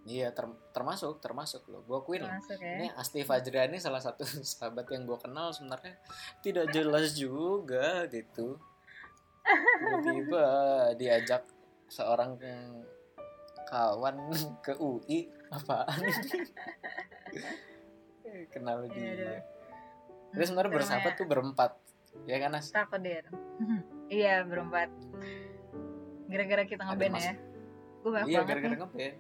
Iya 0.06 0.30
ter- 0.38 0.62
termasuk 0.70 1.18
termasuk 1.18 1.66
loh. 1.66 1.82
Gue 1.82 1.98
akuin 1.98 2.22
termasuk 2.22 2.62
ya. 2.62 2.78
Ini 2.78 2.88
Asti 2.94 3.26
Fajriani 3.26 3.82
salah 3.82 3.98
satu 3.98 4.22
sahabat 4.54 4.86
yang 4.94 5.10
gue 5.10 5.18
kenal 5.18 5.50
sebenarnya. 5.50 5.98
Tidak 6.46 6.70
jelas 6.70 7.18
juga 7.18 8.06
gitu. 8.14 8.62
Tiba-tiba 9.82 10.46
diajak 10.94 11.50
seorang 11.90 12.38
kawan 13.66 14.16
ke 14.66 14.74
UI 14.76 15.20
apaan? 15.50 16.00
Kenal 18.52 18.86
Iya, 18.86 18.92
dia. 18.92 19.12
aduh. 19.12 19.40
Kita 20.32 20.44
sebenarnya 20.44 20.68
Itu 20.68 20.78
bersahabat 20.78 21.14
tuh 21.16 21.26
berempat. 21.26 21.72
Ya 22.24 22.40
kan 22.40 22.56
As? 22.56 22.72
takodir 22.72 23.28
iya 24.08 24.40
berempat 24.42 24.88
gara-gara 26.26 26.64
kita 26.64 26.86
ngeband 26.86 27.12
mas- 27.12 27.26
ya 27.26 27.34
gue 28.00 28.08
banyak 28.10 28.26
Iya 28.26 28.38
banget 28.38 28.48
gara-gara 28.48 28.76
ngeband. 28.78 29.16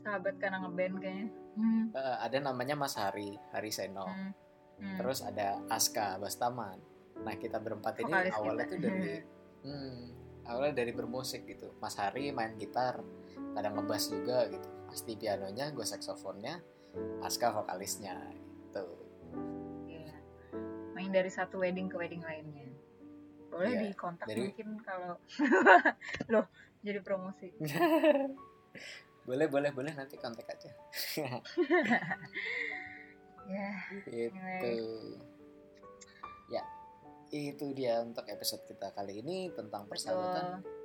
sahabat 0.00 0.34
karena 0.34 0.56
ngeband 0.58 0.94
kayaknya 0.98 1.26
hmm. 1.54 1.84
Eh, 1.92 2.16
ada 2.18 2.36
namanya 2.40 2.74
Mas 2.74 2.94
Hari, 2.94 3.38
Hari 3.50 3.70
Seno. 3.70 4.02
Hmm. 4.02 4.32
Hmm. 4.78 4.96
Terus 4.98 5.20
ada 5.20 5.62
Aska 5.68 6.16
Bastaman. 6.16 6.78
Nah 7.20 7.34
kita 7.36 7.58
berempat 7.58 8.00
ini 8.00 8.08
Vokalis 8.08 8.34
awalnya 8.34 8.64
kita. 8.64 8.72
tuh 8.72 8.78
dari 8.80 9.14
hmm, 9.62 9.98
awalnya 10.42 10.74
dari 10.74 10.90
bermusik 10.90 11.46
gitu. 11.46 11.70
Mas 11.78 11.94
Hari 11.94 12.32
main 12.32 12.56
gitar, 12.56 12.98
kadang 13.52 13.74
ngebass 13.76 14.08
juga 14.08 14.46
gitu. 14.46 14.68
Pasti 14.86 15.14
pianonya, 15.14 15.70
gue 15.70 15.82
saksofonnya, 15.82 16.58
Aska 17.22 17.52
vokalisnya 17.52 18.14
gitu. 18.34 18.84
Iya. 19.86 20.14
main 20.90 21.10
dari 21.10 21.30
satu 21.30 21.58
wedding 21.58 21.86
ke 21.86 21.96
wedding 21.96 22.20
lainnya 22.20 22.66
boleh 23.50 23.66
Iya, 23.68 23.80
dikontak 23.88 24.26
dari- 24.26 24.46
mungkin 24.46 24.68
kalau 24.80 25.18
loh 26.32 26.46
jadi 26.80 27.02
promosi 27.02 27.50
boleh 29.28 29.46
boleh 29.46 29.70
boleh 29.70 29.92
nanti 29.92 30.14
kontak 30.16 30.46
aja. 30.46 30.70
ya 33.50 33.70
Gitu. 34.06 34.74
Ya 36.48 36.62
itu 37.30 37.66
dia 37.74 38.02
untuk 38.02 38.26
episode 38.26 38.62
kita 38.66 38.90
kali 38.90 39.22
ini 39.22 39.50
tentang 39.50 39.86
persahabatan. 39.86 40.62
Betul. 40.62 40.79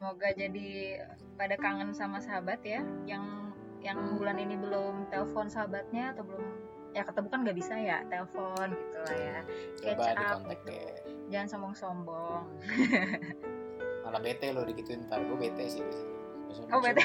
Semoga 0.00 0.32
jadi 0.32 0.96
pada 1.36 1.60
kangen 1.60 1.92
sama 1.92 2.24
sahabat 2.24 2.64
ya, 2.64 2.80
yang 3.04 3.52
yang 3.84 4.16
bulan 4.16 4.40
ini 4.40 4.56
belum 4.56 5.12
telepon 5.12 5.52
sahabatnya 5.52 6.16
atau 6.16 6.24
belum 6.24 6.40
ya 6.96 7.04
ketemu 7.04 7.28
kan 7.28 7.38
nggak 7.44 7.58
bisa 7.60 7.74
ya 7.76 8.00
telepon 8.08 8.72
gitu 8.72 8.96
lah 8.96 9.16
ya 9.16 9.38
Coba 9.76 9.84
catch 9.84 10.08
up 10.08 10.16
dikontak 10.16 10.40
gitu. 10.48 10.68
deh. 10.68 10.88
jangan 11.30 11.48
sombong-sombong 11.48 12.44
Malah 14.08 14.20
bete 14.24 14.46
lo 14.50 14.64
digituin 14.64 15.04
ntar 15.06 15.20
gue 15.22 15.36
bete 15.38 15.64
sih. 15.68 15.84
biasanya. 15.84 16.72
Oh, 16.74 16.80
bete. 16.82 17.00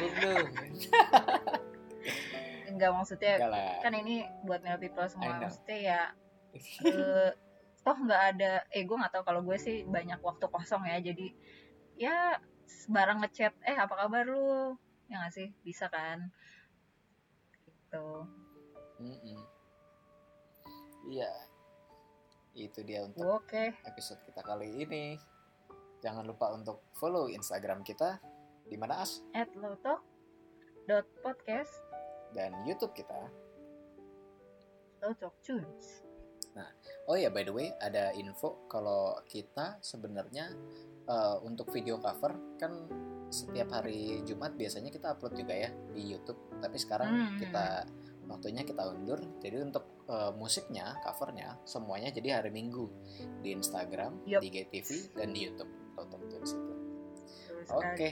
Enggak 2.72 2.92
maksudnya 2.98 3.34
Enggak 3.38 3.52
lah. 3.52 3.72
kan 3.84 3.94
ini 3.94 4.16
buat 4.48 4.60
male 4.64 4.80
people 4.80 5.06
semua 5.06 5.36
maksudnya 5.38 5.78
ya 5.78 6.02
eh, 6.88 7.30
toh 7.84 7.98
nggak 8.00 8.22
ada 8.36 8.52
eh 8.72 8.84
gue 8.88 8.96
nggak 8.98 9.14
tahu 9.14 9.24
kalau 9.28 9.44
gue 9.44 9.58
sih 9.60 9.84
banyak 9.86 10.18
waktu 10.24 10.48
kosong 10.50 10.88
ya 10.88 10.98
jadi 10.98 11.28
ya 11.96 12.18
barang 12.90 13.22
ngechat 13.26 13.54
eh 13.66 13.78
apa 13.78 13.94
kabar 13.94 14.26
lu 14.26 14.78
ya 15.10 15.22
nggak 15.22 15.34
sih 15.34 15.50
bisa 15.62 15.90
kan 15.90 16.30
gitu. 17.66 18.26
Iya. 21.06 21.32
Itu 22.56 22.88
dia 22.88 23.04
untuk 23.04 23.44
oke 23.44 23.76
episode 23.84 24.22
kita 24.26 24.42
kali 24.42 24.82
ini. 24.82 25.20
Jangan 26.02 26.26
lupa 26.26 26.54
untuk 26.54 26.86
follow 26.98 27.30
Instagram 27.30 27.84
kita 27.84 28.22
di 28.66 28.78
mana 28.78 29.02
As 29.06 29.22
at 29.38 29.50
lotok 29.54 30.02
dot 30.90 31.06
podcast 31.22 31.72
dan 32.34 32.54
YouTube 32.66 32.94
kita. 32.98 33.30
lotok 35.06 35.38
tunes 35.46 36.06
Oh 37.06 37.14
ya, 37.14 37.30
by 37.30 37.46
the 37.46 37.54
way, 37.54 37.70
ada 37.78 38.10
info 38.18 38.66
kalau 38.66 39.14
kita 39.30 39.78
sebenarnya 39.86 40.50
eh, 41.06 41.38
untuk 41.42 41.70
video 41.70 41.98
cover 41.98 42.58
kan 42.58 42.72
setiap 43.26 43.68
hari 43.74 44.22
Jumat 44.22 44.54
biasanya 44.54 44.90
kita 44.90 45.14
upload 45.14 45.36
juga 45.36 45.54
ya 45.54 45.70
di 45.92 46.08
YouTube. 46.08 46.38
Tapi 46.58 46.78
sekarang 46.78 47.10
Hmm. 47.10 47.38
kita 47.42 47.66
waktunya 48.26 48.62
kita 48.62 48.86
undur. 48.86 49.20
Jadi 49.40 49.58
untuk 49.62 49.86
eh, 50.06 50.32
musiknya, 50.34 51.02
covernya 51.02 51.58
semuanya 51.64 52.10
jadi 52.10 52.38
hari 52.38 52.50
Minggu 52.50 52.86
di 53.42 53.52
Instagram, 53.52 54.22
Yup. 54.24 54.42
di 54.42 54.50
GTV 54.50 54.90
dan 55.14 55.34
di 55.34 55.46
YouTube. 55.46 55.72
Lotok 55.98 56.22
Tunes 56.28 56.52
itu. 56.52 56.74
Betul 57.56 57.74
Oke, 57.74 58.10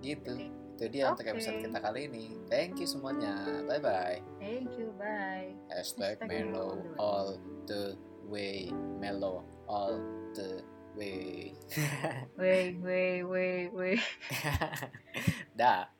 gitu. 0.00 0.32
Itu 0.76 0.84
dia 0.88 1.08
untuk 1.08 1.24
Oke. 1.24 1.32
episode 1.32 1.60
kita 1.60 1.78
kali 1.78 2.08
ini. 2.08 2.24
Thank 2.46 2.76
you 2.76 2.84
semuanya. 2.84 3.64
Bye 3.64 3.80
bye. 3.80 4.18
thank 4.36 4.68
you 4.76 4.92
bye 4.96 5.52
Hashtag 5.68 6.16
Hashtag 6.18 6.28
mellow 6.28 6.76
mellow. 6.76 6.96
all 6.96 7.28
the 7.64 7.96
way. 8.26 8.68
Mellow 8.96 9.40
all 9.64 9.96
the 10.32 10.60
Wey. 12.36 12.76
Wey, 12.82 13.22
wey, 13.24 13.68
wey, 13.72 14.00
da. 15.56 15.99